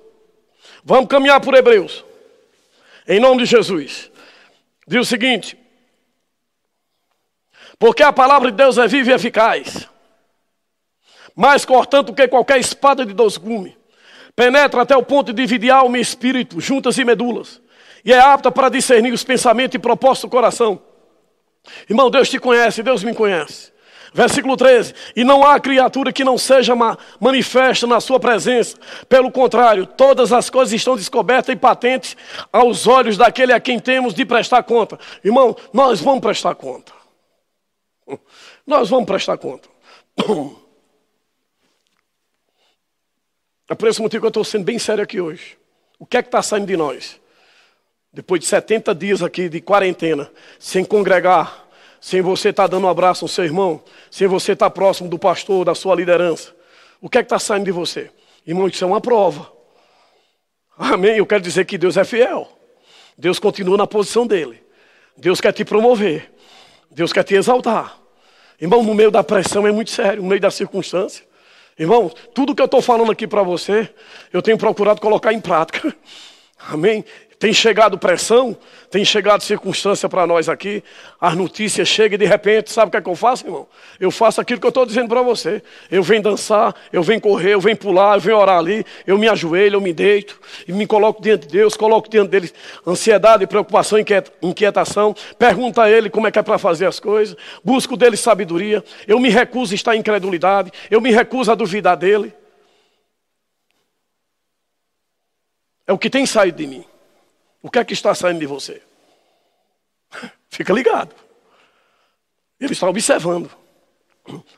Vamos 0.85 1.09
caminhar 1.09 1.41
por 1.41 1.55
Hebreus. 1.55 2.05
Em 3.09 3.19
nome 3.19 3.43
de 3.43 3.47
Jesus. 3.47 4.09
Diz 4.87 5.01
o 5.01 5.05
seguinte: 5.05 5.59
Porque 7.81 8.05
a 8.05 8.13
palavra 8.13 8.53
de 8.53 8.57
Deus 8.57 8.79
é 8.79 8.87
viva 8.87 9.11
e 9.11 9.15
eficaz, 9.15 9.89
mais 11.35 11.65
cortante 11.65 12.07
do 12.07 12.15
que 12.15 12.29
qualquer 12.29 12.61
espada 12.61 13.05
de 13.05 13.13
dois 13.13 13.37
gumes 13.37 13.76
penetra 14.37 14.83
até 14.83 14.95
o 14.95 15.03
ponto 15.03 15.33
de 15.33 15.43
dividir 15.43 15.71
alma 15.71 15.97
e 15.97 16.03
espírito, 16.03 16.61
juntas 16.61 16.99
e 16.99 17.05
medulas, 17.05 17.61
e 18.05 18.13
é 18.13 18.21
apta 18.21 18.53
para 18.53 18.69
discernir 18.69 19.13
os 19.13 19.25
pensamentos 19.25 19.75
e 19.75 19.79
propósitos 19.79 20.29
do 20.29 20.33
coração. 20.33 20.81
Irmão, 21.89 22.11
Deus 22.11 22.29
te 22.29 22.39
conhece, 22.39 22.83
Deus 22.83 23.03
me 23.03 23.15
conhece. 23.15 23.73
Versículo 24.13 24.57
13: 24.57 24.95
E 25.17 25.25
não 25.25 25.45
há 25.45 25.59
criatura 25.59 26.13
que 26.13 26.25
não 26.25 26.39
seja 26.39 26.75
manifesta 27.21 27.87
na 27.87 28.01
sua 28.01 28.21
presença, 28.21 28.77
pelo 29.09 29.31
contrário, 29.31 29.87
todas 29.87 30.33
as 30.33 30.49
coisas 30.49 30.73
estão 30.73 30.97
descobertas 30.97 31.53
e 31.53 31.57
patentes 31.59 32.17
aos 32.53 32.87
olhos 32.87 33.17
daquele 33.17 33.53
a 33.53 33.61
quem 33.61 33.79
temos 33.79 34.15
de 34.15 34.25
prestar 34.25 34.63
conta. 34.63 34.99
Irmão, 35.25 35.57
nós 35.73 36.01
vamos 36.01 36.21
prestar 36.21 36.55
conta. 36.55 36.93
Nós 38.67 38.89
vamos 38.89 39.07
prestar 39.07 39.37
conta. 39.39 39.69
É 43.69 43.75
por 43.75 43.89
esse 43.89 44.01
motivo 44.01 44.23
que 44.23 44.27
eu 44.27 44.29
estou 44.29 44.45
sendo 44.45 44.65
bem 44.65 44.79
sério 44.79 45.03
aqui 45.03 45.21
hoje. 45.21 45.59
O 45.99 46.07
que 46.07 46.17
é 46.17 46.23
que 46.23 46.29
está 46.29 46.43
saindo 46.43 46.67
de 46.67 46.77
nós? 46.77 47.21
Depois 48.13 48.41
de 48.41 48.47
70 48.47 48.95
dias 48.95 49.23
aqui 49.23 49.49
de 49.49 49.61
quarentena, 49.61 50.31
sem 50.59 50.85
congregar, 50.85 51.67
sem 52.01 52.23
você 52.23 52.51
estar 52.51 52.65
tá 52.65 52.69
dando 52.69 52.87
um 52.87 52.89
abraço 52.89 53.25
ao 53.25 53.29
seu 53.29 53.45
irmão, 53.45 53.83
sem 54.11 54.29
você 54.29 54.53
estar 54.53 54.67
tá 54.67 54.71
próximo 54.71 55.09
do 55.09 55.19
pastor, 55.19 55.65
da 55.65 55.75
sua 55.75 55.95
liderança, 55.95 56.55
o 57.01 57.11
que 57.11 57.19
é 57.19 57.23
que 57.23 57.27
está 57.27 57.39
saindo 57.39 57.65
de 57.65 57.73
você? 57.73 58.11
Irmão, 58.47 58.69
isso 58.69 58.85
é 58.85 58.87
uma 58.87 59.01
prova. 59.01 59.53
Amém? 60.79 61.17
Eu 61.17 61.27
quero 61.27 61.43
dizer 61.43 61.65
que 61.65 61.77
Deus 61.77 61.97
é 61.97 62.05
fiel. 62.05 62.49
Deus 63.19 63.39
continua 63.39 63.77
na 63.77 63.87
posição 63.87 64.27
dele. 64.27 64.63
Deus 65.17 65.41
quer 65.41 65.53
te 65.53 65.65
promover. 65.65 66.33
Deus 66.91 67.13
quer 67.13 67.25
te 67.25 67.35
exaltar. 67.35 67.99
Irmão, 68.61 68.83
no 68.83 68.95
meio 68.95 69.11
da 69.11 69.25
pressão 69.25 69.67
é 69.67 69.73
muito 69.73 69.91
sério, 69.91 70.23
no 70.23 70.29
meio 70.29 70.41
da 70.41 70.51
circunstância. 70.51 71.26
Irmão, 71.79 72.11
tudo 72.35 72.55
que 72.55 72.63
eu 72.63 72.67
estou 72.67 72.81
falando 72.81 73.13
aqui 73.13 73.27
para 73.27 73.43
você, 73.43 73.89
eu 74.33 74.41
tenho 74.41 74.57
procurado 74.57 75.01
colocar 75.01 75.33
em 75.33 75.41
prática. 75.41 75.95
Amém? 76.69 77.05
Tem 77.39 77.53
chegado 77.53 77.99
pressão, 77.99 78.57
tem 78.91 79.05
chegado 79.05 79.43
circunstância 79.43 80.09
para 80.09 80.27
nós 80.27 80.49
aqui, 80.49 80.83
as 81.21 81.35
notícias 81.35 81.87
chegam 81.87 82.15
e 82.15 82.19
de 82.19 82.25
repente, 82.25 82.73
sabe 82.73 82.89
o 82.89 82.91
que 82.91 82.97
é 82.97 83.01
que 83.03 83.11
eu 83.11 83.15
faço, 83.15 83.47
irmão? 83.47 83.69
Eu 84.01 84.11
faço 84.11 84.41
aquilo 84.41 84.59
que 84.59 84.65
eu 84.65 84.71
estou 84.71 84.87
dizendo 84.87 85.11
para 85.11 85.21
você. 85.21 85.63
Eu 85.91 86.03
venho 86.03 86.23
dançar, 86.23 86.75
eu 86.91 87.03
venho 87.03 87.21
correr, 87.21 87.53
eu 87.53 87.61
venho 87.61 87.77
pular, 87.77 88.17
eu 88.17 88.21
venho 88.21 88.39
orar 88.39 88.59
ali, 88.59 88.87
eu 89.07 89.19
me 89.19 89.29
ajoelho, 89.29 89.77
eu 89.77 89.81
me 89.83 89.93
deito 89.93 90.41
e 90.67 90.73
me 90.73 90.87
coloco 90.87 91.21
diante 91.21 91.47
de 91.47 91.53
Deus, 91.53 91.77
coloco 91.77 92.09
diante 92.09 92.31
dele 92.31 92.51
ansiedade, 92.87 93.47
preocupação, 93.47 93.99
inquietação, 94.41 95.15
pergunto 95.39 95.79
a 95.79 95.91
ele 95.91 96.09
como 96.09 96.27
é 96.27 96.31
que 96.31 96.39
é 96.39 96.43
para 96.43 96.57
fazer 96.57 96.87
as 96.87 96.99
coisas, 96.99 97.37
busco 97.63 97.99
dele 97.99 98.17
sabedoria, 98.17 98.83
eu 99.07 99.21
me 99.21 99.29
recuso 99.29 99.75
a 99.75 99.75
estar 99.75 99.95
em 99.95 99.99
incredulidade, 99.99 100.73
eu 100.91 101.03
me 101.03 101.11
recuso 101.11 101.53
a 101.53 101.55
duvidar 101.55 101.99
dele. 101.99 102.33
É 105.87 105.93
o 105.93 105.99
que 105.99 106.09
tem 106.09 106.25
saído 106.25 106.57
de 106.57 106.67
mim. 106.67 106.96
O 107.67 107.71
que 107.71 107.81
é 107.81 107.85
que 107.85 107.93
está 107.93 108.15
saindo 108.15 108.39
de 108.39 108.47
você? 108.47 108.81
Fica 110.49 110.73
ligado. 110.73 111.13
Ele 112.61 112.73
está 112.73 112.89
observando. 112.89 113.51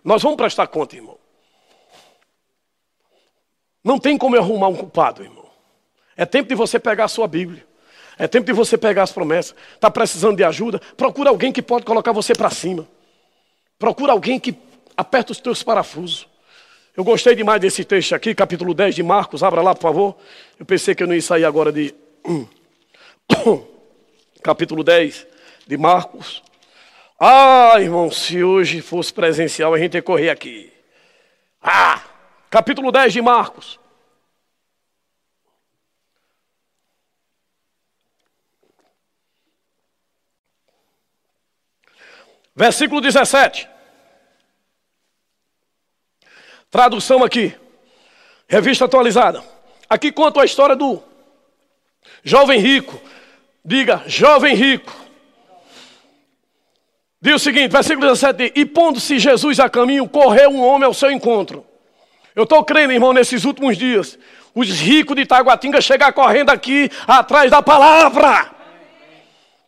Nós 0.04 0.22
vamos 0.22 0.36
prestar 0.36 0.66
conta, 0.66 0.94
irmão. 0.94 1.16
Não 3.82 3.98
tem 3.98 4.18
como 4.18 4.36
eu 4.36 4.42
arrumar 4.42 4.68
um 4.68 4.76
culpado, 4.76 5.22
irmão. 5.22 5.48
É 6.18 6.26
tempo 6.26 6.50
de 6.50 6.54
você 6.54 6.78
pegar 6.78 7.04
a 7.04 7.09
sua 7.09 7.26
Bíblia. 7.26 7.66
É 8.18 8.28
tempo 8.28 8.44
de 8.44 8.52
você 8.52 8.76
pegar 8.76 9.04
as 9.04 9.12
promessas. 9.12 9.56
Está 9.72 9.90
precisando 9.90 10.36
de 10.36 10.44
ajuda? 10.44 10.78
Procura 10.94 11.30
alguém 11.30 11.50
que 11.50 11.62
pode 11.62 11.86
colocar 11.86 12.12
você 12.12 12.34
para 12.34 12.50
cima. 12.50 12.86
Procura 13.78 14.12
alguém 14.12 14.38
que 14.38 14.54
aperta 14.94 15.32
os 15.32 15.40
teus 15.40 15.62
parafusos. 15.62 16.28
Eu 16.94 17.02
gostei 17.04 17.34
demais 17.34 17.59
desse 17.59 17.84
texto 17.84 18.14
aqui, 18.14 18.34
capítulo 18.34 18.74
10 18.74 18.94
de 18.94 19.02
Marcos. 19.02 19.42
Abra 19.42 19.62
lá, 19.62 19.74
por 19.74 19.80
favor. 19.80 20.16
Eu 20.59 20.66
pensei 20.66 20.94
que 20.94 21.02
eu 21.02 21.06
não 21.06 21.14
ia 21.14 21.22
sair 21.22 21.46
agora 21.46 21.72
de. 21.72 21.94
capítulo 24.42 24.82
10 24.82 25.26
de 25.66 25.76
Marcos. 25.76 26.42
Ah, 27.18 27.74
irmão, 27.80 28.10
se 28.10 28.42
hoje 28.42 28.80
fosse 28.80 29.12
presencial, 29.12 29.74
a 29.74 29.78
gente 29.78 29.94
ia 29.94 30.02
correr 30.02 30.30
aqui. 30.30 30.72
Ah! 31.60 32.02
Capítulo 32.50 32.90
10 32.90 33.12
de 33.12 33.20
Marcos. 33.20 33.78
Versículo 42.54 43.00
17. 43.00 43.68
Tradução 46.70 47.22
aqui. 47.22 47.54
Revista 48.48 48.86
atualizada. 48.86 49.44
Aqui 49.88 50.10
conta 50.10 50.40
a 50.40 50.44
história 50.44 50.74
do 50.74 51.02
jovem 52.24 52.58
rico. 52.58 53.00
Diga, 53.64 54.02
jovem 54.06 54.54
rico. 54.54 54.94
Diz 57.20 57.34
o 57.34 57.38
seguinte, 57.38 57.72
versículo 57.72 58.06
17: 58.06 58.52
E 58.54 58.64
pondo-se 58.64 59.18
Jesus 59.18 59.59
a 59.59 59.68
caminho, 59.68 60.09
correu 60.09 60.50
um 60.50 60.64
homem 60.64 60.86
ao 60.86 60.94
seu 60.94 61.11
encontro. 61.11 61.66
Eu 62.34 62.44
estou 62.44 62.64
crendo, 62.64 62.92
irmão, 62.92 63.12
nesses 63.12 63.44
últimos 63.44 63.76
dias, 63.76 64.16
os 64.54 64.68
ricos 64.68 65.16
de 65.16 65.26
Taguatinga 65.26 65.80
chegar 65.80 66.12
correndo 66.12 66.50
aqui 66.50 66.88
atrás 67.06 67.50
da 67.50 67.61
palavra. 67.61 68.50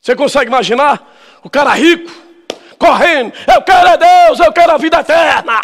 Você 0.00 0.14
consegue 0.14 0.48
imaginar? 0.48 1.16
O 1.42 1.50
cara 1.50 1.72
rico, 1.74 2.10
correndo, 2.78 3.32
eu 3.52 3.62
quero 3.62 3.88
é 3.88 3.96
Deus, 3.96 4.40
eu 4.40 4.52
quero 4.52 4.72
a 4.72 4.78
vida 4.78 5.00
eterna. 5.00 5.60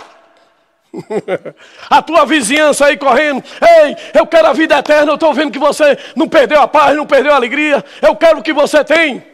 a 1.91 2.03
tua 2.03 2.25
vizinhança 2.25 2.87
aí 2.87 2.97
correndo, 2.97 3.43
ei, 3.61 3.97
eu 4.15 4.27
quero 4.27 4.49
a 4.49 4.53
vida 4.53 4.79
eterna, 4.79 5.13
eu 5.13 5.17
estou 5.17 5.33
vendo 5.35 5.53
que 5.53 5.59
você 5.59 5.99
não 6.15 6.29
perdeu 6.29 6.61
a 6.61 6.69
paz, 6.69 6.97
não 6.97 7.07
perdeu 7.07 7.33
a 7.33 7.37
alegria, 7.37 7.85
eu 8.03 8.17
quero 8.17 8.39
o 8.39 8.43
que 8.43 8.53
você 8.53 8.85
tem. 8.85 9.25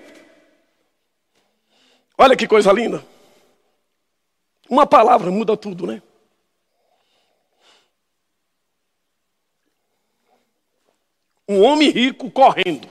Olha 2.19 2.37
que 2.37 2.47
coisa 2.47 2.73
linda. 2.73 3.05
Uma 4.69 4.87
palavra 4.87 5.31
muda 5.31 5.57
tudo, 5.57 5.87
né? 5.87 6.03
Um 11.49 11.63
homem 11.63 11.91
rico 11.91 12.31
correndo 12.31 12.89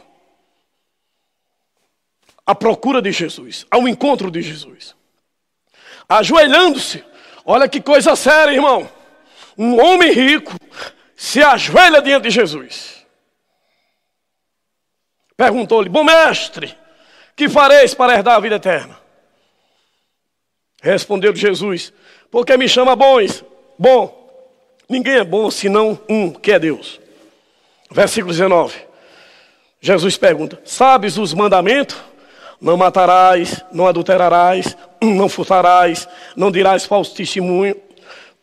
à 2.45 2.53
procura 2.53 3.01
de 3.01 3.11
Jesus, 3.11 3.65
ao 3.72 3.88
encontro 3.88 4.30
de 4.30 4.41
Jesus, 4.41 4.95
ajoelhando-se. 6.07 7.11
Olha 7.46 7.68
que 7.68 7.82
coisa 7.82 8.16
séria, 8.16 8.54
irmão. 8.54 8.89
Um 9.58 9.82
homem 9.82 10.12
rico 10.12 10.54
se 11.16 11.42
ajoelha 11.42 12.02
diante 12.02 12.24
de 12.24 12.30
Jesus. 12.30 13.06
Perguntou-lhe: 15.36 15.89
Bom 15.89 16.04
mestre, 16.04 16.78
que 17.36 17.50
fareis 17.50 17.94
para 17.94 18.14
herdar 18.14 18.36
a 18.36 18.39
vida 18.39 18.56
eterna? 18.56 19.00
Respondeu 20.82 21.34
Jesus: 21.39 21.94
Porque 22.30 22.58
me 22.58 22.68
chama 22.68 22.96
bons? 22.96 23.44
Bom, 23.78 24.50
ninguém 24.88 25.16
é 25.16 25.24
bom 25.24 25.50
senão 25.50 26.00
um 26.10 26.32
que 26.32 26.52
é 26.52 26.60
Deus. 26.60 27.00
Versículo 27.89 28.32
19. 28.32 28.80
Jesus 29.80 30.18
pergunta: 30.18 30.62
Sabes 30.66 31.18
os 31.18 31.34
mandamentos? 31.34 31.98
Não 32.60 32.78
matarás, 32.78 33.64
não 33.72 33.88
adulterarás, 33.88 34.78
não 35.16 35.28
furtarás, 35.28 36.08
não 36.36 36.52
dirás 36.52 36.86
falso 36.86 37.16
testemunho. 37.16 37.76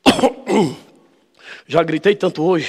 Já 1.67 1.83
gritei 1.83 2.17
tanto 2.17 2.43
hoje. 2.43 2.69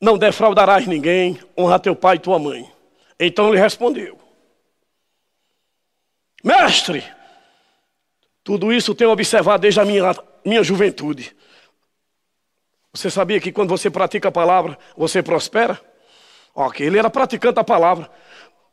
Não 0.00 0.18
defraudarás 0.18 0.86
ninguém, 0.86 1.40
honra 1.56 1.78
teu 1.78 1.96
pai 1.96 2.16
e 2.16 2.20
tua 2.20 2.38
mãe. 2.38 2.70
Então 3.18 3.48
ele 3.48 3.60
respondeu: 3.60 4.18
Mestre, 6.44 7.04
tudo 8.44 8.72
isso 8.72 8.94
tenho 8.94 9.10
observado 9.10 9.62
desde 9.62 9.80
a 9.80 9.84
minha, 9.84 10.14
minha 10.44 10.62
juventude. 10.62 11.36
Você 12.92 13.10
sabia 13.10 13.40
que 13.40 13.52
quando 13.52 13.70
você 13.70 13.90
pratica 13.90 14.28
a 14.28 14.32
palavra, 14.32 14.78
você 14.96 15.22
prospera? 15.22 15.80
Ok, 16.54 16.86
ele 16.86 16.98
era 16.98 17.10
praticante 17.10 17.54
da 17.54 17.64
palavra. 17.64 18.10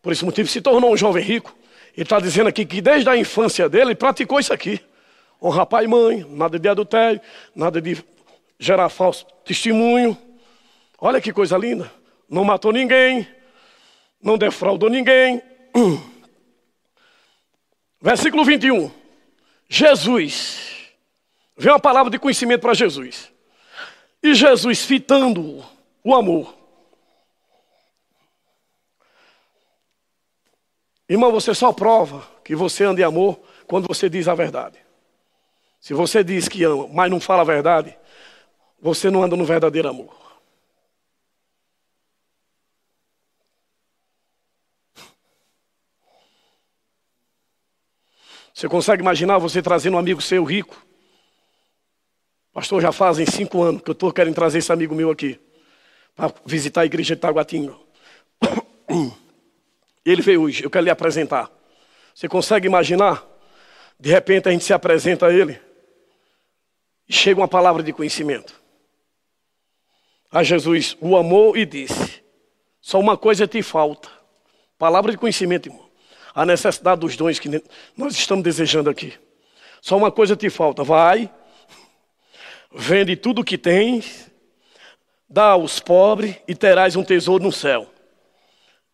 Por 0.01 0.11
esse 0.11 0.23
motivo 0.23 0.47
se 0.47 0.61
tornou 0.61 0.93
um 0.93 0.97
jovem 0.97 1.23
rico. 1.23 1.55
Ele 1.95 2.03
está 2.03 2.19
dizendo 2.19 2.47
aqui 2.47 2.65
que 2.65 2.81
desde 2.81 3.09
a 3.09 3.15
infância 3.15 3.69
dele 3.69 3.85
ele 3.85 3.95
praticou 3.95 4.39
isso 4.39 4.51
aqui. 4.51 4.81
Honrar 5.41 5.65
pai 5.65 5.85
e 5.85 5.87
mãe, 5.87 6.25
nada 6.29 6.59
de 6.59 6.67
adultério, 6.67 7.21
nada 7.55 7.81
de 7.81 8.03
gerar 8.59 8.89
falso 8.89 9.25
testemunho. 9.45 10.17
Olha 10.99 11.21
que 11.21 11.31
coisa 11.31 11.57
linda. 11.57 11.91
Não 12.29 12.43
matou 12.43 12.73
ninguém, 12.73 13.27
não 14.21 14.37
defraudou 14.37 14.89
ninguém. 14.89 15.41
Versículo 18.01 18.43
21. 18.43 18.91
Jesus. 19.69 20.91
Vem 21.57 21.71
uma 21.71 21.79
palavra 21.79 22.11
de 22.11 22.19
conhecimento 22.19 22.61
para 22.61 22.73
Jesus. 22.73 23.31
E 24.21 24.33
Jesus, 24.33 24.83
fitando 24.83 25.63
o 26.03 26.13
amor. 26.13 26.64
Irmão, 31.07 31.31
você 31.31 31.53
só 31.53 31.71
prova 31.71 32.27
que 32.43 32.55
você 32.55 32.83
anda 32.83 33.01
em 33.01 33.03
amor 33.03 33.39
quando 33.67 33.87
você 33.87 34.09
diz 34.09 34.27
a 34.27 34.33
verdade. 34.33 34.79
Se 35.79 35.93
você 35.93 36.23
diz 36.23 36.47
que 36.47 36.63
ama, 36.63 36.87
mas 36.87 37.11
não 37.11 37.19
fala 37.19 37.41
a 37.41 37.45
verdade, 37.45 37.95
você 38.81 39.11
não 39.11 39.23
anda 39.23 39.35
no 39.35 39.45
verdadeiro 39.45 39.87
amor. 39.87 40.25
Você 48.51 48.69
consegue 48.69 49.01
imaginar 49.01 49.37
você 49.37 49.61
trazendo 49.61 49.95
um 49.95 49.99
amigo 49.99 50.21
seu 50.21 50.43
rico? 50.43 50.81
Pastor, 52.53 52.81
já 52.81 52.91
fazem 52.91 53.25
cinco 53.25 53.61
anos 53.61 53.81
que 53.81 53.89
eu 53.89 53.93
estou 53.93 54.13
querendo 54.13 54.33
trazer 54.33 54.59
esse 54.59 54.71
amigo 54.71 54.95
meu 54.95 55.11
aqui 55.11 55.37
para 56.15 56.33
visitar 56.45 56.81
a 56.81 56.85
igreja 56.85 57.15
de 57.15 57.21
Taguatinga. 57.21 57.75
Ele 60.05 60.21
veio 60.21 60.43
hoje, 60.43 60.63
eu 60.63 60.69
quero 60.69 60.85
lhe 60.85 60.91
apresentar. 60.91 61.51
Você 62.13 62.27
consegue 62.27 62.67
imaginar? 62.67 63.25
De 63.99 64.09
repente 64.09 64.47
a 64.47 64.51
gente 64.51 64.63
se 64.63 64.73
apresenta 64.73 65.27
a 65.27 65.33
ele 65.33 65.59
e 67.07 67.13
chega 67.13 67.39
uma 67.39 67.47
palavra 67.47 67.81
de 67.81 67.91
conhecimento. 67.91 68.61
A 70.31 70.43
Jesus 70.43 70.95
o 71.01 71.17
amou 71.17 71.57
e 71.57 71.65
disse: 71.65 72.23
Só 72.81 72.99
uma 72.99 73.17
coisa 73.17 73.47
te 73.47 73.61
falta. 73.63 74.09
Palavra 74.77 75.11
de 75.11 75.17
conhecimento, 75.17 75.69
irmão 75.69 75.85
a 76.35 76.45
necessidade 76.45 76.99
dos 76.99 77.15
dons 77.15 77.39
que 77.39 77.63
nós 77.95 78.13
estamos 78.13 78.43
desejando 78.43 78.89
aqui. 78.89 79.13
Só 79.81 79.95
uma 79.95 80.11
coisa 80.11 80.35
te 80.35 80.49
falta: 80.49 80.83
vai, 80.83 81.31
vende 82.73 83.15
tudo 83.15 83.39
o 83.39 83.43
que 83.43 83.57
tens, 83.57 84.29
dá 85.29 85.51
aos 85.51 85.79
pobres 85.79 86.35
e 86.45 86.53
terás 86.53 86.97
um 86.97 87.03
tesouro 87.03 87.41
no 87.41 87.53
céu. 87.53 87.89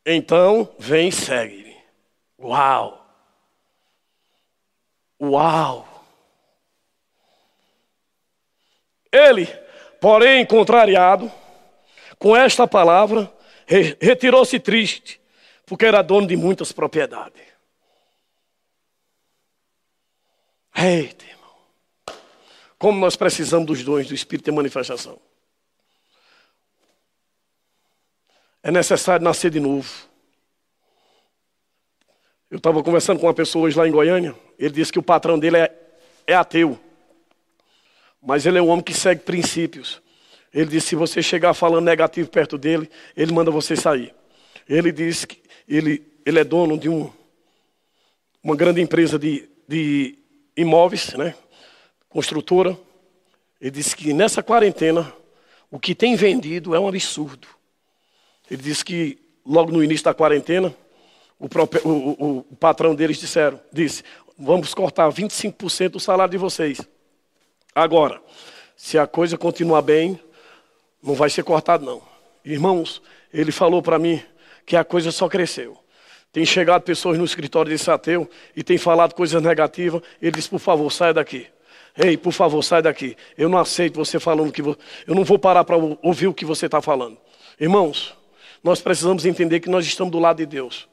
Então, 0.05 0.73
vem 0.79 1.09
e 1.09 1.11
segue-me. 1.11 1.77
Uau! 2.39 3.05
Uau! 5.21 5.87
Ele, 9.11 9.45
porém, 9.99 10.45
contrariado 10.45 11.31
com 12.17 12.35
esta 12.35 12.67
palavra, 12.67 13.31
retirou-se 13.99 14.59
triste 14.59 15.21
porque 15.65 15.85
era 15.85 16.01
dono 16.01 16.27
de 16.27 16.35
muitas 16.35 16.71
propriedades. 16.71 17.41
Eita, 20.75 21.25
irmão. 21.25 21.55
Como 22.77 22.99
nós 22.99 23.15
precisamos 23.15 23.67
dos 23.67 23.83
dons 23.83 24.07
do 24.07 24.13
Espírito 24.13 24.45
de 24.45 24.51
manifestação. 24.51 25.17
É 28.63 28.71
necessário 28.71 29.23
nascer 29.23 29.49
de 29.49 29.59
novo. 29.59 29.89
Eu 32.49 32.57
estava 32.57 32.83
conversando 32.83 33.19
com 33.19 33.25
uma 33.25 33.33
pessoa 33.33 33.65
hoje 33.65 33.77
lá 33.77 33.87
em 33.87 33.91
Goiânia. 33.91 34.35
Ele 34.59 34.73
disse 34.73 34.91
que 34.91 34.99
o 34.99 35.03
patrão 35.03 35.39
dele 35.39 35.57
é, 35.57 35.73
é 36.27 36.35
ateu. 36.35 36.79
Mas 38.21 38.45
ele 38.45 38.57
é 38.57 38.61
um 38.61 38.67
homem 38.67 38.83
que 38.83 38.93
segue 38.93 39.21
princípios. 39.21 40.01
Ele 40.53 40.65
disse: 40.65 40.89
se 40.89 40.95
você 40.95 41.23
chegar 41.23 41.53
falando 41.53 41.85
negativo 41.85 42.29
perto 42.29 42.57
dele, 42.57 42.89
ele 43.15 43.31
manda 43.31 43.49
você 43.49 43.75
sair. 43.75 44.13
Ele 44.67 44.91
disse 44.91 45.25
que 45.25 45.41
ele, 45.67 46.05
ele 46.25 46.39
é 46.39 46.43
dono 46.43 46.77
de 46.77 46.89
um, 46.89 47.11
uma 48.43 48.55
grande 48.55 48.81
empresa 48.81 49.17
de, 49.17 49.49
de 49.67 50.19
imóveis, 50.55 51.13
né? 51.13 51.33
construtora. 52.09 52.77
Ele 53.59 53.71
disse 53.71 53.95
que 53.95 54.13
nessa 54.13 54.43
quarentena, 54.43 55.11
o 55.69 55.79
que 55.79 55.95
tem 55.95 56.15
vendido 56.15 56.75
é 56.75 56.79
um 56.79 56.87
absurdo. 56.87 57.47
Ele 58.51 58.61
disse 58.61 58.83
que 58.83 59.17
logo 59.45 59.71
no 59.71 59.81
início 59.81 60.03
da 60.03 60.13
quarentena, 60.13 60.75
o, 61.39 61.47
próprio, 61.47 61.81
o, 61.87 61.89
o, 61.89 62.37
o 62.51 62.55
patrão 62.57 62.93
deles 62.93 63.17
disseram, 63.17 63.57
disse, 63.71 64.03
vamos 64.37 64.73
cortar 64.73 65.09
25% 65.09 65.91
do 65.91 66.01
salário 66.01 66.33
de 66.33 66.37
vocês. 66.37 66.81
Agora, 67.73 68.21
se 68.75 68.99
a 68.99 69.07
coisa 69.07 69.37
continuar 69.37 69.81
bem, 69.81 70.19
não 71.01 71.13
vai 71.13 71.29
ser 71.29 71.45
cortado 71.45 71.85
não. 71.85 72.01
Irmãos, 72.43 73.01
ele 73.33 73.53
falou 73.53 73.81
para 73.81 73.97
mim 73.97 74.21
que 74.65 74.75
a 74.75 74.83
coisa 74.83 75.13
só 75.13 75.29
cresceu. 75.29 75.77
Tem 76.33 76.45
chegado 76.45 76.81
pessoas 76.81 77.17
no 77.17 77.23
escritório 77.23 77.71
desse 77.71 77.89
ateu 77.89 78.29
e 78.53 78.61
tem 78.61 78.77
falado 78.77 79.13
coisas 79.13 79.41
negativas. 79.41 80.01
Ele 80.21 80.31
disse, 80.33 80.49
por 80.49 80.59
favor, 80.59 80.91
saia 80.91 81.13
daqui. 81.13 81.47
Ei, 81.97 82.17
por 82.17 82.33
favor, 82.33 82.61
sai 82.61 82.81
daqui. 82.81 83.15
Eu 83.37 83.47
não 83.47 83.57
aceito 83.57 83.95
você 83.95 84.19
falando 84.19 84.51
que... 84.51 84.61
Vo... 84.61 84.77
Eu 85.07 85.15
não 85.15 85.23
vou 85.23 85.39
parar 85.39 85.63
para 85.63 85.77
ouvir 86.01 86.27
o 86.27 86.33
que 86.33 86.43
você 86.43 86.65
está 86.65 86.81
falando. 86.81 87.17
Irmãos, 87.59 88.13
nós 88.63 88.81
precisamos 88.81 89.25
entender 89.25 89.59
que 89.59 89.69
nós 89.69 89.85
estamos 89.85 90.11
do 90.11 90.19
lado 90.19 90.37
de 90.37 90.45
Deus. 90.45 90.87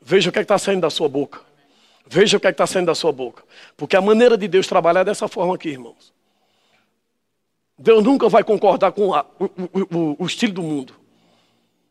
Veja 0.00 0.30
o 0.30 0.32
que 0.32 0.38
é 0.38 0.42
está 0.42 0.58
saindo 0.58 0.82
da 0.82 0.90
sua 0.90 1.08
boca. 1.08 1.40
Veja 2.06 2.36
o 2.36 2.40
que 2.40 2.46
é 2.46 2.50
está 2.50 2.66
saindo 2.66 2.86
da 2.86 2.94
sua 2.94 3.12
boca. 3.12 3.42
Porque 3.76 3.96
a 3.96 4.00
maneira 4.00 4.36
de 4.36 4.46
Deus 4.46 4.66
trabalhar 4.66 5.00
é 5.00 5.04
dessa 5.04 5.28
forma 5.28 5.54
aqui, 5.54 5.70
irmãos. 5.70 6.12
Deus 7.78 8.02
nunca 8.02 8.28
vai 8.28 8.42
concordar 8.42 8.92
com 8.92 9.14
a, 9.14 9.24
o, 9.38 9.44
o, 9.96 10.16
o 10.18 10.26
estilo 10.26 10.52
do 10.52 10.62
mundo. 10.62 10.94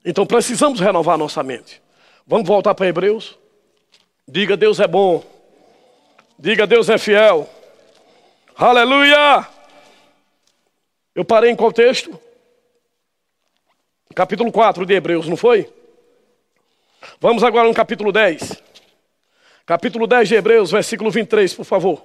Então 0.04 0.26
precisamos 0.26 0.80
renovar 0.80 1.18
nossa 1.18 1.44
mente. 1.44 1.82
Vamos 2.26 2.48
voltar 2.48 2.74
para 2.76 2.88
Hebreus? 2.88 3.38
Diga 4.28 4.58
Deus 4.58 4.80
é 4.80 4.88
bom. 4.88 5.24
Diga 6.38 6.68
Deus 6.68 6.90
é 6.90 6.98
fiel. 6.98 7.50
Aleluia! 8.56 9.48
Eu 11.16 11.24
parei 11.24 11.52
em 11.52 11.56
qual 11.56 11.72
texto? 11.72 12.20
Capítulo 14.18 14.52
4 14.52 14.84
de 14.84 14.96
Hebreus, 14.96 15.28
não 15.28 15.38
foi? 15.38 15.72
Vamos 17.20 17.44
agora 17.44 17.68
no 17.68 17.74
capítulo 17.76 18.12
10. 18.12 18.64
Capítulo 19.64 20.08
10 20.08 20.30
de 20.30 20.34
Hebreus, 20.34 20.72
versículo 20.72 21.12
23, 21.12 21.54
por 21.54 21.66
favor. 21.66 22.04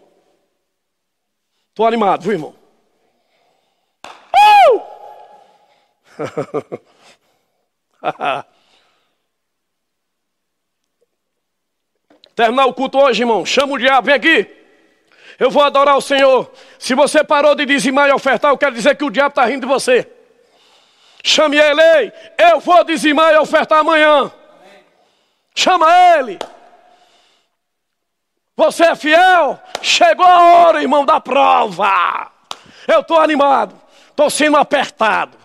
Estou 1.71 1.87
animado, 1.87 2.21
viu, 2.21 2.33
irmão? 2.33 2.55
Uh! 4.37 4.83
Terminar 12.37 12.67
o 12.67 12.75
culto 12.75 12.99
hoje, 12.99 13.23
irmão. 13.23 13.47
Chama 13.47 13.73
o 13.73 13.79
diabo, 13.79 14.09
vem 14.09 14.17
aqui. 14.17 14.55
Eu 15.39 15.51
vou 15.51 15.63
adorar 15.63 15.97
o 15.97 16.03
Senhor. 16.03 16.53
Se 16.79 16.95
você 16.95 17.25
parou 17.25 17.55
de 17.55 17.65
dizimar 17.65 18.11
e 18.11 18.13
ofertar, 18.13 18.51
eu 18.51 18.59
quero 18.59 18.75
dizer 18.75 18.99
que 18.99 19.05
o 19.05 19.11
diabo 19.11 19.31
está 19.31 19.47
rindo 19.47 19.67
de 19.67 19.73
você. 19.73 20.12
Chame 21.23 21.57
ele, 21.57 22.13
eu 22.37 22.59
vou 22.59 22.83
dizimar 22.83 23.33
e 23.33 23.39
ofertar 23.39 23.79
amanhã. 23.79 24.31
Chama 25.55 25.87
ele. 26.17 26.39
Você 28.57 28.85
é 28.85 28.95
fiel? 28.95 29.61
Chegou 29.81 30.27
a 30.27 30.43
hora, 30.43 30.83
irmão, 30.83 31.05
da 31.05 31.21
prova. 31.21 32.31
Eu 32.89 33.01
estou 33.01 33.21
animado, 33.21 33.81
estou 34.11 34.29
sendo 34.29 34.57
apertado. 34.57 35.39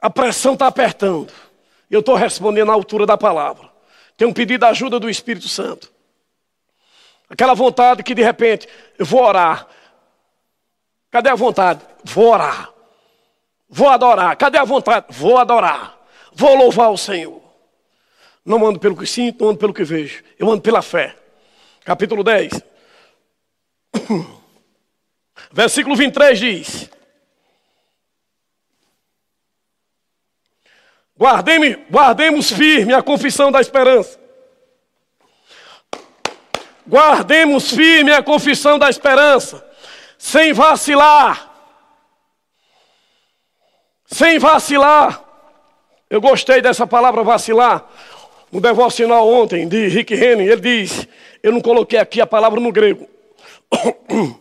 A 0.00 0.08
pressão 0.08 0.52
está 0.52 0.68
apertando. 0.68 1.32
Eu 1.90 2.00
estou 2.00 2.14
respondendo 2.14 2.70
à 2.70 2.74
altura 2.74 3.04
da 3.04 3.16
palavra. 3.16 3.68
Tenho 4.16 4.32
pedido 4.32 4.64
a 4.64 4.68
ajuda 4.68 5.00
do 5.00 5.10
Espírito 5.10 5.48
Santo. 5.48 5.92
Aquela 7.28 7.54
vontade 7.54 8.02
que 8.02 8.14
de 8.14 8.22
repente 8.22 8.68
eu 8.98 9.04
vou 9.04 9.22
orar. 9.22 9.66
Cadê 11.10 11.30
a 11.30 11.34
vontade? 11.34 11.80
Vou 12.04 12.30
orar. 12.32 12.70
Vou 13.68 13.88
adorar. 13.88 14.36
Cadê 14.36 14.58
a 14.58 14.64
vontade? 14.64 15.06
Vou 15.10 15.36
adorar. 15.36 15.98
Vou 16.32 16.54
louvar 16.54 16.90
o 16.90 16.96
Senhor. 16.96 17.42
Não 18.44 18.64
ando 18.66 18.78
pelo 18.78 18.96
que 18.96 19.06
sinto, 19.06 19.42
não 19.42 19.50
ando 19.50 19.58
pelo 19.58 19.74
que 19.74 19.84
vejo. 19.84 20.22
Eu 20.38 20.50
ando 20.50 20.62
pela 20.62 20.80
fé. 20.80 21.14
Capítulo 21.84 22.24
10. 22.24 22.52
Versículo 25.52 25.96
23 25.96 26.38
diz: 26.38 26.90
Guardemos, 31.16 31.76
guardemos 31.90 32.52
firme 32.52 32.94
a 32.94 33.02
confissão 33.02 33.50
da 33.50 33.60
esperança. 33.60 34.18
Guardemos 36.86 37.70
firme 37.70 38.12
a 38.12 38.22
confissão 38.22 38.78
da 38.78 38.88
esperança, 38.88 39.62
sem 40.16 40.52
vacilar. 40.54 41.47
Sem 44.08 44.40
vacilar. 44.40 45.22
Eu 46.10 46.20
gostei 46.20 46.60
dessa 46.60 46.86
palavra 46.86 47.22
vacilar. 47.22 47.88
No 48.50 48.60
devocional 48.60 49.28
ontem 49.28 49.68
de 49.68 49.86
Rick 49.86 50.14
Henry, 50.14 50.48
ele 50.48 50.60
diz: 50.60 51.06
Eu 51.42 51.52
não 51.52 51.60
coloquei 51.60 51.98
aqui 51.98 52.20
a 52.20 52.26
palavra 52.26 52.58
no 52.58 52.72
grego, 52.72 53.06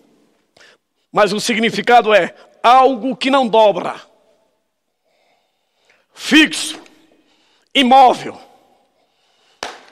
mas 1.11 1.33
o 1.33 1.39
significado 1.39 2.13
é 2.13 2.33
algo 2.63 3.15
que 3.15 3.29
não 3.29 3.47
dobra 3.47 4.07
fixo, 6.17 6.81
imóvel, 7.73 8.41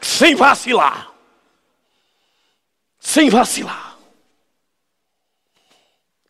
sem 0.02 0.36
vacilar. 0.36 1.14
Sem 3.00 3.30
vacilar. 3.30 3.98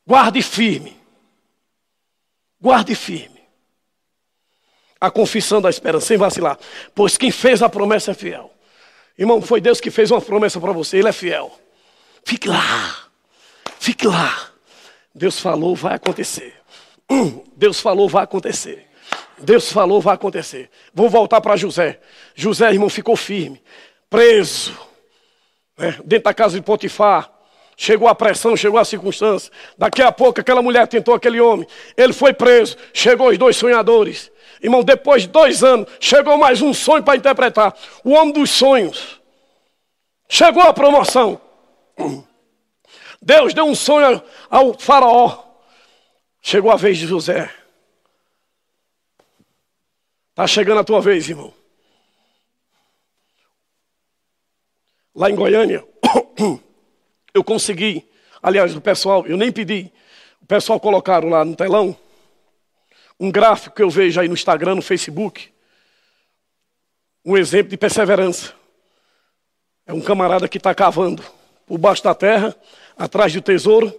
Guarde 0.05 0.43
firme. 0.43 0.99
Guarde 2.59 2.93
firme. 2.93 3.34
A 5.05 5.11
confissão 5.11 5.61
da 5.61 5.69
esperança, 5.69 6.07
sem 6.07 6.17
vacilar. 6.17 6.57
Pois 6.95 7.15
quem 7.15 7.29
fez 7.29 7.61
a 7.61 7.69
promessa 7.69 8.09
é 8.09 8.13
fiel. 8.15 8.51
Irmão, 9.15 9.39
foi 9.39 9.61
Deus 9.61 9.79
que 9.79 9.91
fez 9.91 10.09
uma 10.09 10.19
promessa 10.19 10.59
para 10.59 10.71
você, 10.71 10.97
Ele 10.97 11.07
é 11.07 11.11
fiel. 11.11 11.55
Fique 12.23 12.49
lá. 12.49 13.05
Fique 13.79 14.07
lá. 14.07 14.49
Deus 15.13 15.39
falou, 15.39 15.75
vai 15.75 15.93
acontecer. 15.93 16.55
Deus 17.55 17.79
falou, 17.79 18.09
vai 18.09 18.23
acontecer. 18.23 18.87
Deus 19.37 19.71
falou, 19.71 20.01
vai 20.01 20.15
acontecer. 20.15 20.71
Vou 20.91 21.07
voltar 21.07 21.39
para 21.39 21.55
José. 21.55 21.99
José, 22.33 22.71
irmão, 22.71 22.89
ficou 22.89 23.15
firme, 23.15 23.61
preso, 24.09 24.75
né, 25.77 25.99
dentro 26.03 26.23
da 26.23 26.33
casa 26.33 26.55
de 26.57 26.63
Potifar. 26.63 27.31
Chegou 27.77 28.07
a 28.07 28.15
pressão, 28.15 28.57
chegou 28.57 28.79
a 28.79 28.85
circunstância. 28.85 29.51
Daqui 29.77 30.01
a 30.01 30.11
pouco 30.11 30.41
aquela 30.41 30.63
mulher 30.63 30.87
tentou 30.87 31.13
aquele 31.13 31.39
homem. 31.39 31.67
Ele 31.95 32.11
foi 32.11 32.33
preso. 32.33 32.75
Chegou 32.91 33.29
os 33.29 33.37
dois 33.37 33.55
sonhadores. 33.55 34.31
Irmão, 34.66 34.84
depois 34.84 35.22
de 35.22 35.28
dois 35.28 35.63
anos, 35.63 35.88
chegou 35.99 36.39
mais 36.39 36.59
um 36.59 36.74
sonho 36.74 37.03
para 37.03 37.16
interpretar. 37.16 37.78
O 38.03 38.13
homem 38.13 38.34
dos 38.34 38.49
sonhos. 38.49 39.22
Chegou 40.28 40.63
a 40.63 40.74
promoção. 40.74 41.39
Deus 43.22 43.53
deu 43.53 43.66
um 43.66 43.76
sonho 43.76 44.24
ao 44.49 44.74
faraó. 44.74 45.43
Chegou 46.41 46.72
a 46.72 46.76
vez 46.76 46.97
de 46.97 47.05
José. 47.05 47.47
Está 50.32 50.47
chegando 50.47 50.80
a 50.80 50.84
tua 50.84 50.99
vez, 50.99 51.30
irmão. 51.30 51.53
Lá 55.13 55.30
em 55.30 55.36
Goiânia, 55.36 55.88
eu 57.36 57.43
consegui, 57.43 58.03
aliás, 58.41 58.76
o 58.76 58.82
pessoal, 58.82 59.28
eu 59.28 59.38
nem 59.38 59.51
pedi, 59.51 59.93
o 60.41 60.45
pessoal 60.47 60.80
colocaram 60.80 61.30
lá 61.30 61.45
no 61.45 61.55
telão 61.55 61.95
um 63.20 63.32
gráfico 63.32 63.76
que 63.76 63.82
eu 63.82 63.89
vejo 63.89 64.20
aí 64.20 64.28
no 64.28 64.34
Instagram, 64.34 64.76
no 64.76 64.82
Facebook, 64.82 65.53
um 67.24 67.38
exemplo 67.38 67.70
de 67.70 67.78
perseverança. 67.78 68.53
É 69.86 69.93
um 69.93 70.01
camarada 70.01 70.47
que 70.47 70.57
está 70.57 70.74
cavando 70.74 71.24
por 71.66 71.78
baixo 71.78 72.03
da 72.03 72.13
terra, 72.13 72.55
atrás 72.97 73.34
do 73.34 73.41
tesouro. 73.41 73.93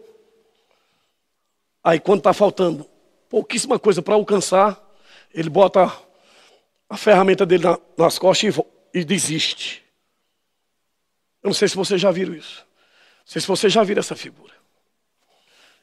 Aí 1.83 1.99
quando 1.99 2.19
está 2.19 2.33
faltando 2.33 2.89
pouquíssima 3.29 3.79
coisa 3.79 4.03
para 4.03 4.15
alcançar, 4.15 4.81
ele 5.33 5.49
bota 5.49 5.93
a 6.89 6.97
ferramenta 6.97 7.45
dele 7.45 7.65
nas 7.97 8.19
costas 8.19 8.57
e, 8.57 9.01
e 9.01 9.05
desiste. 9.05 9.85
Eu 11.43 11.49
não 11.49 11.55
sei 11.55 11.69
se 11.69 11.77
vocês 11.77 12.01
já 12.01 12.11
viram 12.11 12.35
isso. 12.35 12.65
Não 13.21 13.27
sei 13.27 13.41
se 13.41 13.49
vocês 13.49 13.73
já 13.73 13.83
viram 13.83 14.01
essa 14.01 14.17
figura. 14.17 14.55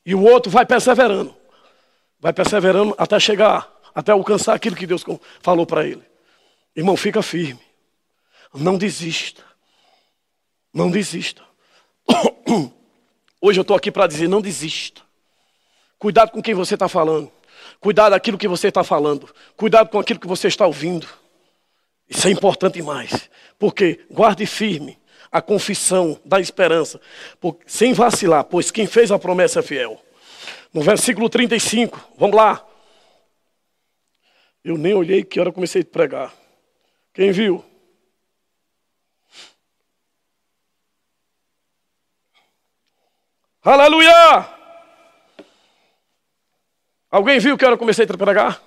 E 0.06 0.14
o 0.14 0.22
outro 0.22 0.52
vai 0.52 0.66
perseverando. 0.66 1.36
Vai 2.24 2.32
perseverando 2.32 2.95
até 2.97 3.19
chegar, 3.19 3.69
até 3.93 4.13
alcançar 4.13 4.53
aquilo 4.53 4.78
que 4.78 4.88
Deus 4.88 5.03
falou 5.41 5.65
para 5.65 5.86
ele. 5.86 6.01
Irmão, 6.74 6.95
fica 6.95 7.21
firme. 7.21 7.59
Não 8.53 8.78
desista. 8.78 9.43
Não 10.74 10.89
desista. 10.89 11.43
Hoje 13.41 13.59
eu 13.59 13.63
estou 13.63 13.76
aqui 13.76 13.91
para 13.91 14.07
dizer: 14.07 14.30
não 14.30 14.39
desista. 14.39 15.01
Cuidado 15.99 16.32
com 16.32 16.41
quem 16.41 16.53
você 16.53 16.76
está 16.76 16.88
falando. 16.88 17.30
Cuidado 17.82 18.11
daquilo 18.11 18.38
que 18.38 18.47
você 18.47 18.69
está 18.69 18.86
falando. 18.86 19.30
Cuidado 19.57 19.89
com 19.89 19.99
aquilo 19.99 20.21
que 20.21 20.28
você 20.28 20.47
está 20.47 20.65
ouvindo. 20.65 21.05
Isso 22.09 22.26
é 22.26 22.32
importante 22.32 22.76
demais. 22.76 23.30
Porque 23.59 23.99
guarde 24.09 24.45
firme 24.45 24.97
a 25.30 25.41
confissão 25.41 26.17
da 26.24 26.39
esperança, 26.39 27.01
sem 27.67 27.91
vacilar, 27.91 28.45
pois 28.45 28.71
quem 28.71 28.88
fez 28.88 29.11
a 29.11 29.19
promessa 29.19 29.59
é 29.59 29.63
fiel. 29.63 30.01
No 30.74 30.82
versículo 30.82 31.30
35. 31.30 32.13
Vamos 32.17 32.36
lá. 32.36 32.65
Eu 34.63 34.78
nem 34.78 34.93
olhei 34.93 35.24
que 35.24 35.39
hora 35.39 35.49
eu 35.49 35.53
comecei 35.53 35.82
a 35.82 35.86
pregar. 35.86 36.34
Quem 37.13 37.32
viu? 37.32 37.63
Aleluia! 43.61 44.49
Alguém 47.09 47.39
viu 47.39 47.57
que 47.57 47.63
hora 47.63 47.76
eu 47.76 47.80
comecei 47.80 48.05
a 48.05 48.17
pregar? 48.17 48.61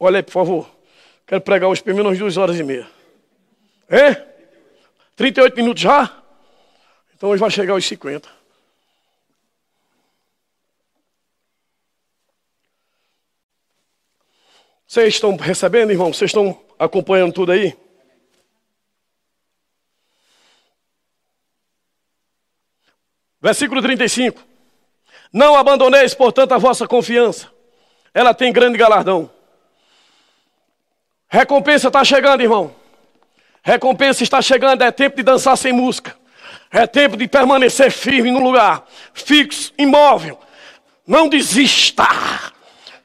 Olha 0.00 0.18
aí, 0.18 0.22
por 0.22 0.32
favor. 0.32 0.76
Quero 1.26 1.40
pregar 1.42 1.68
hoje 1.68 1.82
pelo 1.82 1.96
menos 1.96 2.18
duas 2.18 2.36
horas 2.36 2.58
e 2.58 2.62
meia. 2.62 2.88
É? 3.88 4.14
38 5.14 5.56
minutos 5.56 5.82
já? 5.82 6.22
Então 7.14 7.30
hoje 7.30 7.40
vai 7.40 7.50
chegar 7.50 7.74
aos 7.74 7.84
50. 7.84 8.35
Vocês 14.86 15.14
estão 15.14 15.36
recebendo, 15.36 15.90
irmão? 15.90 16.12
Vocês 16.12 16.28
estão 16.30 16.60
acompanhando 16.78 17.32
tudo 17.32 17.52
aí? 17.52 17.76
Versículo 23.40 23.82
35. 23.82 24.42
Não 25.32 25.56
abandoneis, 25.56 26.14
portanto, 26.14 26.52
a 26.52 26.58
vossa 26.58 26.86
confiança. 26.86 27.50
Ela 28.14 28.32
tem 28.32 28.52
grande 28.52 28.78
galardão. 28.78 29.30
Recompensa 31.28 31.88
está 31.88 32.04
chegando, 32.04 32.42
irmão. 32.42 32.74
Recompensa 33.62 34.22
está 34.22 34.40
chegando. 34.40 34.82
É 34.82 34.90
tempo 34.90 35.16
de 35.16 35.22
dançar 35.22 35.56
sem 35.56 35.72
música. 35.72 36.16
É 36.70 36.86
tempo 36.86 37.16
de 37.16 37.28
permanecer 37.28 37.90
firme 37.90 38.30
no 38.30 38.40
lugar, 38.40 38.86
fixo, 39.14 39.72
imóvel. 39.78 40.38
Não 41.06 41.28
desista. 41.28 42.06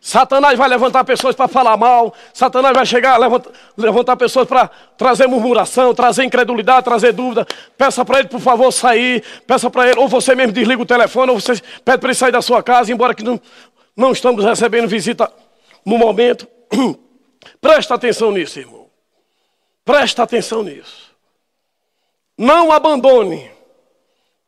Satanás 0.04 0.58
vai 0.58 0.68
levantar 0.68 1.04
pessoas 1.04 1.36
para 1.36 1.48
falar 1.48 1.78
mal. 1.78 2.12
Satanás 2.34 2.74
vai 2.74 2.84
chegar, 2.88 3.20
levantar, 3.20 3.52
levantar 3.78 4.18
pessoas 4.18 4.48
para 4.48 4.68
trazer 4.98 5.28
murmuração, 5.28 5.94
trazer 5.94 6.24
incredulidade, 6.24 6.84
trazer 6.84 7.14
dúvida. 7.14 7.46
Peça 7.78 8.04
para 8.04 8.18
ele, 8.18 8.28
por 8.28 8.40
favor, 8.40 8.72
sair. 8.72 9.24
Peça 9.46 9.70
para 9.70 9.90
ele, 9.90 10.00
ou 10.00 10.08
você 10.08 10.34
mesmo 10.34 10.54
desliga 10.54 10.82
o 10.82 10.88
telefone, 10.88 11.32
ou 11.32 11.40
você 11.40 11.54
pede 11.86 12.00
para 12.00 12.08
ele 12.08 12.16
sair 12.16 12.32
da 12.32 12.42
sua 12.42 12.64
casa, 12.64 12.92
embora 12.92 13.14
que 13.14 13.24
não, 13.24 13.40
não 13.96 14.12
estamos 14.12 14.44
recebendo 14.44 14.88
visita 14.88 15.32
no 15.86 16.00
momento. 16.00 16.48
Presta 17.62 17.94
atenção 17.94 18.32
nisso, 18.32 18.60
irmão. 18.60 18.88
Presta 19.86 20.24
atenção 20.24 20.64
nisso. 20.64 21.12
Não 22.36 22.72
abandone, 22.72 23.52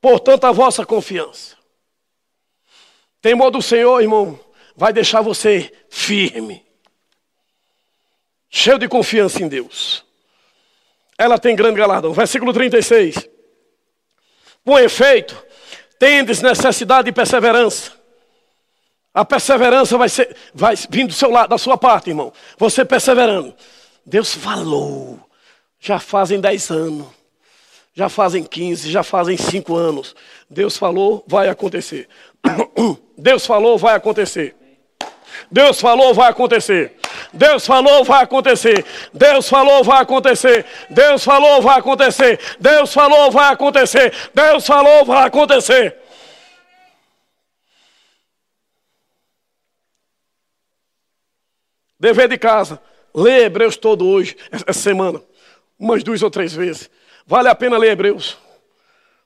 portanto, 0.01 0.45
a 0.45 0.51
vossa 0.51 0.83
confiança. 0.83 1.55
Temor 3.21 3.51
do 3.51 3.61
Senhor, 3.61 4.01
irmão, 4.01 4.39
vai 4.75 4.91
deixar 4.91 5.21
você 5.21 5.71
firme, 5.89 6.65
cheio 8.49 8.77
de 8.77 8.87
confiança 8.87 9.41
em 9.41 9.47
Deus. 9.47 10.03
Ela 11.17 11.37
tem 11.37 11.55
grande 11.55 11.77
galardão. 11.77 12.13
Versículo 12.13 12.51
36. 12.51 13.29
Com 14.65 14.79
efeito, 14.79 15.41
tendes 15.99 16.41
necessidade 16.41 17.05
de 17.05 17.11
perseverança. 17.11 17.91
A 19.13 19.23
perseverança 19.23 19.97
vai, 19.97 20.09
ser, 20.09 20.35
vai 20.53 20.75
vir 20.89 21.05
do 21.05 21.13
seu 21.13 21.29
lado, 21.29 21.49
da 21.49 21.57
sua 21.57 21.77
parte, 21.77 22.09
irmão. 22.09 22.33
Você 22.57 22.83
perseverando. 22.83 23.55
Deus 24.05 24.33
falou. 24.33 25.19
Já 25.79 25.99
fazem 25.99 26.39
10 26.39 26.71
anos. 26.71 27.07
Já 27.95 28.09
fazem 28.09 28.43
15, 28.43 28.89
já 28.89 29.03
fazem 29.03 29.37
5 29.37 29.75
anos. 29.75 30.15
Deus 30.49 30.77
falou, 30.77 31.23
vai 31.27 31.47
acontecer. 31.47 32.09
Deus 33.15 33.45
falou, 33.45 33.77
vai 33.77 33.95
acontecer. 33.95 34.55
Deus 35.53 35.79
falou, 35.79 36.15
vai 36.15 36.31
acontecer. 36.31 36.95
Deus 37.31 37.63
falou, 37.63 38.03
vai 38.03 38.23
acontecer. 38.23 38.83
Deus 39.13 39.47
falou, 39.47 39.83
vai 39.83 40.01
acontecer. 40.01 40.65
Deus 40.89 41.23
falou, 41.23 41.61
vai 41.61 41.77
acontecer. 41.77 42.39
Deus 42.59 42.91
falou, 42.91 43.31
vai 43.31 43.53
acontecer. 43.53 44.11
Deus 44.33 44.65
falou, 44.65 45.05
vai 45.05 45.27
acontecer. 45.27 45.95
Dever 51.99 52.27
de 52.29 52.37
casa. 52.39 52.81
Lê 53.13 53.43
Hebreus 53.43 53.77
todo 53.77 54.07
hoje, 54.07 54.35
essa 54.51 54.73
semana. 54.73 55.21
Umas 55.77 56.03
duas 56.03 56.23
ou 56.23 56.31
três 56.31 56.51
vezes. 56.51 56.89
Vale 57.27 57.47
a 57.47 57.53
pena 57.53 57.77
ler 57.77 57.91
Hebreus. 57.91 58.35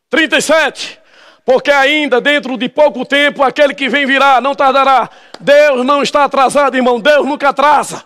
37. 0.10 1.00
Porque 1.48 1.72
ainda 1.72 2.20
dentro 2.20 2.58
de 2.58 2.68
pouco 2.68 3.06
tempo 3.06 3.42
aquele 3.42 3.74
que 3.74 3.88
vem 3.88 4.06
virá, 4.06 4.42
não 4.42 4.54
tardará. 4.54 5.10
Deus 5.40 5.86
não 5.86 6.04
está 6.04 6.26
atrasado, 6.26 6.76
irmão. 6.76 7.00
Deus 7.00 7.26
nunca 7.26 7.48
atrasa. 7.48 8.04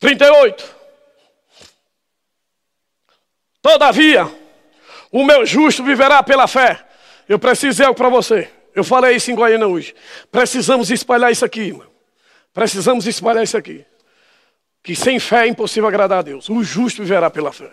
38. 0.00 0.74
Todavia, 3.62 4.28
o 5.12 5.24
meu 5.24 5.46
justo 5.46 5.84
viverá 5.84 6.20
pela 6.20 6.48
fé. 6.48 6.84
Eu 7.28 7.38
preciso 7.38 7.70
dizer 7.70 7.84
algo 7.84 7.96
para 7.96 8.08
você. 8.08 8.50
Eu 8.74 8.82
falei 8.82 9.14
isso 9.14 9.30
em 9.30 9.36
Goiânia 9.36 9.68
hoje. 9.68 9.94
Precisamos 10.32 10.90
espalhar 10.90 11.30
isso 11.30 11.44
aqui, 11.44 11.60
irmão. 11.60 11.86
Precisamos 12.52 13.06
espalhar 13.06 13.44
isso 13.44 13.56
aqui. 13.56 13.86
Que 14.82 14.96
sem 14.96 15.20
fé 15.20 15.44
é 15.44 15.46
impossível 15.46 15.86
agradar 15.86 16.18
a 16.18 16.22
Deus. 16.22 16.48
O 16.48 16.64
justo 16.64 17.02
viverá 17.02 17.30
pela 17.30 17.52
fé. 17.52 17.70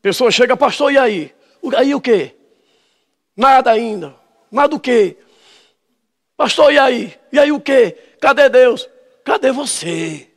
Pessoa 0.00 0.30
chega, 0.30 0.56
pastor, 0.56 0.92
e 0.92 0.98
aí? 0.98 1.34
Aí 1.76 1.94
o 1.94 2.00
quê? 2.00 2.34
Nada 3.36 3.70
ainda. 3.70 4.14
Nada 4.50 4.74
o 4.74 4.80
quê? 4.80 5.16
Pastor, 6.36 6.72
e 6.72 6.78
aí? 6.78 7.18
E 7.32 7.38
aí 7.38 7.52
o 7.52 7.60
quê? 7.60 7.96
Cadê 8.20 8.48
Deus? 8.48 8.88
Cadê 9.24 9.52
você? 9.52 10.30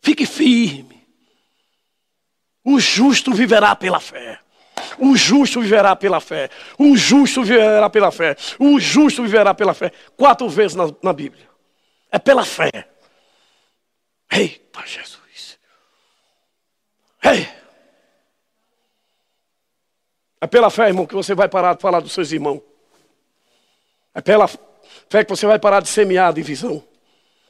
Fique 0.00 0.26
firme. 0.26 1.06
O 2.64 2.78
justo 2.78 3.32
viverá 3.32 3.74
pela 3.74 4.00
fé. 4.00 4.38
O 4.98 5.16
justo 5.16 5.60
viverá 5.60 5.96
pela 5.96 6.20
fé. 6.20 6.48
O 6.78 6.96
justo 6.96 7.42
viverá 7.42 7.88
pela 7.90 8.12
fé. 8.12 8.36
O 8.58 8.78
justo 8.78 9.22
viverá 9.22 9.54
pela 9.54 9.74
fé. 9.74 9.92
Quatro 10.16 10.48
vezes 10.48 10.76
na, 10.76 10.84
na 11.02 11.12
Bíblia. 11.12 11.48
É 12.10 12.18
pela 12.18 12.44
fé. 12.44 12.70
Eita 14.30 14.86
Jesus. 14.86 15.58
Ei. 17.22 17.61
É 20.42 20.46
pela 20.48 20.70
fé, 20.70 20.88
irmão, 20.88 21.06
que 21.06 21.14
você 21.14 21.36
vai 21.36 21.48
parar 21.48 21.76
de 21.76 21.80
falar 21.80 22.00
dos 22.00 22.10
seus 22.10 22.32
irmãos. 22.32 22.60
É 24.12 24.20
pela 24.20 24.48
fé 24.48 25.22
que 25.22 25.30
você 25.30 25.46
vai 25.46 25.56
parar 25.56 25.80
de 25.80 25.88
semear 25.88 26.32
divisão. 26.32 26.82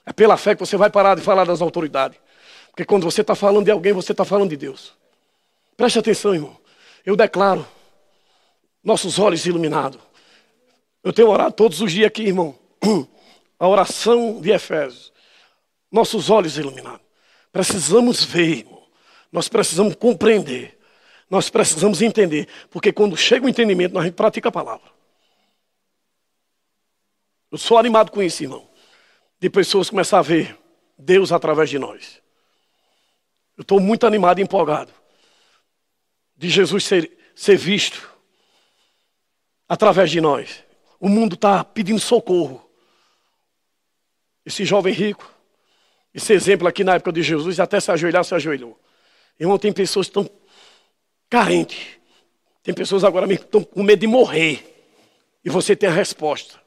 É 0.04 0.12
pela 0.12 0.36
fé 0.36 0.54
que 0.54 0.60
você 0.60 0.76
vai 0.76 0.90
parar 0.90 1.16
de 1.16 1.22
falar 1.22 1.46
das 1.46 1.62
autoridades. 1.62 2.20
Porque 2.68 2.84
quando 2.84 3.04
você 3.04 3.22
está 3.22 3.34
falando 3.34 3.64
de 3.64 3.70
alguém, 3.70 3.94
você 3.94 4.12
está 4.12 4.26
falando 4.26 4.50
de 4.50 4.58
Deus. 4.58 4.92
Preste 5.74 5.98
atenção, 6.00 6.34
irmão. 6.34 6.54
Eu 7.02 7.16
declaro 7.16 7.66
nossos 8.84 9.18
olhos 9.18 9.46
iluminados. 9.46 9.98
Eu 11.02 11.14
tenho 11.14 11.30
orado 11.30 11.54
todos 11.54 11.80
os 11.80 11.90
dias 11.90 12.08
aqui, 12.08 12.24
irmão. 12.24 12.54
A 13.58 13.66
oração 13.66 14.38
de 14.38 14.50
Efésios. 14.50 15.10
Nossos 15.90 16.28
olhos 16.28 16.58
iluminados. 16.58 17.00
Precisamos 17.50 18.22
ver, 18.22 18.58
irmão. 18.58 18.82
Nós 19.32 19.48
precisamos 19.48 19.94
compreender 19.94 20.78
nós 21.32 21.48
precisamos 21.48 22.02
entender, 22.02 22.46
porque 22.70 22.92
quando 22.92 23.16
chega 23.16 23.46
o 23.46 23.48
entendimento, 23.48 23.94
nós 23.94 24.10
pratica 24.10 24.50
a 24.50 24.52
palavra. 24.52 24.92
Eu 27.50 27.56
sou 27.56 27.78
animado 27.78 28.10
com 28.12 28.22
isso, 28.22 28.42
irmão. 28.42 28.68
De 29.40 29.48
pessoas 29.48 29.88
começar 29.88 30.18
a 30.18 30.22
ver 30.22 30.58
Deus 30.98 31.32
através 31.32 31.70
de 31.70 31.78
nós. 31.78 32.20
Eu 33.56 33.62
estou 33.62 33.80
muito 33.80 34.06
animado 34.06 34.40
e 34.40 34.42
empolgado. 34.42 34.92
De 36.36 36.50
Jesus 36.50 36.84
ser, 36.84 37.10
ser 37.34 37.56
visto 37.56 38.12
através 39.66 40.10
de 40.10 40.20
nós. 40.20 40.62
O 41.00 41.08
mundo 41.08 41.34
está 41.34 41.64
pedindo 41.64 41.98
socorro. 41.98 42.62
Esse 44.44 44.66
jovem 44.66 44.92
rico, 44.92 45.34
esse 46.12 46.34
exemplo 46.34 46.68
aqui 46.68 46.84
na 46.84 46.96
época 46.96 47.10
de 47.10 47.22
Jesus, 47.22 47.58
até 47.58 47.80
se 47.80 47.90
ajoelhar, 47.90 48.22
se 48.22 48.34
ajoelhou. 48.34 48.78
Irmão, 49.40 49.58
tem 49.58 49.72
pessoas 49.72 50.10
que 50.10 50.10
estão 50.10 50.41
carente. 51.32 51.98
Tem 52.62 52.74
pessoas 52.74 53.04
agora 53.04 53.26
mesmo 53.26 53.40
que 53.40 53.46
estão 53.46 53.64
com 53.64 53.82
medo 53.82 54.00
de 54.00 54.06
morrer. 54.06 54.86
E 55.42 55.48
você 55.48 55.74
tem 55.74 55.88
a 55.88 55.92
resposta. 55.92 56.60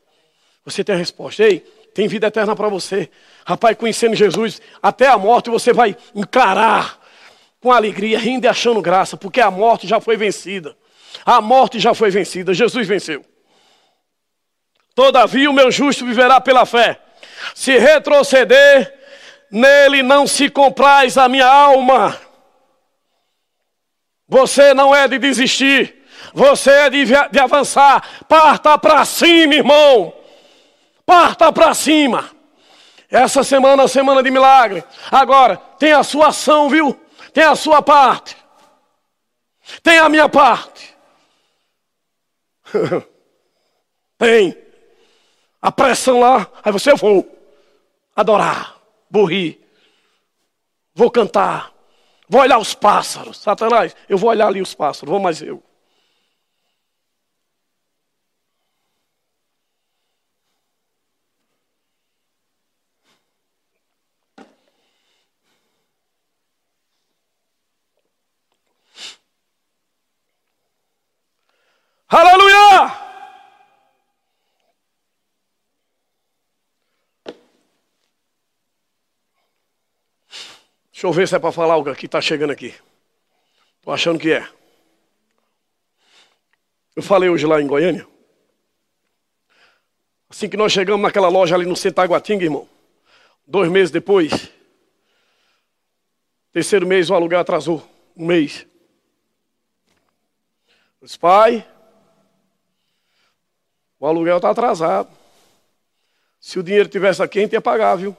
Você 0.65 0.83
tem 0.83 0.95
a 0.95 0.97
resposta. 0.97 1.43
Ei, 1.43 1.59
tem 1.93 2.07
vida 2.07 2.25
eterna 2.25 2.55
para 2.55 2.67
você. 2.67 3.07
Rapaz, 3.45 3.77
conhecendo 3.77 4.15
Jesus, 4.15 4.59
até 4.81 5.07
a 5.07 5.19
morte 5.19 5.51
você 5.51 5.71
vai 5.71 5.95
encarar 6.15 6.99
com 7.61 7.71
alegria, 7.71 8.17
rindo 8.17 8.45
e 8.45 8.47
achando 8.47 8.81
graça, 8.81 9.15
porque 9.15 9.39
a 9.39 9.51
morte 9.51 9.87
já 9.87 10.01
foi 10.01 10.17
vencida. 10.17 10.75
A 11.23 11.39
morte 11.41 11.79
já 11.79 11.93
foi 11.93 12.09
vencida. 12.09 12.51
Jesus 12.51 12.87
venceu. 12.87 13.23
Todavia 14.95 15.47
o 15.47 15.53
meu 15.53 15.71
justo 15.71 16.07
viverá 16.07 16.41
pela 16.41 16.65
fé. 16.65 16.99
Se 17.53 17.77
retroceder, 17.77 18.91
nele 19.51 20.01
não 20.01 20.25
se 20.25 20.49
compraz 20.49 21.19
a 21.19 21.29
minha 21.29 21.45
alma. 21.45 22.19
Você 24.27 24.73
não 24.73 24.95
é 24.95 25.07
de 25.07 25.17
desistir. 25.17 26.03
Você 26.33 26.69
é 26.69 26.89
de, 26.89 27.05
de 27.05 27.39
avançar. 27.39 28.25
Parta 28.27 28.77
para 28.77 29.05
cima, 29.05 29.55
irmão. 29.55 30.13
Parta 31.05 31.51
para 31.51 31.73
cima. 31.73 32.31
Essa 33.09 33.43
semana 33.43 33.83
é 33.83 33.87
semana 33.87 34.23
de 34.23 34.31
milagre. 34.31 34.83
Agora, 35.11 35.57
tem 35.79 35.93
a 35.93 36.03
sua 36.03 36.27
ação, 36.27 36.69
viu? 36.69 36.99
Tem 37.31 37.43
a 37.43 37.55
sua 37.55 37.81
parte. 37.81 38.35
Tem 39.83 39.99
a 39.99 40.09
minha 40.09 40.27
parte. 40.27 40.95
tem. 44.17 44.57
A 45.61 45.71
pressão 45.71 46.19
lá. 46.19 46.47
Aí 46.63 46.71
você, 46.71 46.91
eu 46.91 46.97
vou 46.97 47.35
adorar, 48.15 48.77
vou 49.09 49.25
rir, 49.25 49.59
vou 50.93 51.11
cantar, 51.11 51.73
vou 52.29 52.41
olhar 52.41 52.57
os 52.57 52.73
pássaros. 52.73 53.37
Satanás, 53.37 53.95
eu 54.09 54.17
vou 54.17 54.29
olhar 54.29 54.47
ali 54.47 54.61
os 54.61 54.73
pássaros, 54.73 55.09
vou 55.09 55.19
mais 55.19 55.41
eu. 55.41 55.63
Aleluia! 72.07 72.44
Deixa 81.05 81.13
eu 81.13 81.21
ver 81.21 81.27
se 81.27 81.35
é 81.35 81.39
para 81.39 81.51
falar 81.51 81.75
algo 81.75 81.93
que 81.93 82.07
está 82.07 82.19
chegando 82.19 82.49
aqui. 82.49 82.73
Estou 83.77 83.93
achando 83.93 84.17
que 84.17 84.31
é. 84.31 84.49
Eu 86.95 87.03
falei 87.03 87.29
hoje 87.29 87.45
lá 87.45 87.61
em 87.61 87.67
Goiânia. 87.67 88.07
Assim 90.27 90.49
que 90.49 90.57
nós 90.57 90.71
chegamos 90.71 91.03
naquela 91.03 91.27
loja 91.27 91.53
ali 91.53 91.67
no 91.67 91.75
Centaguatinga, 91.75 92.43
irmão. 92.43 92.67
Dois 93.45 93.69
meses 93.69 93.91
depois. 93.91 94.51
Terceiro 96.51 96.87
mês 96.87 97.11
o 97.11 97.13
aluguel 97.13 97.39
atrasou. 97.39 97.87
Um 98.17 98.25
mês. 98.25 98.65
Eu 100.99 101.05
disse, 101.05 101.19
pai, 101.19 101.63
o 103.99 104.07
aluguel 104.07 104.37
está 104.37 104.49
atrasado. 104.49 105.09
Se 106.39 106.57
o 106.57 106.63
dinheiro 106.63 106.89
tivesse 106.89 107.21
aqui, 107.21 107.37
a 107.37 107.41
gente 107.43 107.53
ia 107.53 107.61
pagar, 107.61 107.95
viu? 107.95 108.17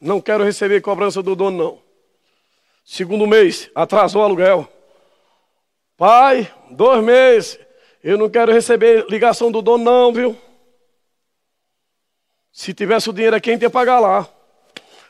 Não 0.00 0.20
quero 0.20 0.42
receber 0.42 0.80
cobrança 0.80 1.22
do 1.22 1.36
dono, 1.36 1.56
não. 1.56 1.87
Segundo 2.90 3.26
mês, 3.26 3.70
atrasou 3.74 4.22
o 4.22 4.24
aluguel. 4.24 4.66
Pai, 5.94 6.50
dois 6.70 7.04
meses, 7.04 7.60
eu 8.02 8.16
não 8.16 8.30
quero 8.30 8.50
receber 8.50 9.04
ligação 9.10 9.52
do 9.52 9.60
dono, 9.60 9.84
não, 9.84 10.10
viu? 10.10 10.34
Se 12.50 12.72
tivesse 12.72 13.10
o 13.10 13.12
dinheiro 13.12 13.36
aqui, 13.36 13.50
a 13.50 13.52
gente 13.52 13.62
ia 13.62 13.68
pagar 13.68 14.00
lá. 14.00 14.26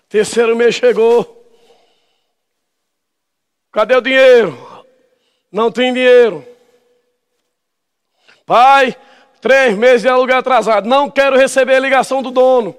Terceiro 0.09 0.57
mês 0.57 0.75
chegou. 0.75 1.49
Cadê 3.71 3.95
o 3.95 4.01
dinheiro? 4.01 4.59
Não 5.53 5.71
tem 5.71 5.93
dinheiro. 5.93 6.45
Pai, 8.45 8.97
três 9.41 9.79
meses 9.79 10.03
de 10.03 10.09
aluguel 10.09 10.39
atrasado. 10.39 10.89
Não 10.89 11.09
quero 11.09 11.37
receber 11.37 11.77
a 11.77 11.81
ligação 11.81 12.23
do 12.23 12.33
dono. 12.33 12.77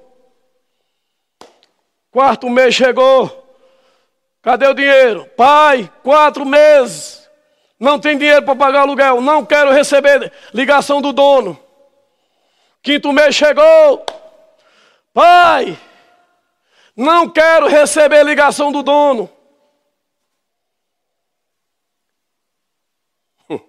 Quarto 2.10 2.50
mês 2.50 2.74
chegou. 2.74 3.40
Cadê 4.42 4.66
o 4.66 4.74
dinheiro? 4.74 5.26
Pai, 5.36 5.92
quatro 6.02 6.46
meses. 6.46 7.28
Não 7.78 8.00
tem 8.00 8.16
dinheiro 8.16 8.44
para 8.44 8.56
pagar 8.56 8.80
aluguel. 8.80 9.20
Não 9.20 9.44
quero 9.44 9.70
receber 9.70 10.32
ligação 10.52 11.02
do 11.02 11.12
dono. 11.12 11.58
Quinto 12.82 13.12
mês 13.12 13.34
chegou. 13.34 14.04
Pai, 15.12 15.78
não 16.96 17.28
quero 17.28 17.66
receber 17.66 18.24
ligação 18.24 18.72
do 18.72 18.82
dono. 18.82 19.28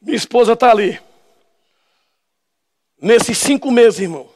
Minha 0.00 0.16
esposa 0.16 0.52
está 0.52 0.70
ali 0.70 1.00
nesses 3.04 3.36
cinco 3.36 3.70
meses, 3.70 4.00
irmão, 4.00 4.28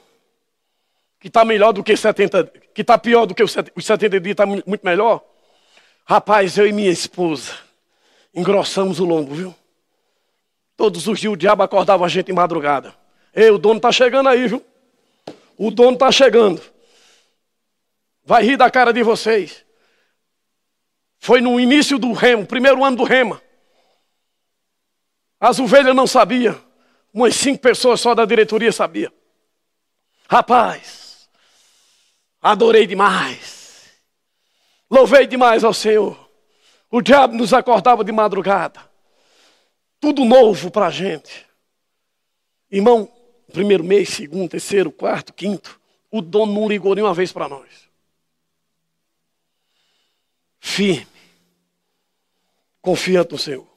que 1.18 1.28
está 1.28 1.44
melhor 1.44 1.72
do 1.72 1.82
que 1.82 1.96
70, 1.96 2.44
que 2.74 2.82
está 2.82 2.98
pior 2.98 3.24
do 3.26 3.34
que 3.34 3.42
os 3.42 3.52
70 3.52 4.20
dias, 4.20 4.32
está 4.32 4.44
muito 4.46 4.84
melhor. 4.84 5.24
Rapaz, 6.04 6.56
eu 6.58 6.66
e 6.66 6.72
minha 6.72 6.90
esposa 6.90 7.52
engrossamos 8.34 9.00
o 9.00 9.04
lombo, 9.04 9.34
viu? 9.34 9.54
Todos 10.76 11.08
os 11.08 11.18
dias 11.18 11.32
o 11.32 11.36
diabo 11.36 11.62
acordava 11.62 12.04
a 12.04 12.08
gente 12.08 12.30
em 12.30 12.34
madrugada. 12.34 12.94
Ei, 13.34 13.50
o 13.50 13.58
dono 13.58 13.78
está 13.78 13.90
chegando 13.90 14.28
aí, 14.28 14.46
viu? 14.46 14.64
O 15.56 15.70
dono 15.70 15.94
está 15.94 16.12
chegando. 16.12 16.62
Vai 18.22 18.44
rir 18.44 18.56
da 18.56 18.70
cara 18.70 18.92
de 18.92 19.02
vocês. 19.02 19.64
Foi 21.18 21.40
no 21.40 21.58
início 21.58 21.98
do 21.98 22.12
remo, 22.12 22.46
primeiro 22.46 22.84
ano 22.84 22.98
do 22.98 23.04
rema. 23.04 23.42
As 25.40 25.58
ovelhas 25.58 25.96
não 25.96 26.06
sabiam. 26.06 26.67
Umas 27.18 27.34
cinco 27.34 27.58
pessoas 27.58 28.00
só 28.00 28.14
da 28.14 28.24
diretoria 28.24 28.70
sabia. 28.70 29.12
Rapaz, 30.30 31.28
adorei 32.40 32.86
demais. 32.86 33.90
Louvei 34.88 35.26
demais 35.26 35.64
ao 35.64 35.74
Senhor. 35.74 36.16
O 36.88 37.02
diabo 37.02 37.34
nos 37.34 37.52
acordava 37.52 38.04
de 38.04 38.12
madrugada. 38.12 38.88
Tudo 39.98 40.24
novo 40.24 40.70
para 40.70 40.86
a 40.86 40.90
gente. 40.92 41.44
Irmão, 42.70 43.12
primeiro 43.52 43.82
mês, 43.82 44.10
segundo, 44.10 44.50
terceiro, 44.50 44.92
quarto, 44.92 45.32
quinto, 45.32 45.80
o 46.12 46.22
dono 46.22 46.52
não 46.52 46.68
ligou 46.68 46.94
nenhuma 46.94 47.14
vez 47.14 47.32
para 47.32 47.48
nós. 47.48 47.68
Firme. 50.60 51.08
Confiante 52.80 53.32
no 53.32 53.38
Senhor. 53.38 53.67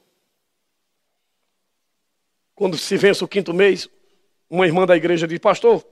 Quando 2.54 2.76
se 2.76 2.96
vence 2.96 3.24
o 3.24 3.28
quinto 3.28 3.54
mês, 3.54 3.88
uma 4.48 4.66
irmã 4.66 4.86
da 4.86 4.96
igreja 4.96 5.26
diz: 5.26 5.38
Pastor, 5.38 5.84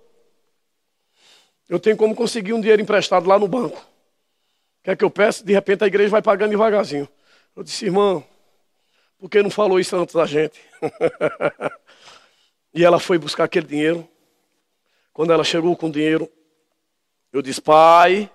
eu 1.68 1.78
tenho 1.78 1.96
como 1.96 2.14
conseguir 2.14 2.52
um 2.52 2.60
dinheiro 2.60 2.82
emprestado 2.82 3.28
lá 3.28 3.38
no 3.38 3.48
banco. 3.48 3.84
Quer 4.82 4.96
que 4.96 5.04
eu 5.04 5.10
peça? 5.10 5.44
De 5.44 5.52
repente 5.52 5.84
a 5.84 5.86
igreja 5.86 6.10
vai 6.10 6.22
pagando 6.22 6.50
devagarzinho. 6.50 7.08
Eu 7.54 7.62
disse: 7.62 7.86
Irmã, 7.86 8.22
por 9.18 9.30
que 9.30 9.42
não 9.42 9.50
falou 9.50 9.78
isso 9.78 9.96
antes 9.96 10.14
da 10.14 10.26
gente? 10.26 10.60
e 12.74 12.84
ela 12.84 12.98
foi 12.98 13.18
buscar 13.18 13.44
aquele 13.44 13.66
dinheiro. 13.66 14.08
Quando 15.12 15.32
ela 15.32 15.44
chegou 15.44 15.76
com 15.76 15.86
o 15.86 15.92
dinheiro, 15.92 16.30
eu 17.32 17.40
disse: 17.40 17.60
Pai, 17.60 18.30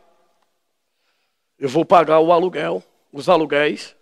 eu 1.60 1.68
vou 1.68 1.84
pagar 1.86 2.20
o 2.20 2.32
aluguel, 2.32 2.84
os 3.12 3.28
aluguéis. 3.28 3.96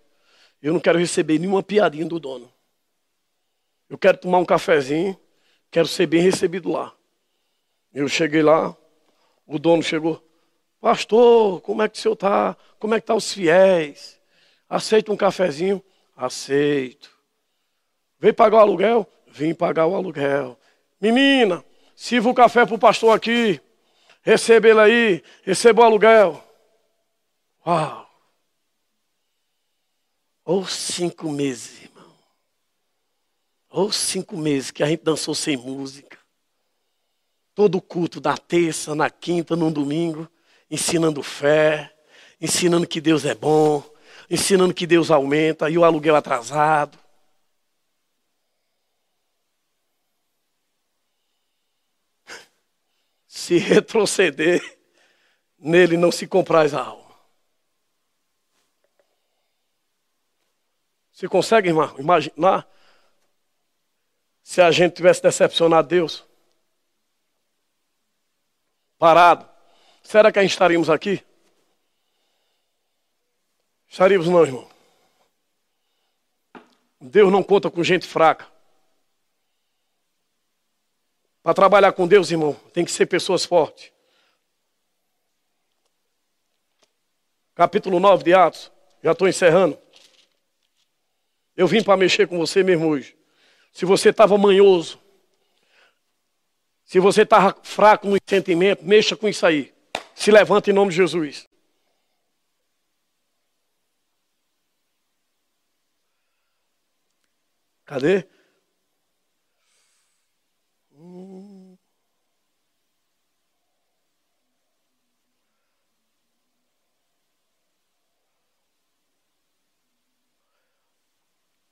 Eu 0.62 0.72
não 0.72 0.80
quero 0.80 0.98
receber 0.98 1.38
nenhuma 1.38 1.62
piadinha 1.62 2.06
do 2.06 2.18
dono. 2.18 2.53
Eu 3.88 3.98
quero 3.98 4.18
tomar 4.18 4.38
um 4.38 4.44
cafezinho, 4.44 5.18
quero 5.70 5.86
ser 5.86 6.06
bem 6.06 6.22
recebido 6.22 6.70
lá. 6.70 6.92
Eu 7.92 8.08
cheguei 8.08 8.42
lá, 8.42 8.76
o 9.46 9.58
dono 9.58 9.82
chegou, 9.82 10.22
pastor, 10.80 11.60
como 11.60 11.82
é 11.82 11.88
que 11.88 11.98
o 11.98 12.00
senhor 12.00 12.14
está? 12.14 12.56
Como 12.78 12.94
é 12.94 12.98
que 12.98 13.04
estão 13.04 13.16
tá 13.16 13.18
os 13.18 13.32
fiéis? 13.32 14.20
Aceita 14.68 15.12
um 15.12 15.16
cafezinho? 15.16 15.82
Aceito. 16.16 17.10
Veio 18.18 18.34
pagar 18.34 18.58
o 18.58 18.60
aluguel? 18.60 19.06
Vim 19.26 19.54
pagar 19.54 19.86
o 19.86 19.94
aluguel. 19.94 20.58
Menina, 21.00 21.64
sirva 21.94 22.30
o 22.30 22.34
café 22.34 22.64
para 22.64 22.74
o 22.74 22.78
pastor 22.78 23.14
aqui. 23.14 23.60
Receba 24.22 24.68
ele 24.68 24.80
aí, 24.80 25.22
receba 25.42 25.82
o 25.82 25.84
aluguel. 25.84 26.42
Uau! 27.66 28.08
Ou 30.44 30.66
cinco 30.66 31.28
meses, 31.28 31.83
ou 33.74 33.90
cinco 33.90 34.36
meses 34.36 34.70
que 34.70 34.84
a 34.84 34.86
gente 34.86 35.02
dançou 35.02 35.34
sem 35.34 35.56
música. 35.56 36.16
Todo 37.56 37.82
culto 37.82 38.20
da 38.20 38.36
terça, 38.36 38.94
na 38.94 39.10
quinta, 39.10 39.56
no 39.56 39.68
domingo, 39.68 40.30
ensinando 40.70 41.24
fé, 41.24 41.92
ensinando 42.40 42.86
que 42.86 43.00
Deus 43.00 43.24
é 43.24 43.34
bom, 43.34 43.82
ensinando 44.30 44.72
que 44.72 44.86
Deus 44.86 45.10
aumenta 45.10 45.68
e 45.68 45.76
o 45.76 45.82
aluguel 45.84 46.14
atrasado. 46.14 46.96
Se 53.26 53.58
retroceder, 53.58 54.78
nele 55.58 55.96
não 55.96 56.12
se 56.12 56.28
compraz 56.28 56.74
a 56.74 56.80
alma. 56.80 57.02
Você 61.12 61.26
consegue, 61.26 61.70
irmão, 61.70 61.92
imaginar 61.98 62.68
se 64.44 64.60
a 64.60 64.70
gente 64.70 64.94
tivesse 64.94 65.22
decepcionado 65.22 65.88
Deus? 65.88 66.22
Parado. 68.98 69.48
Será 70.02 70.30
que 70.30 70.38
a 70.38 70.42
gente 70.42 70.52
estaríamos 70.52 70.90
aqui? 70.90 71.24
Estaríamos 73.88 74.28
não, 74.28 74.44
irmão. 74.44 74.68
Deus 77.00 77.32
não 77.32 77.42
conta 77.42 77.70
com 77.70 77.82
gente 77.82 78.06
fraca. 78.06 78.46
Para 81.42 81.54
trabalhar 81.54 81.92
com 81.92 82.06
Deus, 82.06 82.30
irmão, 82.30 82.54
tem 82.72 82.84
que 82.84 82.92
ser 82.92 83.06
pessoas 83.06 83.46
fortes. 83.46 83.92
Capítulo 87.54 87.98
9 87.98 88.24
de 88.24 88.34
Atos. 88.34 88.70
Já 89.02 89.12
estou 89.12 89.26
encerrando. 89.26 89.78
Eu 91.56 91.66
vim 91.66 91.82
para 91.82 91.96
mexer 91.96 92.28
com 92.28 92.36
você 92.36 92.62
mesmo 92.62 92.88
hoje. 92.88 93.16
Se 93.74 93.84
você 93.84 94.10
estava 94.10 94.38
manhoso, 94.38 95.00
se 96.84 97.00
você 97.00 97.22
estava 97.22 97.54
fraco 97.64 98.06
no 98.08 98.16
sentimento, 98.24 98.84
mexa 98.84 99.16
com 99.16 99.28
isso 99.28 99.44
aí. 99.44 99.74
Se 100.14 100.30
levanta 100.30 100.70
em 100.70 100.72
nome 100.72 100.90
de 100.90 100.96
Jesus. 100.96 101.48
Cadê? 107.84 108.26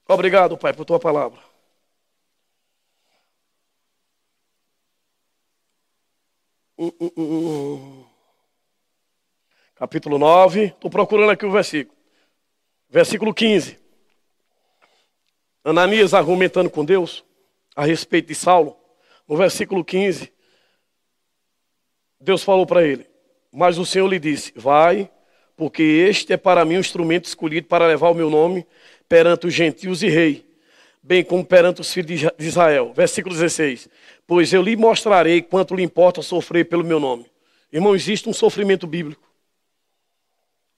Obrigado, 0.09 0.59
Pai, 0.59 0.73
por 0.75 0.85
tua 0.85 1.01
palavra. 1.01 1.53
Uh, 6.72 6.72
uh, 6.72 6.72
uh, 6.72 6.72
Capítulo 9.75 10.19
9, 10.19 10.65
estou 10.65 10.91
procurando 10.91 11.31
aqui 11.31 11.47
o 11.47 11.51
versículo. 11.51 11.97
Versículo 12.89 13.33
15. 13.33 13.79
Ananias 15.65 16.13
argumentando 16.13 16.69
com 16.71 16.85
Deus 16.85 17.25
a 17.77 17.85
respeito 17.85 18.29
de 18.29 18.35
Saulo. 18.35 18.77
No 19.29 19.37
versículo 19.37 19.85
15, 19.85 20.33
Deus 22.21 22.43
falou 22.43 22.67
para 22.67 22.85
ele: 22.85 23.09
Mas 23.53 23.79
o 23.79 23.87
Senhor 23.87 24.09
lhe 24.09 24.19
disse: 24.19 24.53
Vai, 24.57 25.11
porque 25.57 25.83
este 25.83 26.33
é 26.33 26.37
para 26.37 26.65
mim 26.65 26.77
um 26.77 26.81
instrumento 26.81 27.27
escolhido 27.27 27.69
para 27.69 27.87
levar 27.87 28.11
o 28.11 28.15
meu 28.15 28.29
nome 28.29 28.67
perante 29.09 29.47
os 29.47 29.55
gentios 29.55 30.03
e 30.03 30.09
rei, 30.09 30.52
bem 31.03 31.25
como 31.25 31.45
perante 31.45 31.81
os 31.81 31.93
filhos 31.93 32.21
de 32.39 32.47
Israel. 32.47 32.93
Versículo 32.95 33.35
16: 33.35 33.89
Pois 34.27 34.53
eu 34.53 34.63
lhe 34.63 34.77
mostrarei 34.77 35.43
quanto 35.43 35.75
lhe 35.75 35.83
importa 35.83 36.23
sofrer 36.23 36.69
pelo 36.69 36.85
meu 36.85 37.01
nome. 37.01 37.27
Irmão, 37.73 37.95
existe 37.95 38.29
um 38.29 38.33
sofrimento 38.33 38.87
bíblico. 38.87 39.27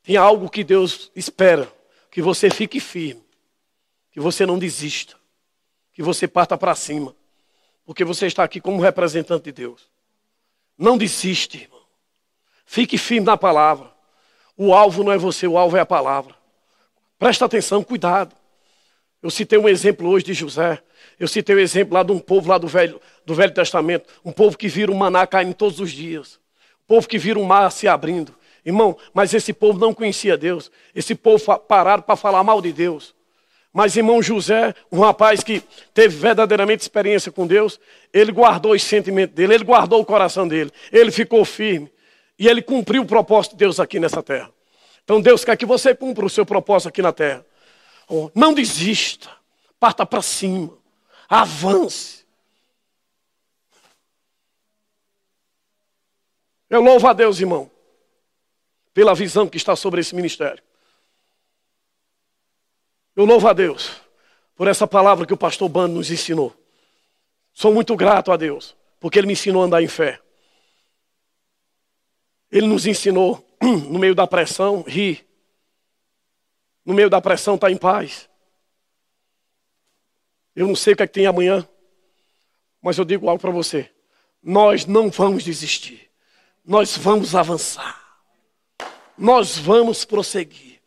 Tem 0.02 0.16
algo 0.16 0.48
que 0.48 0.62
Deus 0.62 1.10
espera, 1.14 1.70
que 2.10 2.22
você 2.22 2.50
fique 2.50 2.78
firme, 2.78 3.22
que 4.12 4.20
você 4.20 4.46
não 4.46 4.58
desista, 4.58 5.16
que 5.92 6.02
você 6.02 6.28
parta 6.28 6.56
para 6.56 6.74
cima, 6.74 7.14
porque 7.84 8.04
você 8.04 8.26
está 8.26 8.44
aqui 8.44 8.60
como 8.60 8.80
representante 8.80 9.44
de 9.44 9.52
Deus. 9.52 9.88
Não 10.76 10.96
desiste, 10.98 11.62
irmão. 11.62 11.82
Fique 12.66 12.98
firme 12.98 13.26
na 13.26 13.36
palavra. 13.36 13.92
O 14.56 14.72
alvo 14.72 15.02
não 15.02 15.12
é 15.12 15.18
você, 15.18 15.46
o 15.46 15.58
alvo 15.58 15.76
é 15.76 15.80
a 15.80 15.86
palavra. 15.86 16.34
Presta 17.18 17.44
atenção, 17.44 17.82
cuidado. 17.82 18.36
Eu 19.24 19.30
citei 19.30 19.58
um 19.58 19.66
exemplo 19.66 20.06
hoje 20.06 20.26
de 20.26 20.34
José. 20.34 20.82
Eu 21.18 21.26
citei 21.26 21.54
o 21.54 21.58
um 21.58 21.62
exemplo 21.62 21.94
lá 21.94 22.02
de 22.02 22.12
um 22.12 22.18
povo 22.18 22.46
lá 22.46 22.58
do 22.58 22.68
Velho, 22.68 23.00
do 23.24 23.34
Velho 23.34 23.54
Testamento. 23.54 24.06
Um 24.22 24.30
povo 24.30 24.54
que 24.58 24.68
vira 24.68 24.92
o 24.92 24.94
maná 24.94 25.26
caindo 25.26 25.54
todos 25.54 25.80
os 25.80 25.90
dias. 25.90 26.38
Um 26.84 26.88
povo 26.88 27.08
que 27.08 27.16
vira 27.16 27.38
o 27.38 27.44
mar 27.46 27.72
se 27.72 27.88
abrindo. 27.88 28.34
Irmão, 28.66 28.94
mas 29.14 29.32
esse 29.32 29.54
povo 29.54 29.78
não 29.78 29.94
conhecia 29.94 30.36
Deus. 30.36 30.70
Esse 30.94 31.14
povo 31.14 31.58
pararam 31.60 32.02
para 32.02 32.16
falar 32.16 32.44
mal 32.44 32.60
de 32.60 32.70
Deus. 32.70 33.14
Mas 33.72 33.96
irmão 33.96 34.22
José, 34.22 34.74
um 34.92 35.00
rapaz 35.00 35.42
que 35.42 35.62
teve 35.94 36.14
verdadeiramente 36.18 36.82
experiência 36.82 37.32
com 37.32 37.46
Deus, 37.46 37.80
ele 38.12 38.30
guardou 38.30 38.72
os 38.72 38.82
sentimentos 38.82 39.34
dele, 39.34 39.54
ele 39.54 39.64
guardou 39.64 40.02
o 40.02 40.04
coração 40.04 40.46
dele, 40.46 40.70
ele 40.92 41.10
ficou 41.10 41.46
firme. 41.46 41.90
E 42.38 42.46
ele 42.46 42.60
cumpriu 42.60 43.00
o 43.00 43.06
propósito 43.06 43.52
de 43.52 43.58
Deus 43.60 43.80
aqui 43.80 43.98
nessa 43.98 44.22
terra. 44.22 44.50
Então 45.02 45.18
Deus 45.18 45.46
quer 45.46 45.56
que 45.56 45.64
você 45.64 45.94
cumpra 45.94 46.26
o 46.26 46.28
seu 46.28 46.44
propósito 46.44 46.90
aqui 46.90 47.00
na 47.00 47.10
terra. 47.10 47.42
Não 48.34 48.52
desista. 48.52 49.30
Parta 49.78 50.04
para 50.04 50.22
cima. 50.22 50.76
Avance. 51.28 52.24
Eu 56.68 56.80
louvo 56.80 57.06
a 57.06 57.12
Deus, 57.12 57.38
irmão, 57.38 57.70
pela 58.92 59.14
visão 59.14 59.48
que 59.48 59.56
está 59.56 59.76
sobre 59.76 60.00
esse 60.00 60.14
ministério. 60.14 60.62
Eu 63.14 63.24
louvo 63.24 63.46
a 63.46 63.52
Deus 63.52 63.92
por 64.56 64.66
essa 64.66 64.86
palavra 64.86 65.26
que 65.26 65.34
o 65.34 65.36
pastor 65.36 65.68
Bando 65.68 65.94
nos 65.94 66.10
ensinou. 66.10 66.52
Sou 67.52 67.72
muito 67.72 67.94
grato 67.96 68.32
a 68.32 68.36
Deus, 68.36 68.74
porque 68.98 69.18
ele 69.18 69.26
me 69.26 69.34
ensinou 69.34 69.62
a 69.62 69.66
andar 69.66 69.82
em 69.82 69.88
fé. 69.88 70.20
Ele 72.50 72.66
nos 72.66 72.86
ensinou 72.86 73.44
no 73.62 73.98
meio 73.98 74.14
da 74.14 74.26
pressão, 74.26 74.82
ri. 74.82 75.24
No 76.84 76.94
meio 76.94 77.08
da 77.08 77.20
pressão, 77.20 77.54
está 77.54 77.70
em 77.70 77.76
paz. 77.76 78.28
Eu 80.54 80.66
não 80.66 80.76
sei 80.76 80.92
o 80.92 80.96
que, 80.96 81.02
é 81.02 81.06
que 81.06 81.12
tem 81.12 81.26
amanhã, 81.26 81.66
mas 82.80 82.98
eu 82.98 83.04
digo 83.04 83.28
algo 83.28 83.40
para 83.40 83.50
você. 83.50 83.90
Nós 84.42 84.86
não 84.86 85.10
vamos 85.10 85.42
desistir. 85.42 86.10
Nós 86.64 86.96
vamos 86.96 87.34
avançar. 87.34 88.02
Nós 89.16 89.58
vamos 89.58 90.04
prosseguir. 90.04 90.80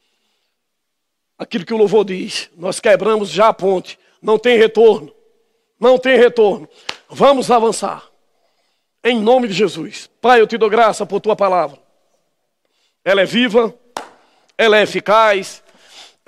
Aquilo 1.37 1.65
que 1.65 1.73
o 1.73 1.77
louvor 1.77 2.05
diz, 2.05 2.49
nós 2.55 2.79
quebramos 2.79 3.29
já 3.29 3.49
a 3.49 3.53
ponte. 3.53 3.99
Não 4.21 4.39
tem 4.39 4.57
retorno. 4.57 5.13
Não 5.79 5.97
tem 5.97 6.17
retorno. 6.17 6.67
Vamos 7.09 7.51
avançar. 7.51 8.09
Em 9.03 9.19
nome 9.19 9.47
de 9.47 9.53
Jesus. 9.53 10.09
Pai, 10.21 10.41
eu 10.41 10.47
te 10.47 10.57
dou 10.57 10.69
graça 10.69 11.05
por 11.05 11.19
tua 11.19 11.35
palavra 11.35 11.87
ela 13.07 13.21
é 13.21 13.25
viva, 13.25 13.73
ela 14.57 14.77
é 14.77 14.81
eficaz, 14.83 15.63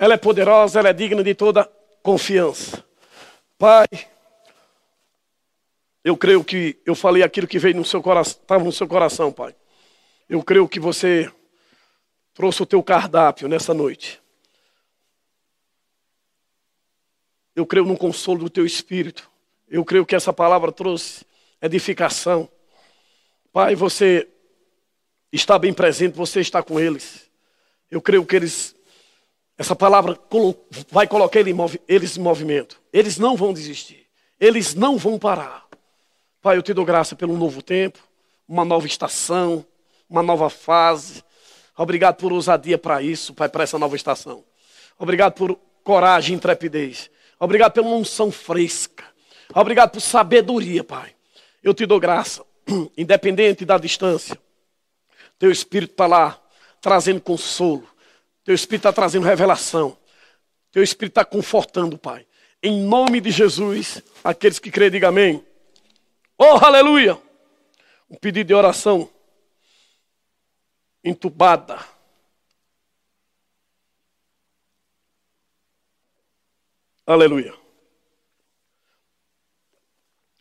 ela 0.00 0.14
é 0.14 0.16
poderosa, 0.16 0.78
ela 0.78 0.88
é 0.88 0.94
digna 0.94 1.22
de 1.22 1.34
toda 1.34 1.70
confiança. 2.02 2.82
Pai, 3.58 3.86
eu 6.02 6.16
creio 6.16 6.42
que 6.42 6.80
eu 6.86 6.94
falei 6.94 7.22
aquilo 7.22 7.46
que 7.46 7.58
veio 7.58 7.76
no 7.76 7.84
seu 7.84 8.02
coração, 8.02 8.40
estava 8.40 8.64
no 8.64 8.72
seu 8.72 8.88
coração, 8.88 9.30
Pai. 9.30 9.54
Eu 10.26 10.42
creio 10.42 10.66
que 10.66 10.80
você 10.80 11.30
trouxe 12.32 12.62
o 12.62 12.66
teu 12.66 12.82
cardápio 12.82 13.46
nessa 13.46 13.74
noite. 13.74 14.22
Eu 17.54 17.66
creio 17.66 17.84
no 17.84 17.98
consolo 17.98 18.44
do 18.44 18.48
teu 18.48 18.64
espírito. 18.64 19.30
Eu 19.68 19.84
creio 19.84 20.06
que 20.06 20.14
essa 20.14 20.32
palavra 20.32 20.72
trouxe 20.72 21.26
edificação. 21.60 22.48
Pai, 23.52 23.74
você 23.74 24.26
está 25.30 25.58
bem 25.58 25.74
presente, 25.74 26.16
você 26.16 26.40
está 26.40 26.62
com 26.62 26.80
eles. 26.80 27.30
Eu 27.90 28.00
creio 28.00 28.24
que 28.24 28.34
eles, 28.34 28.74
essa 29.60 29.76
palavra 29.76 30.18
vai 30.90 31.06
colocar 31.06 31.38
eles 31.38 32.16
em 32.16 32.20
movimento. 32.20 32.80
Eles 32.90 33.18
não 33.18 33.36
vão 33.36 33.52
desistir, 33.52 34.06
eles 34.40 34.74
não 34.74 34.96
vão 34.96 35.18
parar. 35.18 35.66
Pai, 36.40 36.56
eu 36.56 36.62
te 36.62 36.72
dou 36.72 36.82
graça 36.82 37.14
pelo 37.14 37.36
novo 37.36 37.60
tempo, 37.60 37.98
uma 38.48 38.64
nova 38.64 38.86
estação, 38.86 39.62
uma 40.08 40.22
nova 40.22 40.48
fase. 40.48 41.22
Obrigado 41.76 42.16
por 42.16 42.32
ousadia 42.32 42.78
para 42.78 43.02
isso, 43.02 43.34
Pai, 43.34 43.50
para 43.50 43.62
essa 43.62 43.78
nova 43.78 43.94
estação. 43.94 44.42
Obrigado 44.98 45.34
por 45.34 45.60
coragem 45.84 46.32
e 46.32 46.36
intrepidez. 46.38 47.10
Obrigado 47.38 47.72
pela 47.72 47.88
unção 47.88 48.32
fresca. 48.32 49.04
Obrigado 49.54 49.90
por 49.90 50.00
sabedoria, 50.00 50.82
Pai. 50.82 51.14
Eu 51.62 51.74
te 51.74 51.84
dou 51.84 52.00
graça, 52.00 52.42
independente 52.96 53.66
da 53.66 53.76
distância. 53.76 54.40
Teu 55.38 55.50
Espírito 55.50 55.90
está 55.90 56.06
lá 56.06 56.40
trazendo 56.80 57.20
consolo. 57.20 57.86
Teu 58.50 58.54
Espírito 58.56 58.88
está 58.88 58.92
trazendo 58.92 59.24
revelação. 59.24 59.96
Teu 60.72 60.82
Espírito 60.82 61.12
está 61.12 61.24
confortando, 61.24 61.96
Pai. 61.96 62.26
Em 62.60 62.82
nome 62.82 63.20
de 63.20 63.30
Jesus, 63.30 64.02
aqueles 64.24 64.58
que 64.58 64.72
creem, 64.72 64.90
digam 64.90 65.10
amém. 65.10 65.46
Oh, 66.36 66.56
aleluia! 66.56 67.16
Um 68.10 68.16
pedido 68.16 68.48
de 68.48 68.54
oração 68.54 69.08
entubada. 71.04 71.78
Aleluia. 77.06 77.54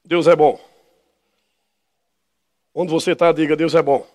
Deus 0.03 0.25
é 0.25 0.35
bom. 0.35 0.59
Onde 2.73 2.91
você 2.91 3.11
está, 3.11 3.31
diga: 3.31 3.55
Deus 3.55 3.75
é 3.75 3.83
bom. 3.83 4.07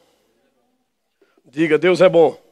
Diga, 1.45 1.79
Deus 1.79 2.01
é 2.01 2.09
bom. 2.09 2.44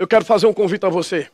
Eu 0.00 0.08
quero 0.08 0.24
fazer 0.24 0.46
um 0.46 0.54
convite 0.54 0.86
a 0.86 0.88
você. 0.88 1.28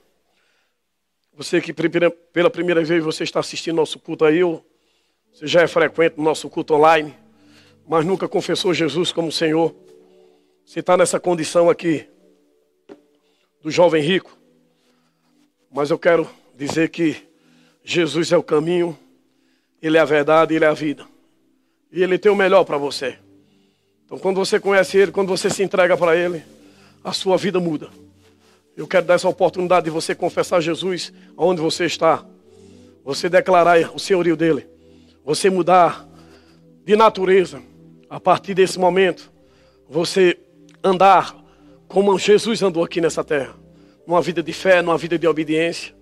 Você 1.35 1.61
que 1.61 1.73
pela 1.73 2.51
primeira 2.51 2.83
vez 2.83 3.05
você 3.05 3.23
está 3.23 3.39
assistindo 3.39 3.77
nosso 3.77 3.97
culto 3.97 4.25
aí, 4.25 4.43
ou 4.43 4.67
você 5.33 5.47
já 5.47 5.63
é 5.63 5.69
frequente 5.69 6.15
no 6.17 6.25
nosso 6.25 6.51
culto 6.51 6.75
online, 6.75 7.15
mas 7.87 8.05
nunca 8.05 8.27
confessou 8.27 8.75
Jesus 8.75 9.13
como 9.13 9.31
Senhor. 9.31 9.73
Você 10.65 10.81
está 10.81 10.97
nessa 10.97 11.21
condição 11.21 11.71
aqui 11.71 12.09
do 13.63 13.71
jovem 13.71 14.03
rico. 14.03 14.37
Mas 15.71 15.91
eu 15.91 15.99
quero 15.99 16.29
dizer 16.57 16.89
que 16.89 17.25
Jesus 17.85 18.33
é 18.33 18.37
o 18.37 18.43
caminho, 18.43 18.99
Ele 19.81 19.97
é 19.97 20.01
a 20.01 20.05
verdade, 20.05 20.57
Ele 20.57 20.65
é 20.65 20.69
a 20.69 20.75
vida. 20.75 21.07
E 21.93 22.03
Ele 22.03 22.19
tem 22.19 22.33
o 22.33 22.37
melhor 22.37 22.65
para 22.65 22.79
você. 22.79 23.17
Então, 24.05 24.19
quando 24.19 24.39
você 24.39 24.59
conhece 24.59 24.99
Ele, 24.99 25.13
quando 25.13 25.29
você 25.29 25.49
se 25.49 25.63
entrega 25.63 25.97
para 25.97 26.17
Ele, 26.17 26.43
a 27.05 27.13
sua 27.13 27.37
vida 27.37 27.61
muda. 27.61 27.89
Eu 28.77 28.87
quero 28.87 29.07
dar 29.07 29.15
essa 29.15 29.29
oportunidade 29.29 29.85
de 29.85 29.91
você 29.91 30.15
confessar 30.15 30.61
Jesus 30.61 31.11
onde 31.35 31.63
você 31.63 31.87
está. 31.87 32.25
Você 33.03 33.27
declarar 33.27 33.79
o 33.95 33.99
senhorio 33.99 34.37
dele. 34.37 34.69
Você 35.25 35.49
mudar 35.49 36.07
de 36.85 36.95
natureza. 36.95 37.63
A 38.11 38.21
partir 38.21 38.53
desse 38.53 38.79
momento, 38.79 39.33
você 39.89 40.39
andar 40.85 41.35
como 41.89 42.19
Jesus 42.19 42.63
andou 42.63 42.85
aqui 42.85 43.01
nessa 43.01 43.25
terra. 43.25 43.55
Numa 44.07 44.21
vida 44.21 44.43
de 44.43 44.53
fé, 44.53 44.83
numa 44.83 44.99
vida 44.99 45.19
de 45.19 45.27
obediência. 45.27 45.95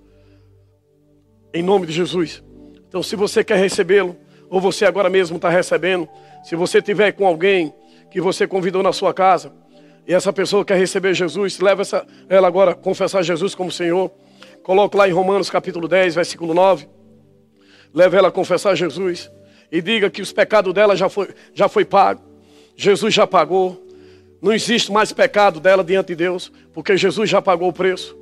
Em 1.53 1.63
nome 1.63 1.87
de 1.87 1.93
Jesus. 1.93 2.43
Então, 2.89 3.05
se 3.05 3.15
você 3.15 3.45
quer 3.45 3.57
recebê-lo, 3.57 4.17
ou 4.51 4.61
você 4.61 4.85
agora 4.85 5.09
mesmo 5.09 5.37
está 5.37 5.49
recebendo, 5.49 6.09
se 6.43 6.57
você 6.57 6.83
tiver 6.83 7.13
com 7.13 7.25
alguém 7.25 7.73
que 8.11 8.21
você 8.21 8.47
convidou 8.47 8.83
na 8.83 8.93
sua 8.93 9.15
casa, 9.15 9.53
e 10.07 10.13
essa 10.13 10.33
pessoa 10.33 10.65
quer 10.65 10.77
receber 10.77 11.15
Jesus, 11.15 11.59
leva 11.59 11.83
essa, 11.83 12.07
ela 12.29 12.47
agora 12.47 12.73
a 12.73 12.75
confessar 12.75 13.23
Jesus 13.23 13.55
como 13.55 13.73
Senhor. 13.73 14.11
Coloque 14.63 14.97
lá 14.97 15.09
em 15.09 15.13
Romanos 15.13 15.49
capítulo 15.49 15.89
10, 15.89 16.15
versículo 16.15 16.53
9. 16.53 16.87
Leve 17.93 18.17
ela 18.17 18.29
a 18.29 18.33
confessar 18.33 18.75
Jesus. 18.75 19.31
E 19.73 19.81
diga 19.81 20.11
que 20.11 20.21
os 20.21 20.31
pecados 20.33 20.75
dela 20.75 20.95
já 20.95 21.09
foi, 21.09 21.29
já 21.55 21.69
foi 21.69 21.85
pago. 21.87 22.23
Jesus 22.77 23.15
já 23.15 23.27
pagou. 23.27 23.83
Não 24.43 24.53
existe 24.53 24.93
mais 24.93 25.11
pecado 25.11 25.59
dela 25.59 25.83
diante 25.83 26.09
de 26.09 26.17
Deus, 26.17 26.53
porque 26.75 26.99
Jesus 26.99 27.31
já 27.31 27.41
pagou 27.41 27.69
o 27.69 27.73
preço. 27.73 28.15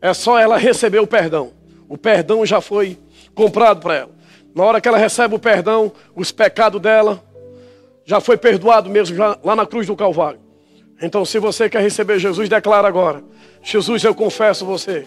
É 0.00 0.12
só 0.12 0.38
ela 0.38 0.58
receber 0.58 0.98
o 0.98 1.06
perdão. 1.06 1.52
O 1.88 1.96
perdão 1.96 2.44
já 2.44 2.60
foi 2.60 2.98
comprado 3.34 3.80
para 3.80 3.94
ela. 3.94 4.10
Na 4.54 4.64
hora 4.64 4.80
que 4.80 4.88
ela 4.88 4.98
recebe 4.98 5.34
o 5.34 5.38
perdão, 5.38 5.90
os 6.14 6.30
pecados 6.30 6.82
dela 6.82 7.22
já 8.04 8.20
foi 8.20 8.36
perdoado 8.36 8.90
mesmo 8.90 9.16
lá 9.42 9.56
na 9.56 9.64
cruz 9.64 9.86
do 9.86 9.96
Calvário. 9.96 10.41
Então, 11.02 11.24
se 11.24 11.40
você 11.40 11.68
quer 11.68 11.82
receber 11.82 12.20
Jesus, 12.20 12.48
declara 12.48 12.86
agora: 12.86 13.24
Jesus, 13.60 14.04
eu 14.04 14.14
confesso 14.14 14.64
você 14.64 15.04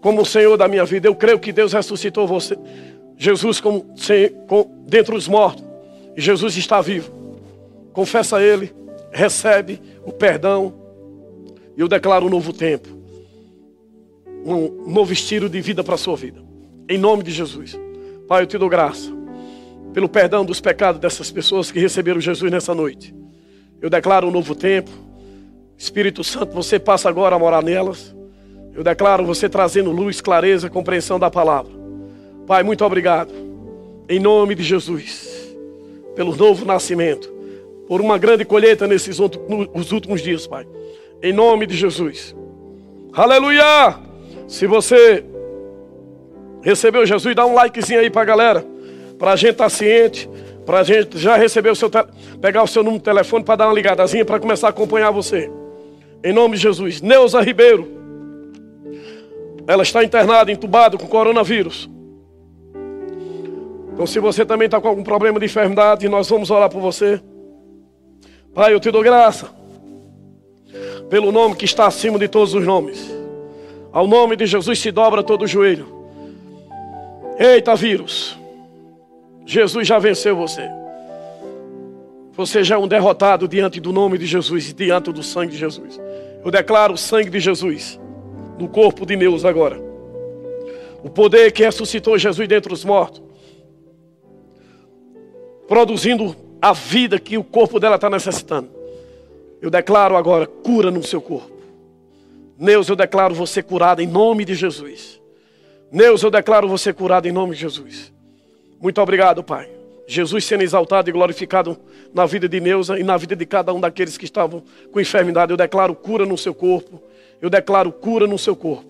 como 0.00 0.22
o 0.22 0.24
Senhor 0.24 0.56
da 0.56 0.68
minha 0.68 0.84
vida. 0.84 1.08
Eu 1.08 1.14
creio 1.14 1.40
que 1.40 1.52
Deus 1.52 1.72
ressuscitou 1.72 2.26
você, 2.26 2.56
Jesus, 3.18 3.60
como, 3.60 3.84
com, 4.46 4.70
dentre 4.86 5.14
os 5.16 5.26
mortos. 5.26 5.64
E 6.16 6.20
Jesus 6.20 6.56
está 6.56 6.80
vivo. 6.80 7.12
Confessa 7.92 8.36
a 8.36 8.42
Ele, 8.42 8.72
recebe 9.10 9.82
o 10.04 10.12
perdão. 10.12 10.72
E 11.76 11.80
eu 11.80 11.88
declaro 11.88 12.26
um 12.26 12.30
novo 12.30 12.52
tempo, 12.52 12.88
um 14.44 14.88
novo 14.90 15.12
estilo 15.12 15.48
de 15.48 15.60
vida 15.60 15.82
para 15.82 15.96
a 15.96 15.98
sua 15.98 16.16
vida. 16.16 16.40
Em 16.88 16.96
nome 16.96 17.24
de 17.24 17.32
Jesus. 17.32 17.76
Pai, 18.28 18.44
eu 18.44 18.46
te 18.46 18.56
dou 18.56 18.68
graça 18.68 19.14
pelo 19.92 20.08
perdão 20.08 20.44
dos 20.44 20.60
pecados 20.60 21.00
dessas 21.00 21.30
pessoas 21.30 21.72
que 21.72 21.80
receberam 21.80 22.20
Jesus 22.20 22.52
nessa 22.52 22.74
noite. 22.74 23.14
Eu 23.86 23.90
declaro 23.90 24.26
um 24.26 24.32
novo 24.32 24.52
tempo. 24.52 24.90
Espírito 25.78 26.24
Santo, 26.24 26.52
você 26.52 26.76
passa 26.76 27.08
agora 27.08 27.36
a 27.36 27.38
morar 27.38 27.62
nelas. 27.62 28.12
Eu 28.74 28.82
declaro 28.82 29.24
você 29.24 29.48
trazendo 29.48 29.92
luz, 29.92 30.20
clareza, 30.20 30.68
compreensão 30.68 31.20
da 31.20 31.30
palavra. 31.30 31.72
Pai, 32.48 32.64
muito 32.64 32.84
obrigado. 32.84 33.32
Em 34.08 34.18
nome 34.18 34.56
de 34.56 34.64
Jesus, 34.64 35.56
pelo 36.16 36.34
novo 36.34 36.64
nascimento, 36.64 37.32
por 37.86 38.00
uma 38.00 38.18
grande 38.18 38.44
colheita 38.44 38.88
nesses 38.88 39.20
nos 39.20 39.92
últimos 39.92 40.20
dias, 40.20 40.48
Pai. 40.48 40.66
Em 41.22 41.32
nome 41.32 41.64
de 41.64 41.76
Jesus. 41.76 42.34
Aleluia! 43.12 44.00
Se 44.48 44.66
você 44.66 45.24
recebeu 46.60 47.06
Jesus, 47.06 47.36
dá 47.36 47.46
um 47.46 47.54
likezinho 47.54 48.00
aí 48.00 48.10
para 48.10 48.22
a 48.22 48.24
galera, 48.24 48.66
para 49.16 49.30
a 49.30 49.36
gente 49.36 49.52
estar 49.52 49.66
tá 49.66 49.70
ciente 49.70 50.28
para 50.66 50.80
a 50.80 50.82
gente 50.82 51.16
já 51.16 51.36
receber 51.36 51.70
o 51.70 51.76
seu 51.76 51.88
pegar 52.40 52.64
o 52.64 52.66
seu 52.66 52.82
número 52.82 52.98
de 52.98 53.04
telefone 53.04 53.44
para 53.44 53.56
dar 53.56 53.68
uma 53.68 53.74
ligadazinha 53.74 54.24
para 54.24 54.40
começar 54.40 54.66
a 54.66 54.70
acompanhar 54.70 55.12
você. 55.12 55.50
Em 56.24 56.32
nome 56.32 56.56
de 56.56 56.62
Jesus. 56.62 57.00
Neuza 57.00 57.40
Ribeiro. 57.40 57.88
Ela 59.68 59.84
está 59.84 60.02
internada, 60.02 60.50
entubada 60.50 60.98
com 60.98 61.06
coronavírus. 61.06 61.88
Então, 63.92 64.06
se 64.06 64.18
você 64.18 64.44
também 64.44 64.66
está 64.66 64.80
com 64.80 64.88
algum 64.88 65.02
problema 65.02 65.38
de 65.38 65.46
enfermidade, 65.46 66.08
nós 66.08 66.28
vamos 66.28 66.50
orar 66.50 66.68
por 66.68 66.80
você. 66.80 67.20
Pai, 68.52 68.74
eu 68.74 68.80
te 68.80 68.90
dou 68.90 69.02
graça 69.02 69.48
pelo 71.08 71.30
nome 71.30 71.54
que 71.54 71.64
está 71.64 71.86
acima 71.86 72.18
de 72.18 72.28
todos 72.28 72.54
os 72.54 72.64
nomes. 72.64 73.14
Ao 73.92 74.06
nome 74.06 74.36
de 74.36 74.46
Jesus 74.46 74.78
se 74.78 74.90
dobra 74.90 75.22
todo 75.22 75.42
o 75.42 75.46
joelho. 75.46 75.86
Eita, 77.38 77.74
vírus. 77.76 78.36
Jesus 79.46 79.86
já 79.86 80.00
venceu 80.00 80.36
você. 80.36 80.68
Você 82.32 82.64
já 82.64 82.74
é 82.74 82.78
um 82.78 82.88
derrotado 82.88 83.46
diante 83.46 83.80
do 83.80 83.92
nome 83.92 84.18
de 84.18 84.26
Jesus 84.26 84.68
e 84.68 84.74
diante 84.74 85.12
do 85.12 85.22
sangue 85.22 85.52
de 85.52 85.58
Jesus. 85.58 86.00
Eu 86.44 86.50
declaro 86.50 86.94
o 86.94 86.98
sangue 86.98 87.30
de 87.30 87.38
Jesus 87.38 87.98
no 88.58 88.68
corpo 88.68 89.06
de 89.06 89.16
Deus 89.16 89.44
agora. 89.44 89.80
O 91.02 91.08
poder 91.08 91.52
que 91.52 91.64
ressuscitou 91.64 92.18
Jesus 92.18 92.48
dentre 92.48 92.72
os 92.74 92.84
mortos, 92.84 93.22
produzindo 95.68 96.34
a 96.60 96.72
vida 96.72 97.18
que 97.20 97.38
o 97.38 97.44
corpo 97.44 97.78
dela 97.78 97.94
está 97.94 98.10
necessitando. 98.10 98.68
Eu 99.62 99.70
declaro 99.70 100.16
agora 100.16 100.46
cura 100.46 100.90
no 100.90 101.04
seu 101.04 101.20
corpo. 101.20 101.56
Deus, 102.58 102.88
eu 102.88 102.96
declaro 102.96 103.34
você 103.34 103.62
curado 103.62 104.02
em 104.02 104.06
nome 104.06 104.44
de 104.44 104.54
Jesus. 104.54 105.20
Deus, 105.92 106.22
eu 106.22 106.30
declaro 106.30 106.68
você 106.68 106.92
curado 106.92 107.26
em 107.26 107.32
nome 107.32 107.54
de 107.54 107.60
Jesus. 107.60 108.15
Muito 108.80 109.00
obrigado, 109.00 109.42
Pai. 109.42 109.70
Jesus 110.06 110.44
sendo 110.44 110.62
exaltado 110.62 111.10
e 111.10 111.12
glorificado 111.12 111.76
na 112.14 112.26
vida 112.26 112.48
de 112.48 112.60
Neuza 112.60 112.98
e 112.98 113.02
na 113.02 113.16
vida 113.16 113.34
de 113.34 113.44
cada 113.44 113.72
um 113.74 113.80
daqueles 113.80 114.16
que 114.16 114.24
estavam 114.24 114.62
com 114.92 115.00
enfermidade. 115.00 115.52
Eu 115.52 115.56
declaro 115.56 115.94
cura 115.94 116.24
no 116.24 116.38
seu 116.38 116.54
corpo. 116.54 117.02
Eu 117.40 117.50
declaro 117.50 117.90
cura 117.90 118.26
no 118.26 118.38
seu 118.38 118.54
corpo. 118.54 118.86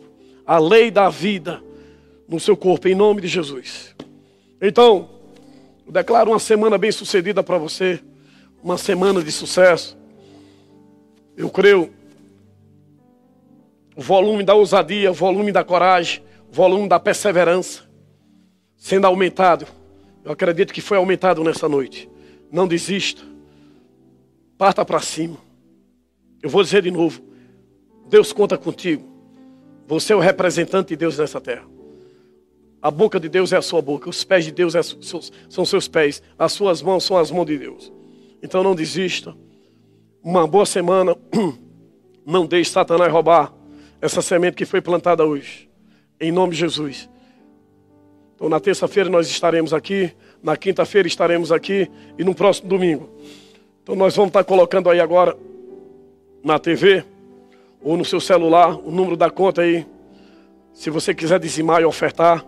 A 0.47 0.59
lei 0.59 0.91
da 0.91 1.09
vida 1.09 1.63
no 2.29 2.39
seu 2.39 2.57
corpo, 2.57 2.89
em 2.89 2.95
nome 2.95 3.23
de 3.23 3.29
Jesus. 3.29 3.95
Então, 4.61 5.09
eu 5.87 5.93
declaro 5.93 6.33
uma 6.33 6.39
semana 6.39 6.77
bem 6.77 6.93
sucedida 6.93 7.43
para 7.43 7.57
você. 7.57 8.01
Uma 8.63 8.77
semana 8.77 9.23
de 9.23 9.33
sucesso. 9.33 9.97
Eu 11.37 11.49
creio. 11.49 11.91
O 13.97 14.03
volume 14.03 14.43
da 14.43 14.55
ousadia, 14.55 15.11
o 15.11 15.15
volume 15.15 15.51
da 15.51 15.65
coragem, 15.65 16.23
o 16.51 16.53
volume 16.53 16.87
da 16.87 17.01
perseverança 17.01 17.86
sendo 18.77 19.07
aumentado. 19.07 19.67
Eu 20.25 20.33
acredito 20.33 20.73
que 20.73 20.81
foi 20.81 20.97
aumentado 20.99 21.43
nessa 21.43 21.69
noite. 21.69 22.09
Não 22.51 22.67
desista. 22.67 23.23
Parta 24.59 24.85
para 24.85 25.01
cima. 25.01 25.37
Eu 26.43 26.51
vou 26.51 26.63
dizer 26.63 26.83
de 26.83 26.91
novo. 26.91 27.23
Deus 28.09 28.33
conta 28.33 28.57
contigo. 28.57 29.05
Você 29.87 30.13
é 30.13 30.17
o 30.17 30.21
representante 30.21 30.89
de 30.89 30.97
Deus 30.97 31.19
nessa 31.19 31.41
terra. 31.41 31.67
A 32.81 32.91
boca 32.91 33.19
de 33.19 33.29
Deus 33.29 33.53
é 33.53 33.57
a 33.57 33.63
sua 33.63 33.83
boca. 33.83 34.09
Os 34.09 34.25
pés 34.25 34.45
de 34.45 34.53
Deus 34.53 34.75
é 34.75 34.83
são 34.83 35.65
seus 35.65 35.89
pés. 35.89 36.23
As 36.39 36.53
suas 36.53 36.83
mãos 36.83 37.05
são 37.05 37.17
as 37.17 37.31
mãos 37.31 37.47
de 37.47 37.59
Deus. 37.59 37.93
Então 38.43 38.63
não 38.63 38.75
desista. 38.75 39.35
Uma 40.23 40.47
boa 40.47 40.67
semana. 40.67 41.17
Não 42.29 42.45
deixe 42.45 42.73
Satanás 42.73 43.13
roubar 43.13 43.55
essa 44.01 44.21
semente 44.21 44.57
que 44.57 44.65
foi 44.65 44.81
plantada 44.81 45.25
hoje. 45.25 45.71
Em 46.21 46.33
nome 46.33 46.55
de 46.55 46.59
Jesus. 46.59 47.09
Então, 48.37 48.51
na 48.51 48.61
terça-feira 48.61 49.09
nós 49.09 49.29
estaremos 49.29 49.73
aqui, 49.73 50.13
na 50.43 50.57
quinta-feira 50.59 51.09
estaremos 51.09 51.51
aqui 51.51 51.91
e 52.19 52.23
no 52.23 52.35
próximo 52.35 52.69
domingo. 52.69 53.09
Então, 53.83 53.97
nós 53.97 54.15
vamos 54.15 54.29
estar 54.29 54.45
colocando 54.45 54.91
aí 54.91 55.01
agora 55.01 55.35
na 56.45 56.59
TV 56.59 57.03
ou 57.83 57.97
no 57.97 58.05
seu 58.05 58.21
celular 58.21 58.79
o 58.79 58.91
número 58.91 59.17
da 59.17 59.31
conta 59.31 59.63
aí. 59.63 59.87
Se 60.75 60.91
você 60.91 61.15
quiser 61.15 61.41
dizimar 61.41 61.81
e 61.81 61.87
ofertar, 61.87 62.45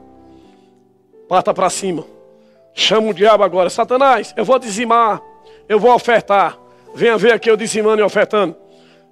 parta 1.26 1.54
para 1.54 1.70
cima. 1.70 2.04
Chama 2.74 3.08
o 3.08 3.14
diabo 3.14 3.42
agora, 3.42 3.70
Satanás, 3.70 4.34
eu 4.36 4.44
vou 4.44 4.58
dizimar, 4.58 5.22
eu 5.68 5.80
vou 5.80 5.94
ofertar. 5.94 6.58
Venha 6.94 7.16
ver 7.16 7.32
aqui 7.32 7.50
eu 7.50 7.56
dizimando 7.56 8.02
e 8.02 8.04
ofertando. 8.04 8.54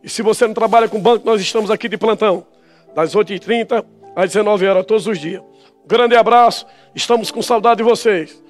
E 0.02 0.10
se 0.10 0.20
você 0.20 0.46
não 0.46 0.52
trabalha 0.52 0.88
com 0.88 1.00
banco, 1.00 1.24
nós 1.24 1.40
estamos 1.40 1.70
aqui 1.70 1.88
de 1.88 1.96
plantão, 1.96 2.46
das 2.94 3.14
8h30 3.14 3.82
às 4.14 4.26
19 4.28 4.66
horas 4.66 4.84
todos 4.84 5.06
os 5.06 5.18
dias. 5.18 5.42
Grande 5.86 6.16
abraço. 6.16 6.66
Estamos 6.94 7.30
com 7.30 7.40
saudade 7.40 7.78
de 7.78 7.84
vocês. 7.84 8.42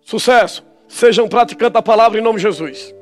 Sucesso. 0.00 0.64
Sejam 0.86 1.28
praticantes 1.28 1.74
da 1.74 1.82
palavra 1.82 2.18
em 2.18 2.22
nome 2.22 2.36
de 2.36 2.42
Jesus. 2.42 2.94